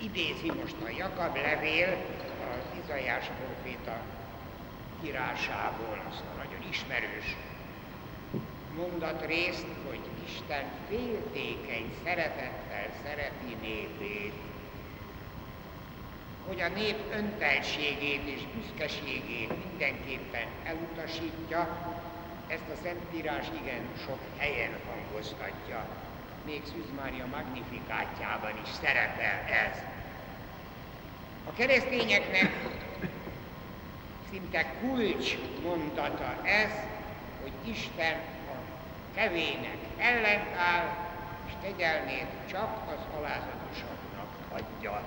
Idézi 0.00 0.52
most 0.60 0.76
a 0.84 0.88
Jakab 0.88 1.36
levél 1.36 1.96
az 2.50 2.84
Izaiás 2.84 3.30
proféta 3.38 4.00
írásából 5.04 6.02
azt 6.08 6.22
a 6.34 6.36
nagyon 6.36 6.68
ismerős 6.70 7.36
mondatrészt, 8.76 9.66
hogy 9.88 10.00
Isten 10.26 10.64
féltékeny 10.88 11.92
szeretettel 12.04 12.88
szereti 13.04 13.56
népét, 13.60 14.32
hogy 16.46 16.60
a 16.60 16.68
nép 16.68 16.96
öntelségét 17.12 18.22
és 18.24 18.40
büszkeségét 18.54 19.52
mindenképpen 19.68 20.46
elutasítja, 20.64 21.68
ezt 22.46 22.68
a 22.72 22.82
Szentírás 22.82 23.46
igen 23.62 23.82
sok 24.04 24.18
helyen 24.36 24.70
hangoztatja. 24.86 25.86
Még 26.44 26.62
Szűz 26.64 26.90
Mária 26.96 27.26
Magnifikátjában 27.26 28.60
is 28.62 28.68
szerepel 28.80 29.44
ez. 29.66 29.78
A 31.48 31.52
keresztényeknek 31.52 32.52
szinte 34.30 34.74
kulcs 34.80 35.36
mondata 35.62 36.46
ez, 36.46 36.70
hogy 37.42 37.70
Isten 37.70 38.35
kevének 39.16 39.78
ellentáll, 39.98 40.86
és 41.46 41.52
kegyelmét 41.62 42.30
csak 42.50 42.70
az 42.94 43.02
alázatosaknak 43.18 44.30
adja. 44.52 45.02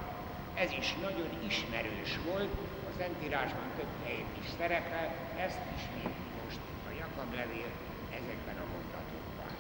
Ez 0.55 0.71
is 0.71 0.95
nagyon 1.01 1.29
ismerős 1.47 2.11
volt, 2.27 2.53
a 2.89 2.91
Szentírásban 2.97 3.69
több 3.77 3.93
helyén 4.03 4.25
is 4.41 4.47
szerepel, 4.57 5.07
ezt 5.45 5.59
még 5.95 6.13
most 6.43 6.59
a 6.89 6.91
Jakab 6.99 7.33
levél 7.33 7.71
ezekben 8.19 8.57
a 8.63 8.67
mondatokban. 8.73 9.51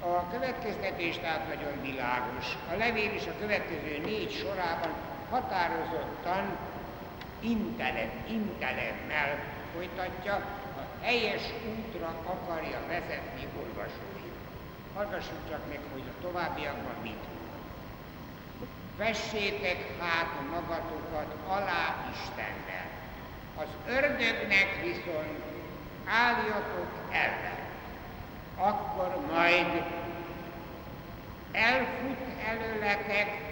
A 0.00 0.30
következtetés 0.30 1.16
tehát 1.18 1.48
nagyon 1.54 1.82
világos. 1.82 2.46
A 2.72 2.76
levél 2.76 3.12
is 3.14 3.26
a 3.26 3.38
következő 3.40 4.00
négy 4.04 4.30
sorában 4.30 4.92
határozottan 5.30 6.58
intelem, 7.40 8.10
intelemmel 8.28 9.38
folytatja, 9.72 10.59
helyes 11.02 11.42
útra 11.78 12.14
akarja 12.24 12.78
vezetni 12.88 13.46
olvasóit. 13.58 14.34
Hallgassuk 14.94 15.48
csak 15.48 15.68
meg, 15.68 15.80
hogy 15.92 16.02
a 16.08 16.22
továbbiakban 16.22 16.94
mit 17.02 17.24
Vessétek 19.00 20.00
hát 20.00 20.26
magatokat 20.50 21.34
alá 21.46 22.10
Istennel. 22.12 22.88
Az 23.56 23.68
ördögnek 23.88 24.80
viszont 24.82 25.42
álljatok 26.06 26.90
ellen. 27.10 27.58
Akkor 28.56 29.20
majd 29.32 29.82
elfut 31.52 32.18
előletek, 32.48 33.48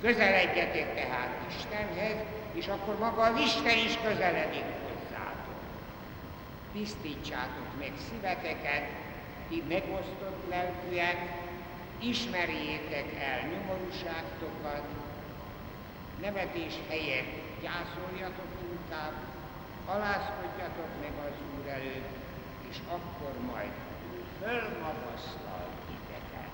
Közeledjetek 0.00 0.94
tehát 0.94 1.28
Istenhez, 1.48 2.16
és 2.52 2.66
akkor 2.66 2.98
maga 2.98 3.22
az 3.22 3.40
Isten 3.40 3.78
is 3.78 3.98
közeledik. 4.02 4.64
Tisztítsátok 6.72 7.78
meg 7.78 7.92
szíveteket, 8.08 8.88
ti 9.48 9.62
megosztott 9.68 10.48
lelkűek, 10.48 11.16
ismerjétek 11.98 13.14
el 13.20 13.48
nyomorúságtokat, 13.48 14.82
nevetés 16.20 16.74
helyett 16.88 17.60
gyászoljatok 17.62 18.52
inkább, 18.70 19.12
alázkodjatok 19.86 20.88
meg 21.00 21.12
az 21.26 21.36
Úr 21.58 21.66
előtt, 21.66 22.16
és 22.70 22.76
akkor 22.88 23.32
majd 23.52 23.70
fölmagasztal 24.40 25.68
titeket. 25.86 26.50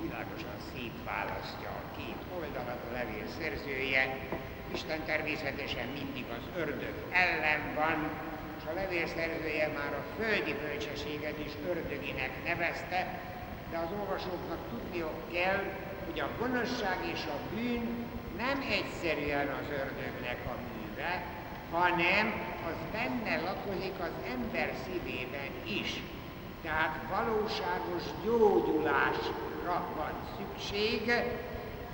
Világosan 0.00 0.58
szétválasztja 0.72 1.68
a 1.68 1.96
két 1.96 2.20
oldalat 2.38 2.80
a 2.88 2.92
levél 2.92 3.26
szerzője. 3.38 4.28
Isten 4.72 5.04
természetesen 5.04 5.88
mindig 5.88 6.24
az 6.30 6.60
ördög 6.60 6.94
ellen 7.10 7.74
van, 7.74 8.10
és 8.58 8.62
a 8.70 8.74
levél 8.74 9.06
szerzője 9.06 9.68
már 9.68 9.92
a 9.92 10.22
földi 10.22 10.54
bölcsességet 10.54 11.38
is 11.46 11.52
ördöginek 11.68 12.30
nevezte, 12.44 13.20
de 13.70 13.78
az 13.78 13.88
olvasóknak 14.00 14.58
tudniuk 14.70 15.32
kell, 15.32 15.62
hogy 16.04 16.20
a 16.20 16.30
gonoszság 16.38 16.98
és 17.12 17.20
a 17.26 17.54
bűn 17.54 18.06
nem 18.36 18.64
egyszerűen 18.70 19.48
az 19.48 19.68
ördögnek 19.70 20.38
a 20.46 20.56
műve, 20.66 21.22
hanem 21.70 22.32
az 22.66 22.76
benne 22.92 23.40
lakozik 23.40 23.98
az 23.98 24.30
ember 24.32 24.72
szívében 24.84 25.50
is. 25.64 26.00
Tehát 26.62 27.00
valóságos 27.10 28.02
gyógyulásra 28.24 29.86
van 29.96 30.12
szükség, 30.36 31.12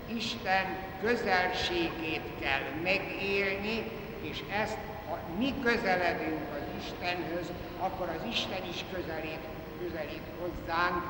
Isten 0.06 0.89
közelségét 1.02 2.26
kell 2.40 2.64
megélni, 2.82 3.84
és 4.22 4.42
ezt, 4.62 4.76
ha 5.08 5.18
mi 5.38 5.54
közeledünk 5.62 6.44
az 6.58 6.82
Istenhöz, 6.82 7.52
akkor 7.78 8.08
az 8.08 8.22
Isten 8.30 8.62
is 8.72 8.84
közelít, 8.92 9.44
közelít 9.82 10.26
hozzánk. 10.40 11.02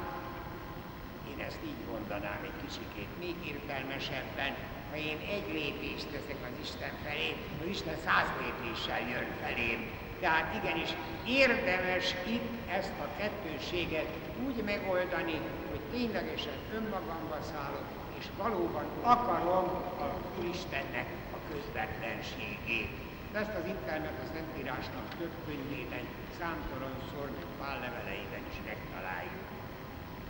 Én 1.31 1.45
ezt 1.47 1.59
így 1.65 1.83
mondanám 1.91 2.41
egy 2.43 2.59
kicsikét, 2.63 3.11
még 3.19 3.37
értelmesebben, 3.53 4.53
ha 4.91 4.97
én 4.97 5.19
egy 5.35 5.49
lépést 5.53 6.07
teszek 6.13 6.41
az 6.49 6.57
Isten 6.67 6.95
felé, 7.05 7.31
az 7.61 7.69
Isten 7.77 7.97
száz 8.05 8.29
lépéssel 8.43 9.01
jön 9.13 9.29
felém. 9.43 9.81
Tehát 10.21 10.55
igenis 10.61 10.91
érdemes 11.27 12.15
itt 12.27 12.51
ezt 12.79 12.97
a 13.05 13.09
kettőséget 13.19 14.11
úgy 14.47 14.63
megoldani, 14.65 15.41
hogy 15.71 15.81
ténylegesen 15.93 16.59
önmagamba 16.75 17.39
szállok, 17.53 18.00
és 18.21 18.27
valóban 18.37 18.87
akarom 19.03 19.69
a 20.05 20.07
Istennek 20.53 21.09
a 21.37 21.39
közvetlenségét. 21.51 22.91
Ezt 23.33 23.55
az 23.61 23.67
internet 23.77 24.17
a 24.25 24.27
Szentírásnak 24.35 25.07
több 25.19 25.35
könyvében, 25.47 26.05
számtalanszor, 26.39 27.27
meg 27.37 27.49
Pál 27.59 27.79
leveleiben 27.85 28.45
is 28.53 28.59
megtaláljuk. 28.71 29.47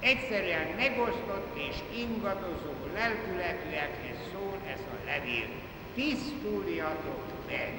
Egyszerűen 0.01 0.67
megosztott 0.85 1.51
és 1.69 1.77
ingadozó 2.03 2.73
lelkületűekhez 2.99 4.19
szól 4.33 4.57
ez 4.75 4.83
a 4.95 4.97
levél. 5.11 5.49
Tisztuljatok 5.95 7.25
meg, 7.47 7.71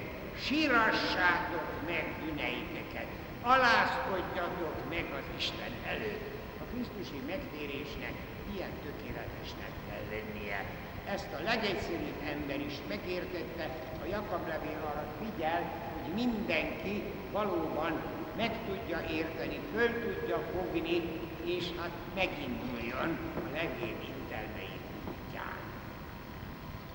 sírassátok 0.45 1.67
meg 1.91 2.05
bűneiteket, 2.19 3.09
alázkodjatok 3.41 4.75
meg 4.89 5.05
az 5.19 5.27
Isten 5.37 5.73
előtt. 5.93 6.25
A 6.61 6.63
Krisztusi 6.71 7.19
megtérésnek 7.27 8.13
ilyen 8.55 8.73
tökéletesnek 8.85 9.71
kell 9.87 10.05
lennie. 10.09 10.65
Ezt 11.05 11.33
a 11.39 11.43
legegyszerűbb 11.43 12.21
ember 12.33 12.59
is 12.59 12.75
megértette, 12.87 13.65
a 14.03 14.05
Jakab 14.05 14.47
levél 14.47 14.81
arra 14.89 15.05
figyel, 15.21 15.61
hogy 16.03 16.13
mindenki 16.13 17.03
valóban 17.31 18.01
meg 18.37 18.51
tudja 18.67 18.99
érteni, 19.09 19.59
föl 19.73 19.89
tudja 20.01 20.37
fogni, 20.53 21.01
és 21.45 21.65
hát 21.77 21.91
meginduljon 22.15 23.17
a 23.35 23.41
levél 23.53 23.97
intelmei 24.13 24.77
útján. 25.09 25.57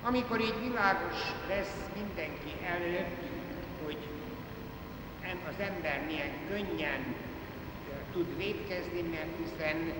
Amikor 0.03 0.41
így 0.41 0.61
világos 0.69 1.19
lesz 1.49 1.77
mindenki 1.95 2.53
előtt, 2.67 3.23
hogy 3.85 3.99
az 5.49 5.59
ember 5.59 6.03
milyen 6.07 6.33
könnyen 6.49 7.15
tud 8.13 8.37
védkezni, 8.37 9.03
mert 9.03 9.31
hiszen 9.43 9.93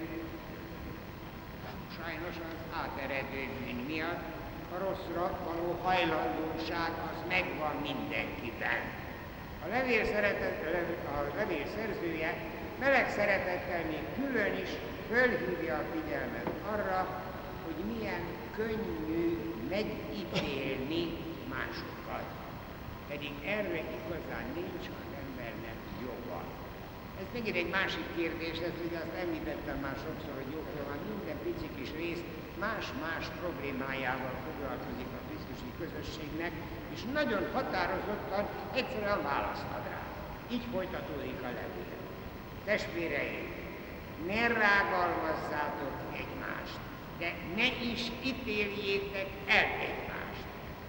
sajnos 2.07 2.37
az 2.51 2.59
áteredő 2.83 3.43
bűn 3.59 3.85
miatt 3.87 4.25
a 4.75 4.79
rosszra 4.79 5.25
való 5.47 5.79
hajlandóság 5.83 6.91
az 7.11 7.19
megvan 7.29 7.77
mindenkiben. 7.83 8.81
A 9.65 9.69
levél, 9.69 10.05
szeretet, 10.05 10.63
a 11.07 11.37
levél 11.37 11.67
szerzője 11.77 12.35
meleg 12.79 13.11
szeretettel 13.11 13.85
még 13.85 14.05
külön 14.19 14.55
is 14.63 14.69
fölhívja 15.09 15.75
a 15.75 15.85
figyelmet 15.93 16.51
arra, 16.73 17.23
hogy 17.65 17.97
milyen 17.97 18.23
könnyű 18.57 19.39
megítélni 19.69 21.05
másokat. 21.49 22.27
Pedig 23.09 23.33
erre 23.45 23.83
igazán 23.99 24.47
nincs. 24.55 24.87
Ez 27.21 27.29
megint 27.33 27.57
egy 27.57 27.71
másik 27.79 28.07
kérdés, 28.17 28.57
ez 28.69 28.77
ugye 28.87 28.99
azt 29.05 29.17
említettem 29.25 29.79
már 29.85 29.97
sokszor, 30.07 30.35
hogy 30.41 30.51
van, 30.89 31.01
minden 31.13 31.39
pici 31.45 31.69
kis 31.77 31.91
rész 32.01 32.23
más-más 32.65 33.25
problémájával 33.41 34.35
foglalkozik 34.47 35.11
a 35.19 35.21
Krisztusi 35.27 35.71
közösségnek, 35.81 36.53
és 36.95 37.01
nagyon 37.19 37.43
határozottan 37.57 38.45
egyszerűen 38.79 39.23
választ 39.23 39.69
ad 39.77 39.85
rá. 39.93 40.03
Így 40.55 40.67
folytatódik 40.73 41.41
a 41.49 41.51
levél. 41.59 41.95
Testvéreim, 42.65 43.47
ne 44.27 44.47
rágalmazzátok 44.47 45.97
egymást, 46.23 46.79
de 47.19 47.29
ne 47.57 47.69
is 47.93 48.03
ítéljétek 48.31 49.29
el 49.47 49.69
egymást. 49.89 50.45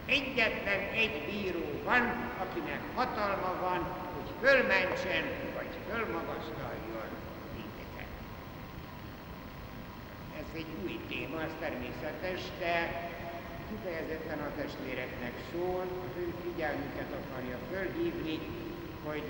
Egyetlen 0.05 0.81
egy 1.03 1.15
bíró 1.29 1.67
van, 1.83 2.03
akinek 2.43 2.81
hatalma 2.95 3.51
van, 3.61 3.79
hogy 4.15 4.29
fölmentsen 4.41 5.25
fölmagasztaljon 5.89 7.09
titeket. 7.55 8.11
Ez 10.41 10.49
egy 10.59 10.71
új 10.83 10.99
téma, 11.11 11.37
ez 11.47 11.53
természetes, 11.59 12.41
de 12.59 12.75
kifejezetten 13.69 14.39
a 14.39 14.51
testvéreknek 14.59 15.35
szól, 15.51 15.85
az 16.05 16.13
ő 16.23 16.27
figyelmüket 16.43 17.11
akarja 17.21 17.57
fölhívni, 17.71 18.37
hogy 19.07 19.29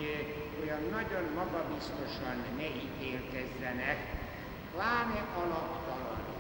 olyan 0.61 0.83
nagyon 0.97 1.25
magabiztosan 1.41 2.37
ne 2.59 2.67
ítélkezzenek, 2.85 3.97
pláne 4.73 5.21
alaptalanul. 5.43 6.37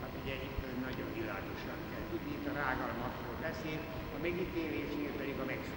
Hát 0.00 0.12
ugye 0.22 0.34
itt 0.46 0.62
nagyon 0.86 1.08
világosan 1.20 1.78
kell 1.90 2.04
tudni, 2.10 2.30
itt 2.36 2.48
a 2.52 2.54
rágalmakról 2.64 3.36
beszél, 3.46 3.80
a 4.16 4.18
megítélésnél 4.26 5.12
pedig 5.20 5.36
a 5.42 5.44
megszólásról. 5.52 5.75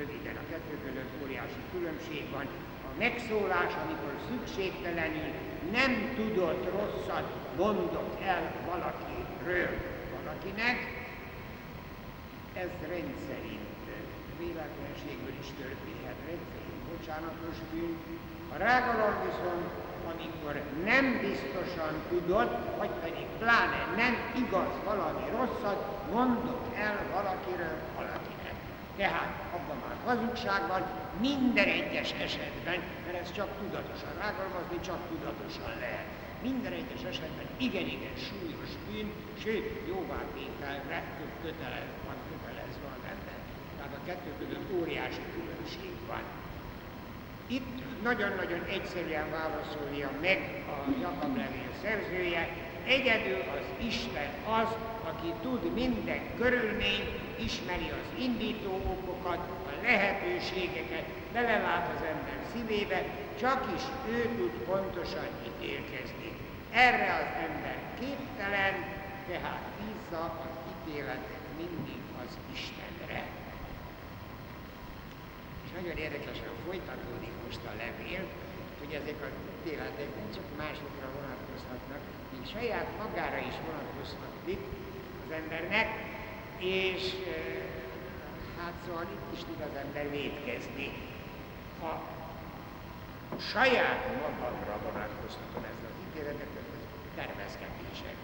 Röviden 0.00 0.36
a 0.36 0.50
kettő 0.50 0.74
között 0.86 1.12
óriási 1.22 1.62
különbség 1.72 2.24
van. 2.30 2.46
A 2.90 2.92
megszólás, 2.98 3.72
amikor 3.84 4.12
szükségtelenül 4.28 5.30
nem 5.72 5.92
tudott 6.16 6.64
rosszat 6.76 7.26
mondok 7.56 8.10
el 8.22 8.42
valakiről 8.70 9.72
valakinek, 10.16 10.78
ez 12.54 12.70
rendszerint 12.94 13.70
véletlenségből 14.38 15.36
is 15.42 15.48
történhet 15.62 16.18
rendszerint 16.28 16.82
bocsánatos 16.90 17.56
bűn. 17.72 17.96
A 18.54 18.56
rágalom 18.56 19.14
viszont, 19.26 19.68
amikor 20.12 20.54
nem 20.84 21.04
biztosan 21.26 21.94
tudod, 22.08 22.50
vagy 22.78 22.94
pedig 23.04 23.26
pláne 23.38 23.82
nem 24.02 24.14
igaz 24.44 24.72
valami 24.84 25.24
rosszat, 25.36 25.80
mondok 26.12 26.62
el 26.76 26.98
valakiről 27.12 27.76
valakinek. 27.96 28.49
Tehát 28.96 29.32
abban 29.56 29.78
már 29.86 29.96
hazugság 30.04 30.68
van, 30.68 30.82
minden 31.20 31.68
egyes 31.68 32.12
esetben, 32.12 32.78
mert 33.04 33.18
ez 33.22 33.32
csak 33.32 33.48
tudatosan 33.60 34.12
rágalmazni, 34.22 34.78
csak 34.88 35.00
tudatosan 35.08 35.72
lehet. 35.84 36.06
Minden 36.42 36.72
egyes 36.72 37.02
esetben 37.12 37.46
igen-igen 37.56 38.16
súlyos 38.28 38.70
bűn, 38.86 39.08
sőt, 39.42 39.66
jóvátételre 39.88 40.98
kötelez, 41.42 41.90
van 42.06 42.18
kötelezve 42.28 42.86
az 42.96 43.04
ember. 43.14 43.38
Tehát 43.76 43.94
a 43.98 44.04
kettő 44.06 44.30
között 44.38 44.68
óriási 44.80 45.24
különbség 45.34 45.94
van. 46.06 46.22
Itt 47.46 48.02
nagyon-nagyon 48.02 48.62
egyszerűen 48.76 49.30
válaszolja 49.30 50.10
meg 50.20 50.64
a 50.74 50.76
Jakab 51.00 51.36
levél 51.36 51.72
szerzője, 51.82 52.48
egyedül 52.86 53.40
az 53.56 53.86
Isten 53.86 54.30
az, 54.60 54.68
aki 55.10 55.32
tud 55.42 55.72
minden 55.74 56.20
körülményt, 56.38 57.29
ismeri 57.44 57.90
az 57.90 58.08
indító 58.18 58.72
okokat, 58.94 59.38
a 59.70 59.82
lehetőségeket, 59.82 61.04
belelát 61.32 61.86
az 61.96 62.02
ember 62.12 62.38
szívébe, 62.52 63.04
csak 63.40 63.72
is 63.76 63.82
ő 64.14 64.20
tud 64.36 64.50
pontosan 64.50 65.28
ítélkezni. 65.48 66.30
Erre 66.72 67.08
az 67.20 67.30
ember 67.48 67.78
képtelen, 68.00 68.74
tehát 69.28 69.62
bízza 69.78 70.22
az 70.46 70.54
ítéletet 70.72 71.44
mindig 71.56 72.02
az 72.22 72.38
Istenre. 72.52 73.22
És 75.64 75.70
nagyon 75.80 75.96
érdekesen 75.96 76.52
folytatódik 76.66 77.34
most 77.46 77.62
a 77.70 77.72
levél, 77.82 78.22
hogy 78.78 78.92
ezek 79.00 79.18
az 79.28 79.34
ítéletek 79.54 80.10
nem 80.18 80.28
csak 80.34 80.46
másokra 80.62 81.08
vonatkozhatnak, 81.18 82.02
mint 82.32 82.50
saját 82.54 82.88
magára 83.02 83.38
is 83.50 83.56
vonatkozhatnak 83.66 84.34
az 85.24 85.30
embernek, 85.40 86.09
és 86.60 87.02
hát 88.58 88.72
szóval 88.86 89.02
itt 89.02 89.38
is 89.38 89.44
tud 89.44 89.60
az 89.60 89.76
ember 89.84 90.10
védkezni. 90.10 90.92
Ha 91.80 92.02
saját 93.38 94.02
magamra 94.22 94.78
vonatkoztatom 94.84 95.64
ezt 95.70 95.84
az 95.88 95.96
ítéletet, 96.06 96.52
ez 96.56 96.70
tervezgetések. 97.14 98.16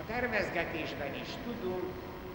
A 0.00 0.04
tervezgetésben 0.06 1.14
is 1.14 1.28
tudunk 1.44 1.84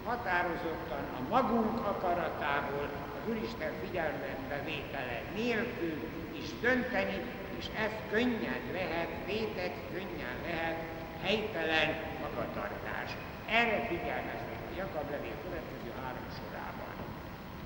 határozottan 0.05 1.03
a 1.17 1.21
magunk 1.29 1.85
akaratából, 1.85 2.89
az 3.17 3.29
Úristen 3.29 3.71
figyelmembe 3.85 4.61
vétele 4.65 5.21
nélkül 5.35 5.97
is 6.41 6.49
dönteni, 6.61 7.21
és 7.57 7.65
ez 7.77 7.91
könnyen 8.11 8.61
lehet, 8.73 9.09
vétek 9.25 9.73
könnyen 9.93 10.37
lehet 10.45 10.77
helytelen 11.21 11.89
magatartás. 12.21 13.11
Erre 13.49 13.85
figyelmeztet 13.87 14.61
a 14.71 14.75
Jakab 14.77 15.09
levél. 15.11 15.38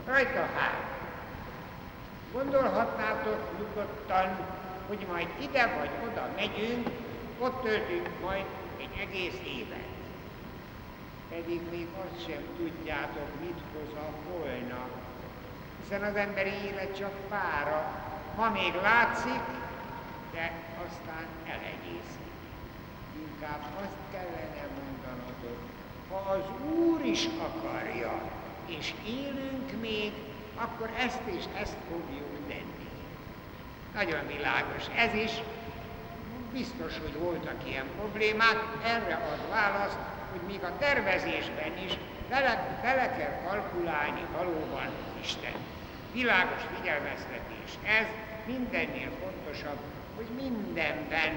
Rajta 0.05 0.45
hát. 0.55 0.91
Gondolhatnátok 2.31 3.57
nyugodtan, 3.57 4.37
hogy 4.87 5.05
majd 5.11 5.27
ide 5.41 5.75
vagy 5.77 6.09
oda 6.09 6.29
megyünk, 6.35 6.89
ott 7.39 7.61
töltünk 7.61 8.09
majd 8.21 8.45
egy 8.77 9.07
egész 9.07 9.39
évet. 9.45 9.91
Pedig 11.29 11.61
még 11.71 11.87
azt 12.03 12.25
sem 12.25 12.43
tudjátok, 12.57 13.27
mit 13.39 13.59
hoz 13.73 13.97
a 13.97 14.29
holnap. 14.29 14.89
Hiszen 15.81 16.03
az 16.03 16.15
emberi 16.15 16.53
élet 16.65 16.97
csak 16.97 17.13
pára. 17.29 18.01
Ma 18.37 18.49
még 18.49 18.73
látszik, 18.81 19.41
de 20.31 20.51
aztán 20.85 21.25
elegyészik. 21.47 22.33
Inkább 23.15 23.61
azt 23.83 23.97
kellene 24.11 24.67
mondanotok, 24.79 25.57
ha 26.09 26.31
az 26.31 26.71
Úr 26.75 27.05
is 27.05 27.27
akarja, 27.39 28.21
és 28.77 28.93
élünk 29.07 29.81
még, 29.81 30.11
akkor 30.55 30.89
ezt 30.97 31.21
és 31.25 31.43
ezt 31.61 31.77
fogjuk 31.89 32.47
tenni. 32.47 32.87
Nagyon 33.93 34.27
világos 34.27 34.83
ez 34.95 35.13
is, 35.13 35.31
biztos, 36.51 36.99
hogy 36.99 37.17
voltak 37.19 37.67
ilyen 37.67 37.85
problémák, 37.97 38.59
erre 38.83 39.15
ad 39.15 39.49
választ, 39.49 39.97
hogy 40.31 40.41
még 40.47 40.63
a 40.63 40.77
tervezésben 40.77 41.77
is 41.85 41.97
bele, 42.29 42.79
bele 42.81 43.15
kell 43.17 43.49
kalkulálni 43.49 44.25
valóban 44.37 44.87
Isten. 45.21 45.53
Világos 46.13 46.61
figyelmeztetés 46.77 47.71
ez, 47.99 48.07
mindennél 48.45 49.09
fontosabb, 49.21 49.79
hogy 50.15 50.27
mindenben, 50.41 51.31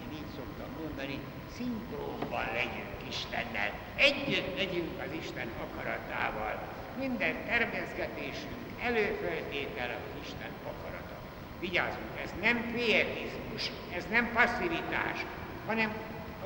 én 0.00 0.10
így 0.12 0.30
szoktam 0.36 0.70
mondani, 0.82 1.18
szinkrónban 1.56 2.46
legyünk 2.54 2.87
Istennel. 3.08 3.72
Együtt 3.96 4.56
legyünk 4.56 5.00
az 5.00 5.12
Isten 5.22 5.48
akaratával. 5.64 6.54
Minden 6.98 7.34
tervezgetésünk 7.46 8.62
előfeltétele 8.82 9.96
az 10.06 10.14
Isten 10.26 10.52
akarata. 10.62 11.16
Vigyázzunk, 11.60 12.12
ez 12.22 12.30
nem 12.40 12.72
pietizmus, 12.72 13.70
ez 13.96 14.04
nem 14.10 14.32
passzivitás, 14.32 15.18
hanem 15.66 15.92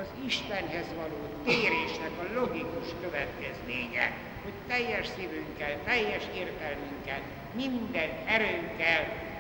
az 0.01 0.07
Istenhez 0.27 0.87
való 0.97 1.21
térésnek 1.45 2.11
a 2.21 2.41
logikus 2.41 2.89
következménye, 3.01 4.13
hogy 4.43 4.53
teljes 4.67 5.07
szívünkkel, 5.17 5.79
teljes 5.85 6.23
értelmünkkel, 6.35 7.21
minden 7.55 8.11
erőnkkel 8.27 9.31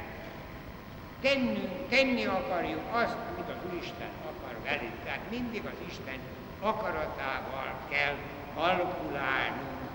tennünk, 1.22 1.88
tenni 1.88 2.24
akarjuk 2.24 2.82
azt, 2.90 3.16
amit 3.34 3.48
az 3.48 3.70
Úristen 3.70 4.10
akar 4.30 4.56
velünk. 4.64 5.04
Tehát 5.04 5.30
mindig 5.30 5.64
az 5.64 5.78
Isten 5.88 6.18
akaratával 6.62 7.74
kell 7.90 8.14
kalkulálnunk 8.54 9.90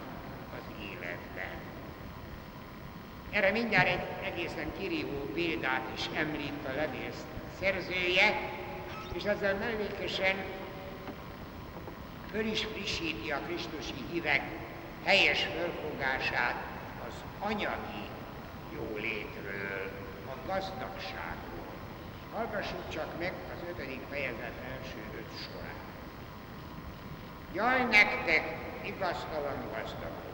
az 0.57 0.85
életben. 0.89 1.55
Erre 3.31 3.51
mindjárt 3.51 3.87
egy 3.87 4.05
egészen 4.23 4.71
kirívó 4.77 5.29
példát 5.33 5.87
is 5.95 6.09
említ 6.13 6.65
a 6.65 6.75
levél 6.75 7.11
szerzője, 7.59 8.39
és 9.13 9.23
ezzel 9.23 9.55
mellékesen 9.55 10.35
föl 12.31 12.45
is 12.45 12.65
frissíti 12.65 13.31
a 13.31 13.39
Krisztusi 13.45 14.03
hívek 14.11 14.41
helyes 15.03 15.43
fölfogását 15.43 16.55
az 17.07 17.13
anyagi 17.39 18.09
jólétről, 18.75 19.91
a 20.25 20.47
gazdagságról. 20.47 21.67
Hallgassuk 22.33 22.89
csak 22.89 23.19
meg 23.19 23.33
az 23.53 23.69
ötödik 23.69 24.01
fejezet 24.09 24.53
első 24.71 24.97
öt 25.17 25.27
sorát. 25.45 25.66
Jaj 27.53 27.83
nektek, 27.83 28.55
igaztalan 28.83 29.69
gazdagok! 29.73 30.27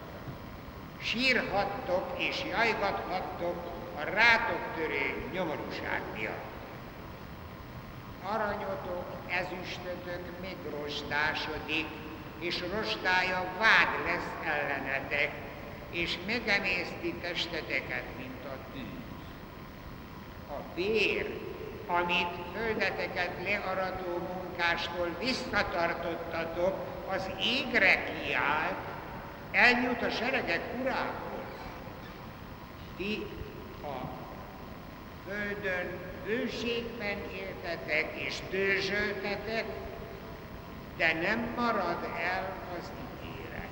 Sírhattok 1.02 2.20
és 2.20 2.44
jajgathattok 2.50 3.72
a 3.96 4.04
rátok 4.04 4.62
törő 4.76 5.30
nyomorúság 5.32 6.02
miatt. 6.14 6.52
Aranyotok, 8.24 9.06
ezüstötök 9.30 10.40
még 10.42 10.56
rostásodik, 10.82 11.88
és 12.40 12.64
rostája 12.74 13.46
vád 13.60 14.06
lesz 14.06 14.46
ellenetek, 14.46 15.32
és 15.90 16.18
megemészti 16.26 17.14
testeteket, 17.22 18.04
mint 18.18 18.46
a 18.46 18.58
tűz. 18.74 19.26
A 20.50 20.62
bér, 20.76 21.40
amit 21.88 22.36
földeteket 22.56 23.32
learató 23.44 24.18
munkástól 24.18 25.16
visszatartottatok, 25.20 26.93
az 27.14 27.30
égre 27.42 28.04
kiállt, 28.04 28.88
eljut 29.52 30.02
a 30.02 30.10
seregek 30.10 30.62
urához. 30.82 31.46
Ti 32.98 33.26
a 33.84 33.96
földön 35.28 36.00
bőségben 36.26 37.18
éltetek 37.36 38.22
és 38.28 38.36
dőzsöltetek, 38.50 39.66
de 40.98 41.14
nem 41.14 41.54
marad 41.56 42.10
el 42.20 42.56
az 42.80 42.92
ígéret. 43.24 43.70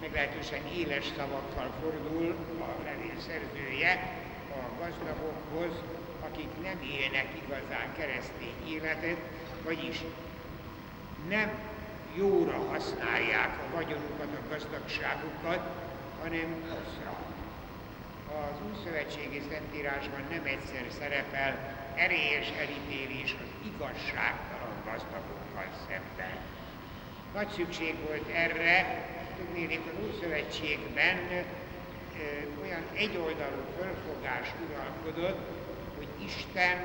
Meglehetősen 0.00 0.66
éles 0.66 1.04
szavakkal 1.16 1.70
fordul 1.80 2.36
a 2.60 2.84
levél 2.84 3.20
szerzője 3.26 4.12
a 4.50 4.82
gazdagokhoz, 4.82 5.82
akik 6.20 6.48
nem 6.62 6.80
élnek 6.82 7.26
igazán 7.44 7.94
keresztény 7.96 8.68
életet, 8.68 9.18
vagyis 9.64 10.02
nem 11.28 11.50
jóra 12.14 12.58
használják 12.68 13.58
a 13.58 13.74
vagyonukat, 13.74 14.28
a 14.34 14.48
gazdagságukat, 14.48 15.60
hanem 16.22 16.54
rosszra. 16.62 17.16
Az 18.28 18.56
Újszövetségi 18.68 19.42
Szentírásban 19.50 20.20
nem 20.30 20.44
egyszer 20.44 20.84
szerepel 20.98 21.76
erélyes 21.94 22.48
elítélés 22.58 23.36
az 23.42 23.70
igazságtalan 23.74 24.76
gazdagokkal 24.84 25.68
szemben. 25.88 26.36
Nagy 27.34 27.48
szükség 27.48 27.94
volt 28.06 28.28
erre, 28.34 29.04
tudnék 29.36 29.80
az 29.86 30.04
Újszövetségben 30.06 31.16
olyan 32.62 32.82
egyoldalú 32.94 33.62
fölfogás 33.78 34.52
uralkodott, 34.68 35.48
hogy 35.96 36.08
Isten 36.24 36.76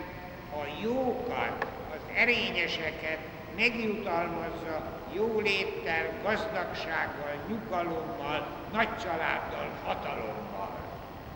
a 0.51 0.81
jókat, 0.81 1.65
az 1.91 2.15
erényeseket 2.15 3.19
megjutalmazza 3.55 4.99
jóléttel, 5.13 6.13
gazdagsággal, 6.23 7.33
nyugalommal, 7.47 8.47
nagy 8.71 8.97
családdal, 8.97 9.69
hatalommal. 9.83 10.79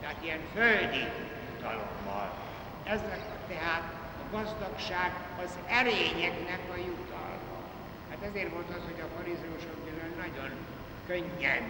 Tehát 0.01 0.15
ilyen 0.21 0.39
földi 0.53 1.07
jutalommal. 1.51 2.33
Ez 2.83 2.99
tehát 3.47 3.93
a 4.21 4.35
gazdagság 4.35 5.11
az 5.43 5.49
erényeknek 5.67 6.59
a 6.73 6.77
jutalma. 6.77 7.57
Hát 8.09 8.29
ezért 8.29 8.51
volt 8.51 8.69
az, 8.69 8.83
hogy 8.85 9.01
a 9.01 9.17
farizeusok 9.17 9.77
nagyon 10.17 10.51
könnyen 11.07 11.63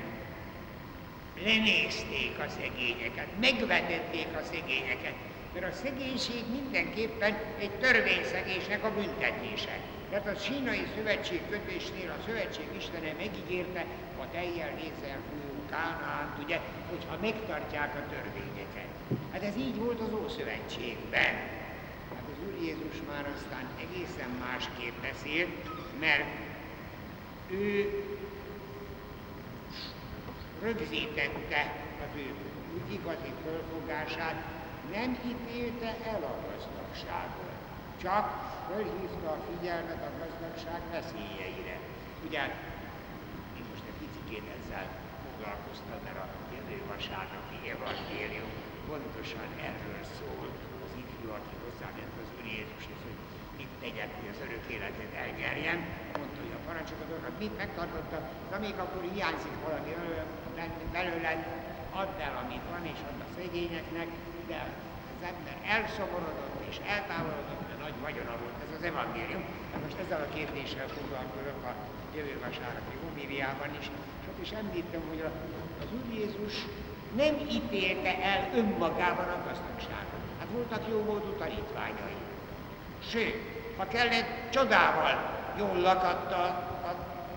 lenézték 1.44 2.40
a 2.40 2.50
szegényeket, 2.50 3.28
megvetették 3.40 4.28
a 4.36 4.44
szegényeket, 4.52 5.14
mert 5.54 5.74
a 5.74 5.76
szegénység 5.84 6.44
mindenképpen 6.52 7.38
egy 7.60 7.72
törvényszegésnek 7.72 8.84
a 8.84 8.94
büntetése. 8.94 9.80
Tehát 10.16 10.36
a 10.36 10.40
sínai 10.40 10.88
szövetség 10.96 11.42
kötésnél 11.50 12.10
a 12.10 12.24
szövetség 12.26 12.68
istene 12.78 13.14
megígérte 13.18 13.86
a 14.20 14.32
teljel 14.32 14.70
nézzel 14.70 15.20
fújó 15.30 15.66
Kánaánt, 15.70 16.44
ugye, 16.44 16.60
hogyha 16.90 17.18
megtartják 17.22 17.96
a 17.96 18.10
törvényeket. 18.10 18.90
Hát 19.32 19.44
ez 19.44 19.56
így 19.58 19.76
volt 19.76 20.00
az 20.00 20.14
Ószövetségben. 20.24 21.34
Hát 22.16 22.26
az 22.34 22.48
Úr 22.48 22.62
Jézus 22.62 22.98
már 23.08 23.26
aztán 23.36 23.66
egészen 23.80 24.30
másképp 24.40 24.96
beszélt, 25.02 25.50
mert 26.00 26.30
ő 27.50 27.90
rögzítette 30.62 31.74
az 32.00 32.18
ő 32.18 32.34
igazi 32.92 33.32
fölfogását, 33.44 34.44
nem 34.92 35.18
ítélte 35.26 35.96
el 36.06 36.24
a 36.24 36.36
gazdagságot, 36.48 37.55
csak 38.04 38.26
fölhívta 38.68 39.28
a 39.38 39.44
figyelmet 39.48 40.02
a 40.10 40.12
gazdagság 40.22 40.82
veszélyeire. 40.96 41.78
Ugye 42.28 42.42
én 43.58 43.66
most 43.72 43.86
egy 43.90 44.00
picit 44.04 44.46
ezzel 44.58 44.88
foglalkoztam, 45.24 46.00
mert 46.06 46.20
a 46.26 46.28
jövő 46.56 46.78
vasárnapi 46.94 47.58
evangélium 47.76 48.52
pontosan 48.90 49.50
erről 49.70 50.04
szól, 50.18 50.48
az 50.86 50.94
ifjú, 51.04 51.28
aki 51.38 51.56
hozzáment 51.64 52.16
az 52.24 52.30
Úr 52.38 52.46
Jézushoz, 52.56 53.02
hogy 53.08 53.20
mit 53.60 53.74
tegyek, 53.84 54.10
hogy 54.18 54.30
az 54.34 54.40
örök 54.46 54.66
életet 54.76 55.12
elnyerjen, 55.24 55.78
mondta, 56.20 56.40
hogy 56.46 56.56
a 56.60 56.66
parancsokat, 56.68 57.40
mit 57.44 57.58
megtartotta, 57.64 58.18
de 58.50 58.58
még 58.66 58.76
akkor 58.84 59.04
hiányzik 59.14 59.58
valami 59.68 59.92
belőle, 60.96 61.32
add 62.02 62.14
el, 62.28 62.36
amit 62.44 62.66
van, 62.72 62.84
és 62.94 63.00
add 63.10 63.20
a 63.28 63.30
szegényeknek, 63.38 64.10
de 64.50 64.58
az 65.14 65.22
ember 65.32 65.58
elszomorodott 65.76 66.58
és 66.70 66.78
eltávolodott, 66.96 67.65
nagy 67.86 68.00
vagyona 68.08 68.36
volt 68.44 68.58
ez 68.66 68.72
az 68.78 68.84
evangélium. 68.92 69.44
Hát 69.72 69.82
most 69.86 69.98
ezzel 70.04 70.22
a 70.28 70.34
kérdéssel 70.38 70.88
foglalkozok 70.98 71.60
a 71.70 71.74
jövő 72.16 72.36
vasárnapi 72.46 72.96
homíliában 73.04 73.72
is, 73.80 73.86
és 74.22 74.26
ott 74.32 74.42
is 74.46 74.52
említem, 74.62 75.02
hogy 75.10 75.22
az 75.84 75.90
Úr 75.98 76.08
Jézus 76.20 76.56
nem 77.22 77.34
ítélte 77.58 78.14
el 78.32 78.42
önmagában 78.62 79.30
a 79.38 79.40
gazdagságot. 79.48 80.24
Hát 80.40 80.50
voltak 80.56 80.84
jó 80.94 80.98
módú 81.10 81.32
tanítványai. 81.44 82.20
Sőt, 83.12 83.38
ha 83.78 83.86
kellett, 83.96 84.30
csodával 84.56 85.16
jól 85.62 85.78
lakatta 85.90 86.42
a 86.90 86.92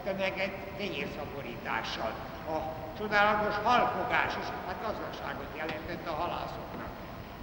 tömeget 0.04 0.54
tenyérszaporítással. 0.78 2.12
A 2.54 2.56
csodálatos 2.98 3.54
halfogás 3.68 4.32
is, 4.42 4.48
hát 4.66 4.82
gazdagságot 4.86 5.50
jelentett 5.60 6.06
a 6.06 6.18
halászoknak. 6.20 6.92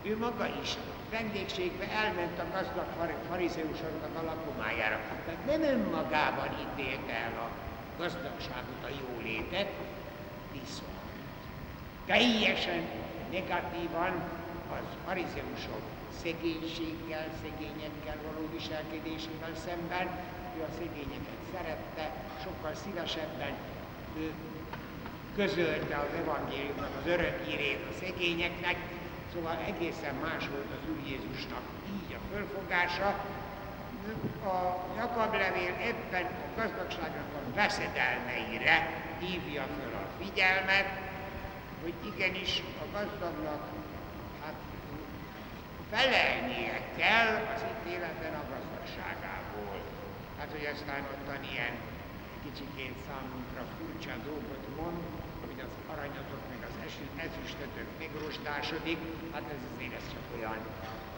Ő 0.01 0.17
maga 0.17 0.45
is 0.61 0.69
vendégségbe 1.17 1.85
elment 2.03 2.39
a 2.39 2.45
gazdag 2.53 2.89
farizeusoknak 3.29 4.13
a 4.19 4.23
lakomájára. 4.31 4.99
Tehát 5.25 5.45
nem 5.45 5.61
önmagában 5.61 6.49
ítélte 6.63 7.13
el 7.13 7.35
a 7.45 7.49
gazdagságot, 8.01 8.81
a 8.89 8.91
jólétet, 9.03 9.71
viszont 10.51 11.05
teljesen 12.05 12.81
negatívan 13.31 14.13
az 14.77 14.87
farizeusok 15.05 15.83
szegénységgel, 16.23 17.27
szegényekkel 17.43 18.17
való 18.25 18.43
viselkedésével 18.57 19.55
szemben, 19.65 20.07
ő 20.57 20.61
a 20.69 20.71
szegényeket 20.79 21.41
szerette, 21.51 22.05
sokkal 22.43 22.73
szívesebben 22.83 23.53
ő 24.17 24.33
közölte 25.35 25.95
az 25.97 26.13
evangéliumnak 26.23 26.91
az 27.01 27.07
örök 27.11 27.37
írét 27.51 27.79
a 27.91 27.93
szegényeknek, 27.99 28.77
szóval 29.35 29.57
egészen 29.71 30.15
más 30.15 30.47
volt 30.47 30.71
az 30.77 30.89
Úr 30.91 30.99
Jézusnak 31.07 31.65
így 31.95 32.11
a 32.19 32.21
fölfogása. 32.31 33.09
A 34.53 34.57
Jakab 34.97 35.33
levél 35.33 35.75
ebben 35.91 36.25
a 36.25 36.59
gazdagságnak 36.59 37.29
a 37.39 37.53
veszedelmeire 37.55 38.77
hívja 39.19 39.63
föl 39.77 39.93
a 40.03 40.23
figyelmet, 40.23 40.89
hogy 41.81 41.93
igenis 42.11 42.61
a 42.83 42.85
gazdagnak 42.97 43.63
hát, 44.43 44.57
felelnie 45.91 46.77
kell 46.97 47.31
az 47.55 47.61
ítéletben 47.71 48.33
a 48.33 48.45
gazdagságából. 48.53 49.77
Hát, 50.37 50.51
hogy 50.51 50.67
aztán 50.73 51.01
ottan 51.13 51.43
ilyen 51.53 51.75
kicsikét 52.43 52.95
számunkra 53.07 53.63
furcsa 53.77 54.15
dolgot 54.25 54.65
mond, 54.79 55.01
hogy 55.47 55.59
az 55.67 55.73
aranyatok 55.93 56.41
meg 56.51 56.59
az 56.69 56.75
ezüstötök 57.25 57.84
megrostásodik, 58.15 58.97
hát 59.33 59.43
ez 59.49 59.61
azért 59.75 59.93
ez 59.93 60.07
csak 60.13 60.37
olyan, 60.37 60.57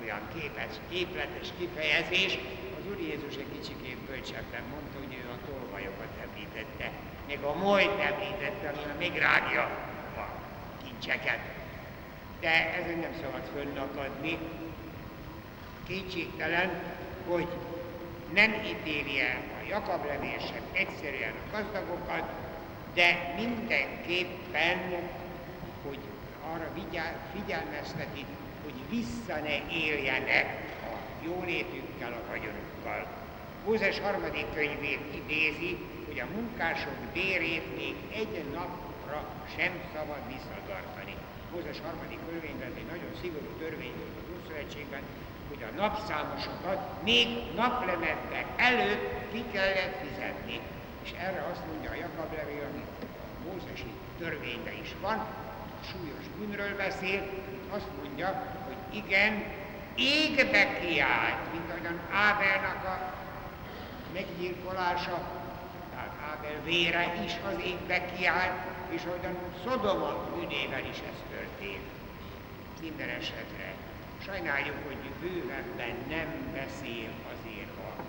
olyan 0.01 0.21
képes, 0.35 0.73
képletes 0.89 1.47
kifejezés. 1.57 2.39
Az 2.77 2.83
Úr 2.89 2.99
Jézus 2.99 3.35
egy 3.35 3.51
kicsikét 3.59 3.97
bölcsebben 3.97 4.63
mondta, 4.71 4.97
hogy 5.03 5.13
ő 5.21 5.29
a 5.29 5.45
tolvajokat 5.47 6.11
említette, 6.25 6.91
meg 7.27 7.43
a 7.43 7.53
molyt 7.55 7.99
említette, 7.99 8.67
ami 8.69 9.07
még 9.07 9.17
rágja 9.17 9.63
a 10.17 10.25
kincseket. 10.83 11.39
De 12.39 12.73
ezen 12.73 12.99
nem 12.99 13.13
szabad 13.21 13.43
fönnakadni. 13.53 14.37
Kétségtelen, 15.87 16.69
hogy 17.27 17.47
nem 18.33 18.53
ítéli 18.53 19.19
el 19.19 19.41
a 19.61 19.67
Jakab 19.69 20.05
levél 20.05 20.39
sem 20.39 20.61
egyszerűen 20.71 21.33
a 21.33 21.55
gazdagokat, 21.55 22.29
de 22.93 23.33
mindenképpen, 23.37 24.77
hogy 25.83 25.99
arra 26.53 26.69
figyelmezteti, 27.33 28.25
hogy 28.63 28.77
vissza 28.89 29.35
ne 29.47 29.57
éljenek 29.71 30.47
a 30.91 30.95
jólétükkel, 31.25 32.11
a 32.11 32.29
vagyonukkal. 32.29 33.07
Mózes 33.65 33.99
harmadik 33.99 34.53
könyvét 34.53 35.05
idézi, 35.21 35.77
hogy 36.07 36.19
a 36.19 36.33
munkások 36.35 36.97
bérét 37.13 37.75
még 37.77 37.95
egy 38.13 38.45
napra 38.53 39.21
sem 39.55 39.71
szabad 39.93 40.21
visszatartani. 40.27 41.15
Mózes 41.51 41.79
harmadik 41.85 42.19
könyvében 42.29 42.71
egy 42.77 42.89
nagyon 42.93 43.11
szigorú 43.21 43.51
törvény 43.59 43.95
volt 44.01 44.17
az 44.21 44.29
Ószövetségben, 44.35 45.03
hogy 45.49 45.63
a 45.69 45.75
napszámosokat 45.81 47.03
még 47.03 47.27
naplementek 47.55 48.45
előtt 48.55 49.31
ki 49.31 49.43
kellett 49.51 49.95
fizetni. 50.03 50.59
És 51.03 51.11
erre 51.19 51.47
azt 51.51 51.65
mondja 51.69 51.89
a 51.91 51.99
Jakab 52.03 52.31
levél, 52.39 52.63
ami 52.71 52.83
a 53.01 53.49
Mózesi 53.49 53.91
törvényben 54.19 54.77
is 54.83 54.95
van, 55.01 55.17
súlyos 55.91 56.25
bűnről 56.37 56.75
beszél, 56.75 57.29
azt 57.69 57.89
mondja, 58.01 58.43
hogy 58.65 58.97
igen, 58.97 59.43
égbe 59.95 60.79
kiállt, 60.79 61.51
mint 61.51 61.69
ahogyan 61.69 61.99
Ábelnak 62.11 62.83
a 62.83 63.13
meggyilkolása, 64.13 65.21
tehát 65.91 66.13
Ábel 66.31 66.61
vére 66.63 67.15
is 67.25 67.33
az 67.47 67.63
égbe 67.63 68.05
kiállt, 68.15 68.59
és 68.89 69.01
ahogyan 69.07 69.37
Szodoma 69.65 70.29
bűnével 70.35 70.85
is 70.91 70.97
ez 70.97 71.19
történt. 71.31 71.89
Minden 72.81 73.09
esetre 73.09 73.73
sajnáljuk, 74.25 74.75
hogy 74.87 74.97
bővebben 75.21 75.95
nem 76.09 76.27
beszél 76.53 77.09
azért 77.33 77.75
a, 77.87 78.01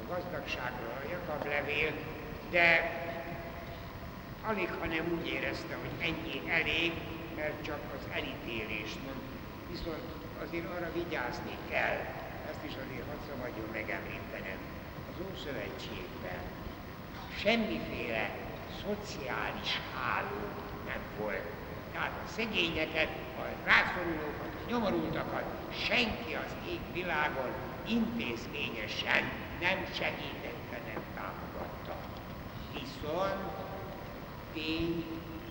a 0.00 0.14
gazdagságról 0.14 0.94
a 1.04 1.10
Jakab 1.10 1.46
levél, 1.46 1.92
de 2.50 2.98
alig, 4.50 4.70
hanem 4.80 5.04
úgy 5.18 5.26
érezte, 5.26 5.74
hogy 5.82 5.94
ennyi 6.08 6.50
elég, 6.50 6.92
mert 7.36 7.64
csak 7.64 7.80
az 7.96 8.04
elítélést 8.18 8.98
mond. 9.04 9.22
Viszont 9.70 10.06
azért 10.44 10.68
arra 10.74 10.90
vigyázni 10.92 11.56
kell, 11.68 11.98
ezt 12.50 12.64
is 12.68 12.74
azért 12.84 13.06
hadd 13.10 13.22
szabadjon 13.28 13.68
megemlítenem. 13.72 14.60
Az 15.10 15.16
Ószövetségben 15.30 16.40
semmiféle 17.42 18.30
szociális 18.82 19.70
háló 19.94 20.42
nem 20.86 21.02
volt. 21.18 21.46
Tehát 21.92 22.14
a 22.24 22.28
szegényeket, 22.36 23.10
a 23.38 23.44
rászorulókat, 23.64 24.52
a 24.58 24.70
nyomorultakat 24.70 25.44
senki 25.88 26.32
az 26.44 26.52
ég 26.68 26.80
világon 26.92 27.52
intézményesen 27.86 29.22
nem 29.60 29.78
segítette, 29.98 30.78
nem 30.92 31.02
támogatta. 31.16 31.94
Viszont 32.72 33.69
tény, 34.54 35.04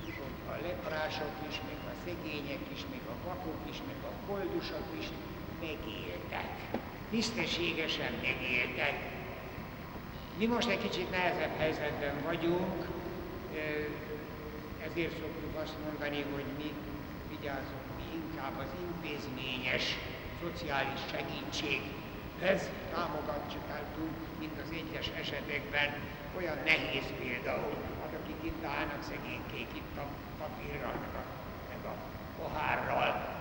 hogy 0.06 0.14
a 0.48 0.68
leprások 0.68 1.34
is, 1.50 1.56
meg 1.68 1.80
a 1.92 1.94
szegények 2.06 2.64
is, 2.74 2.82
meg 2.92 3.02
a 3.14 3.28
vakok 3.28 3.60
is, 3.70 3.78
meg 3.88 3.96
a 4.12 4.32
koldusok 4.32 4.88
is 5.00 5.08
megéltek. 5.60 6.50
Tisztességesen 7.10 8.14
megéltek. 8.22 8.94
Mi 10.38 10.46
most 10.46 10.70
egy 10.70 10.82
kicsit 10.82 11.12
nehezebb 11.12 11.58
helyzetben 11.58 12.16
vagyunk, 12.24 12.88
ezért 14.88 15.12
szoktuk 15.12 15.56
azt 15.64 15.76
mondani, 15.86 16.26
hogy 16.34 16.46
mi 16.58 16.72
vigyázunk, 17.30 17.86
mi 17.98 18.04
inkább 18.16 18.58
az 18.58 18.72
intézményes 18.88 19.98
szociális 20.42 21.00
segítséghez 21.12 22.70
támogatjuk, 22.94 23.64
mint 24.40 24.60
az 24.64 24.72
egyes 24.72 25.12
esetekben 25.20 25.94
olyan 26.38 26.58
nehéz 26.66 27.04
például, 27.20 27.74
itt 28.42 28.64
állnak 28.66 29.04
szegénykék 29.12 29.70
itt 29.74 29.98
a 29.98 30.06
papírral, 30.42 30.96
meg 31.04 31.14
a, 31.22 31.24
meg 31.70 31.92
a 31.92 31.96
pohárral, 32.38 33.38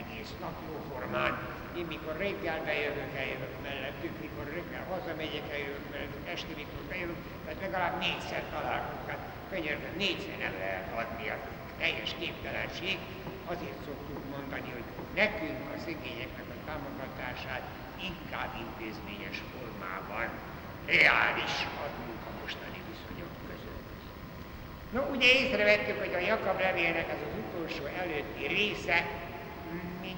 egész 0.00 0.32
nap 0.40 0.56
jóformán. 0.68 1.32
Én 1.76 1.86
mikor 1.94 2.16
reggel 2.16 2.60
bejövök, 2.64 3.12
eljövök 3.22 3.54
mellettük, 3.62 4.14
mikor 4.20 4.44
reggel 4.56 4.84
hazamegyek, 4.92 5.46
eljövök 5.56 5.86
mellettük, 5.90 6.28
este 6.34 6.52
mikor 6.62 6.82
bejövök, 6.88 7.20
tehát 7.44 7.60
legalább 7.60 7.98
négyszer 7.98 8.42
találkozunk. 8.54 9.08
Hát 9.10 9.22
könyörben 9.50 9.94
négyszer 9.96 10.36
nem 10.46 10.54
lehet 10.64 10.88
adni, 11.00 11.28
a 11.28 11.36
teljes 11.78 12.12
képtelenség. 12.20 12.98
Azért 13.52 13.78
szoktuk 13.86 14.22
mondani, 14.34 14.70
hogy 14.76 14.86
nekünk 15.14 15.60
a 15.74 15.78
szegényeknek 15.86 16.48
a 16.56 16.58
támogatását 16.68 17.64
inkább 18.08 18.52
intézményes 18.64 19.38
formában 19.52 20.28
reális 20.86 21.54
adunk 21.86 22.20
a 22.28 22.32
mostani 22.40 22.80
viszonyok 22.90 23.32
között. 23.40 23.49
No, 24.90 25.00
ugye 25.10 25.32
észrevettük, 25.32 25.98
hogy 25.98 26.14
a 26.14 26.26
Jakab 26.26 26.60
levélnek 26.60 27.06
az 27.08 27.20
az 27.28 27.38
utolsó 27.44 27.84
előtti 27.84 28.46
része 28.46 29.06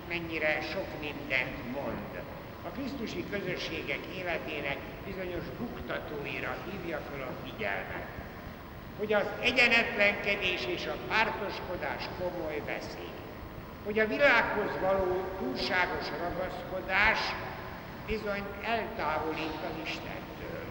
mennyire 0.09 0.61
sok 0.73 0.87
mindent 1.01 1.73
mond. 1.73 2.13
A 2.67 2.69
Krisztusi 2.69 3.25
közösségek 3.31 4.03
életének 4.17 4.77
bizonyos 5.07 5.45
buktatóira 5.59 6.57
hívja 6.71 7.01
fel 7.11 7.23
a 7.23 7.47
figyelmet, 7.47 8.07
hogy 8.99 9.13
az 9.13 9.27
egyenetlenkedés 9.41 10.67
és 10.67 10.87
a 10.87 10.97
pártoskodás 11.09 12.05
komoly 12.19 12.63
veszély, 12.67 13.17
hogy 13.85 13.99
a 13.99 14.07
világhoz 14.07 14.81
való 14.81 15.25
túlságos 15.39 16.07
ragaszkodás 16.23 17.19
bizony 18.07 18.45
eltávolít 18.65 19.59
az 19.69 19.77
Istentől, 19.87 20.65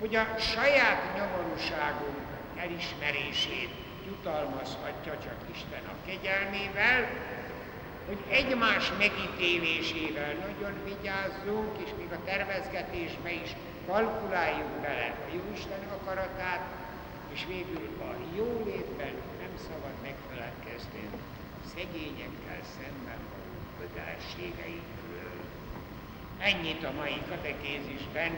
hogy 0.00 0.14
a 0.16 0.26
saját 0.38 1.00
nyomorúságunk 1.16 2.21
elismerését 2.62 3.70
jutalmazhatja 4.06 5.12
csak 5.24 5.38
Isten 5.54 5.84
a 5.86 5.96
kegyelmével, 6.06 7.00
hogy 8.06 8.18
egymás 8.30 8.92
megítélésével 8.98 10.32
nagyon 10.46 10.74
vigyázzunk, 10.84 11.70
és 11.84 11.90
még 11.98 12.10
a 12.12 12.24
tervezgetésbe 12.24 13.32
is 13.32 13.50
kalkuláljuk 13.86 14.72
bele 14.80 15.14
a 15.26 15.34
Jóisten 15.34 15.82
akaratát, 15.98 16.62
és 17.32 17.44
végül 17.46 17.88
a 18.00 18.10
jólétben 18.36 19.14
nem 19.42 19.54
szabad 19.66 19.94
megfelelkezni 20.02 21.04
a 21.62 21.68
szegényekkel 21.74 22.62
szemben 22.76 23.20
való 23.30 23.52
kötelességeinkről. 23.78 25.36
Ennyit 26.38 26.84
a 26.84 26.92
mai 26.96 27.22
katekézisben. 27.28 28.32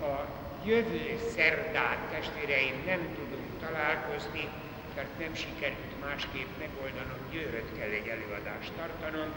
A 0.00 0.40
jövő 0.64 1.18
szerdán, 1.34 1.96
testvéreim, 2.10 2.82
nem 2.86 3.00
tudunk 3.14 3.50
találkozni, 3.60 4.48
mert 4.96 5.18
nem 5.18 5.34
sikerült 5.34 5.94
másképp 6.00 6.50
megoldanom, 6.58 7.20
Győröt 7.32 7.78
kell 7.78 7.90
egy 7.90 8.08
előadást 8.08 8.72
tartanom, 8.76 9.30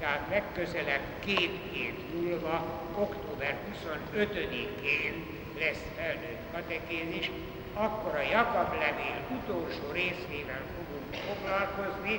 tehát 0.00 0.26
legközelebb 0.30 1.06
két 1.24 1.54
hét 1.72 1.98
múlva, 2.14 2.82
október 2.94 3.58
25-én 3.72 5.26
lesz 5.58 5.84
felnőtt 5.96 6.42
katekézis, 6.52 7.30
akkor 7.74 8.14
a 8.14 8.30
Jakab 8.30 8.72
levél 8.72 9.20
utolsó 9.38 9.90
részével 9.92 10.62
fogunk 10.76 11.14
foglalkozni, 11.26 12.16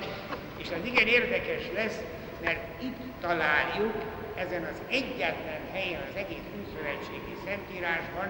és 0.56 0.68
az 0.70 0.84
igen 0.84 1.06
érdekes 1.06 1.62
lesz, 1.74 2.00
mert 2.44 2.82
itt 2.82 3.00
találjuk 3.20 3.94
ezen 4.34 4.62
az 4.62 4.82
egyetlen 4.88 5.60
helyen 5.72 6.02
az 6.10 6.16
egész 6.16 6.46
Újszövetségi 6.58 7.36
Szentírásban 7.44 8.28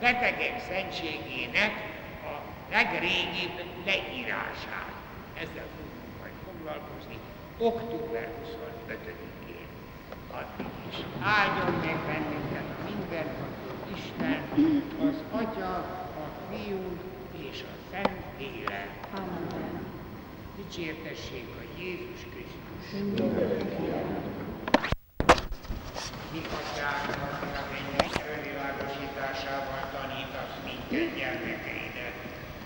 betegek 0.00 0.60
szentségének 0.68 1.72
legrégibb 2.70 3.56
leírását. 3.84 4.92
Ezzel 5.34 5.68
fogunk 5.76 6.12
majd 6.20 6.32
foglalkozni 6.44 7.18
október 7.58 8.28
25-én. 8.44 9.66
Addig 10.30 10.66
is 10.90 10.96
áldjon 11.22 11.72
meg 11.84 11.98
bennünket 12.06 12.68
a 12.78 12.90
mindenható 12.90 13.70
Isten, 13.96 14.42
az 15.08 15.22
Atya, 15.30 15.74
a 16.22 16.30
Fiú 16.50 16.98
és 17.50 17.62
a 17.62 17.74
Szent 17.90 18.40
Élet. 18.40 18.90
Amen. 19.16 19.86
Dicsértessék 20.56 21.48
a 21.58 21.80
Jézus 21.80 22.20
Krisztus. 22.30 22.86
Mi 26.32 26.40
atyának, 26.58 27.42
a 27.42 27.62
mennyek 27.72 28.14
önvilágosításával 28.36 29.79
gyermekei 30.90 31.80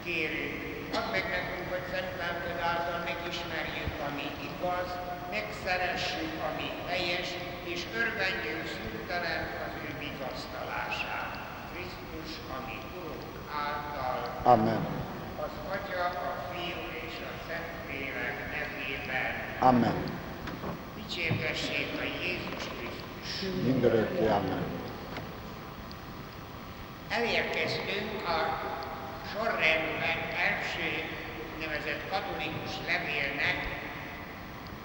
kérünk, 0.05 0.61
add 0.99 1.09
meg 1.17 1.25
nekünk, 1.37 1.67
hogy 1.73 1.85
szent 1.93 2.13
lelked 2.23 2.59
által 2.71 2.99
megismerjük, 3.11 3.95
ami 4.09 4.27
igaz, 4.49 4.91
megszeressük, 5.35 6.33
ami 6.49 6.69
helyes, 6.91 7.29
és 7.73 7.81
örvendjünk 8.01 8.65
szüntelen 8.75 9.43
az 9.65 9.73
ő 9.87 9.89
vigasztalását. 10.05 11.31
Krisztus, 11.71 12.31
ami 12.57 12.77
Urunk 12.99 13.37
által. 13.69 14.19
Amen. 14.55 14.83
Az 15.45 15.55
Atya, 15.75 16.05
a 16.31 16.33
Fiú 16.51 16.83
és 17.07 17.17
a 17.31 17.33
Szentlélek 17.47 18.39
nevében. 18.55 19.31
Amen. 19.71 19.97
Dicsértessék 20.97 21.89
a 22.03 22.05
Jézus 22.23 22.65
Krisztus. 22.77 23.65
Mindörökké, 23.65 24.27
Amen. 24.27 24.84
Elérkeztünk 27.09 28.29
a 28.29 28.39
sorrendben 29.33 30.19
első 30.49 30.89
nevezett 31.61 32.09
katolikus 32.11 32.75
levélnek, 32.87 33.59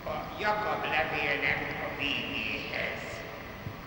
a 0.05 0.15
Jakab 0.39 0.83
levélnek 0.83 1.59
a 1.85 1.99
végéhez. 1.99 3.01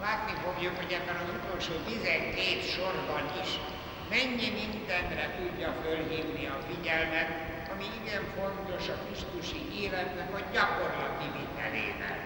Látni 0.01 0.33
fogjuk, 0.45 0.77
hogy 0.77 0.93
ebben 0.93 1.17
az 1.23 1.31
utolsó 1.39 1.73
12 1.73 2.61
sorban 2.75 3.25
is 3.43 3.51
mennyi 4.15 4.49
mindenre 4.63 5.27
tudja 5.39 5.75
fölhívni 5.83 6.47
a 6.47 6.59
figyelmet, 6.69 7.31
ami 7.73 7.87
igen 8.01 8.25
fontos 8.37 8.89
a 8.89 9.01
Krisztusi 9.03 9.63
életnek 9.83 10.31
a 10.35 10.41
gyakorlati 10.53 11.29
vitelével. 11.39 12.19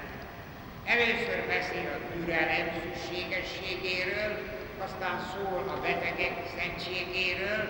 Először 0.84 1.38
beszél 1.46 1.88
a 1.96 2.12
türelem 2.12 2.66
szükségességéről, 2.76 4.55
aztán 4.78 5.16
szól 5.32 5.64
a 5.68 5.80
betegek 5.80 6.36
szentségéről, 6.56 7.62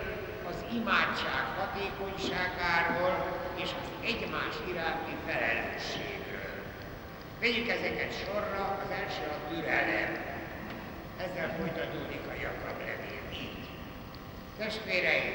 az 0.49 0.65
imádság 0.73 1.45
hatékonyságáról 1.57 3.15
és 3.55 3.69
az 3.81 3.89
egymás 4.03 4.55
iránti 4.69 5.15
felelősségről. 5.25 6.53
Vegyük 7.39 7.69
ezeket 7.69 8.11
sorra, 8.25 8.79
az 8.83 8.89
első 9.01 9.23
a 9.37 9.49
türelem. 9.49 10.11
Ezzel 11.17 11.55
folytatódik 11.59 12.21
a 12.29 12.41
Jakab 12.41 12.79
levél 12.79 13.25
így. 13.33 13.67
Testvéreim, 14.57 15.33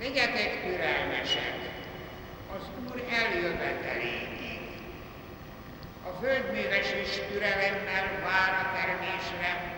legyetek 0.00 0.62
türelmesek 0.64 1.58
az 2.56 2.62
Úr 2.86 3.02
eljöveteléig. 3.10 4.60
A 6.06 6.10
földműves 6.20 6.92
is 7.02 7.10
türelemmel 7.30 8.20
vár 8.22 8.52
a 8.62 8.76
termésre, 8.76 9.71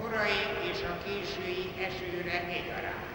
korai 0.00 0.70
és 0.70 0.78
a 0.82 1.02
késői 1.04 1.64
esőre 1.86 2.36
egyaránt. 2.58 3.14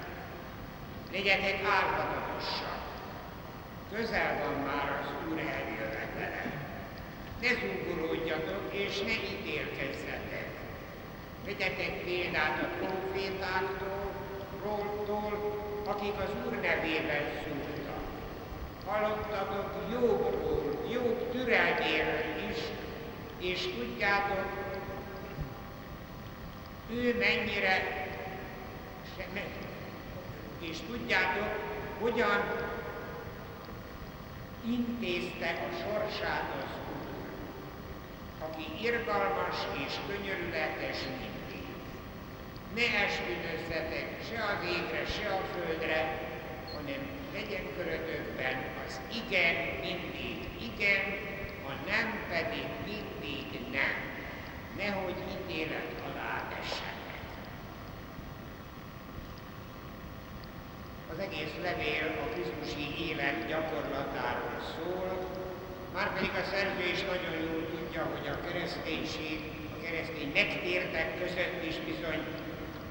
Legyetek 1.11 1.59
álmodatosak, 1.75 2.81
közel 3.93 4.31
van 4.43 4.53
már 4.53 4.99
az 4.99 5.07
Úr 5.29 5.39
eljövetele. 5.39 6.43
Ne 7.41 7.49
zúgolódjatok 7.59 8.73
és 8.73 8.99
ne 8.99 9.13
ítélkezzetek. 9.33 10.47
Vegyetek 11.45 12.03
példát 12.03 12.59
a 12.61 12.85
profétáktól, 12.85 14.11
róltól, 14.63 15.33
akik 15.85 16.13
az 16.23 16.29
Úr 16.45 16.51
nevében 16.51 17.25
szóltak. 17.43 18.03
Hallottatok 18.85 19.69
Jobbról, 19.91 20.85
Jobb 20.91 21.31
türelméről 21.31 22.49
is, 22.49 22.57
és 23.39 23.61
tudjátok, 23.61 24.70
ő 26.93 27.18
mennyire, 27.18 28.01
és 30.61 30.77
tudjátok, 30.88 31.49
hogyan 31.99 32.41
intézte 34.65 35.49
a 35.49 35.76
sorsát 35.76 36.53
az 36.59 36.69
Úr, 36.91 37.07
aki 38.49 38.85
irgalmas 38.85 39.55
és 39.85 39.93
könyörületes 40.07 40.97
mindig. 41.19 41.65
Ne 42.76 43.03
esküdözzetek 43.05 44.07
se 44.30 44.43
az 44.43 44.65
égre, 44.65 45.05
se 45.05 45.27
a 45.30 45.41
földre, 45.53 46.19
hanem 46.73 47.01
legyen 47.34 47.76
körötökben 47.76 48.63
az 48.88 48.99
igen 49.26 49.55
mindig 49.81 50.38
igen, 50.61 51.01
a 51.68 51.89
nem 51.89 52.19
pedig 52.30 52.65
mindig 52.85 53.72
nem. 53.72 53.95
Nehogy 54.77 55.15
ítélet 55.31 56.01
Az 61.11 61.19
egész 61.19 61.53
levél 61.61 62.05
a 62.23 62.33
Krisztusi 62.33 63.09
élet 63.09 63.47
gyakorlatáról 63.47 64.61
szól, 64.75 65.11
Márpedig 65.93 66.31
a 66.41 66.49
szerző 66.51 66.85
is 66.95 67.01
nagyon 67.13 67.35
jól 67.47 67.63
tudja, 67.73 68.03
hogy 68.13 68.27
a 68.27 68.41
kereszténység, 68.45 69.38
a 69.75 69.83
keresztény 69.83 70.31
megtértek 70.33 71.19
között 71.19 71.59
is 71.69 71.77
bizony 71.89 72.21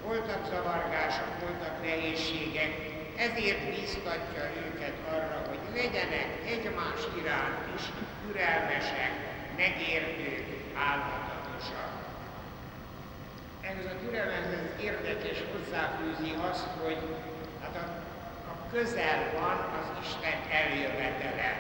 voltak 0.05 0.47
zavargások, 0.51 1.33
voltak 1.41 1.83
nehézségek, 1.83 2.73
ezért 3.17 3.63
biztatja 3.71 4.45
őket 4.67 4.97
arra, 5.15 5.39
hogy 5.49 5.63
legyenek 5.75 6.29
egymás 6.55 7.01
iránt 7.21 7.63
is 7.77 7.85
türelmesek, 8.23 9.13
megértők, 9.57 10.47
álhatatosak. 10.75 11.90
Ez 13.79 13.87
a 13.95 13.97
türelmezhez 14.05 14.67
érdekes 14.89 15.39
hozzáfűzi 15.53 16.31
azt, 16.51 16.67
hogy 16.83 17.01
hát 17.63 17.75
a, 17.85 17.87
a 18.53 18.55
közel 18.73 19.21
van 19.39 19.59
az 19.79 19.87
Isten 20.05 20.39
eljövetele. 20.61 21.51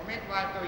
A 0.00 0.02
megváltó 0.06 0.60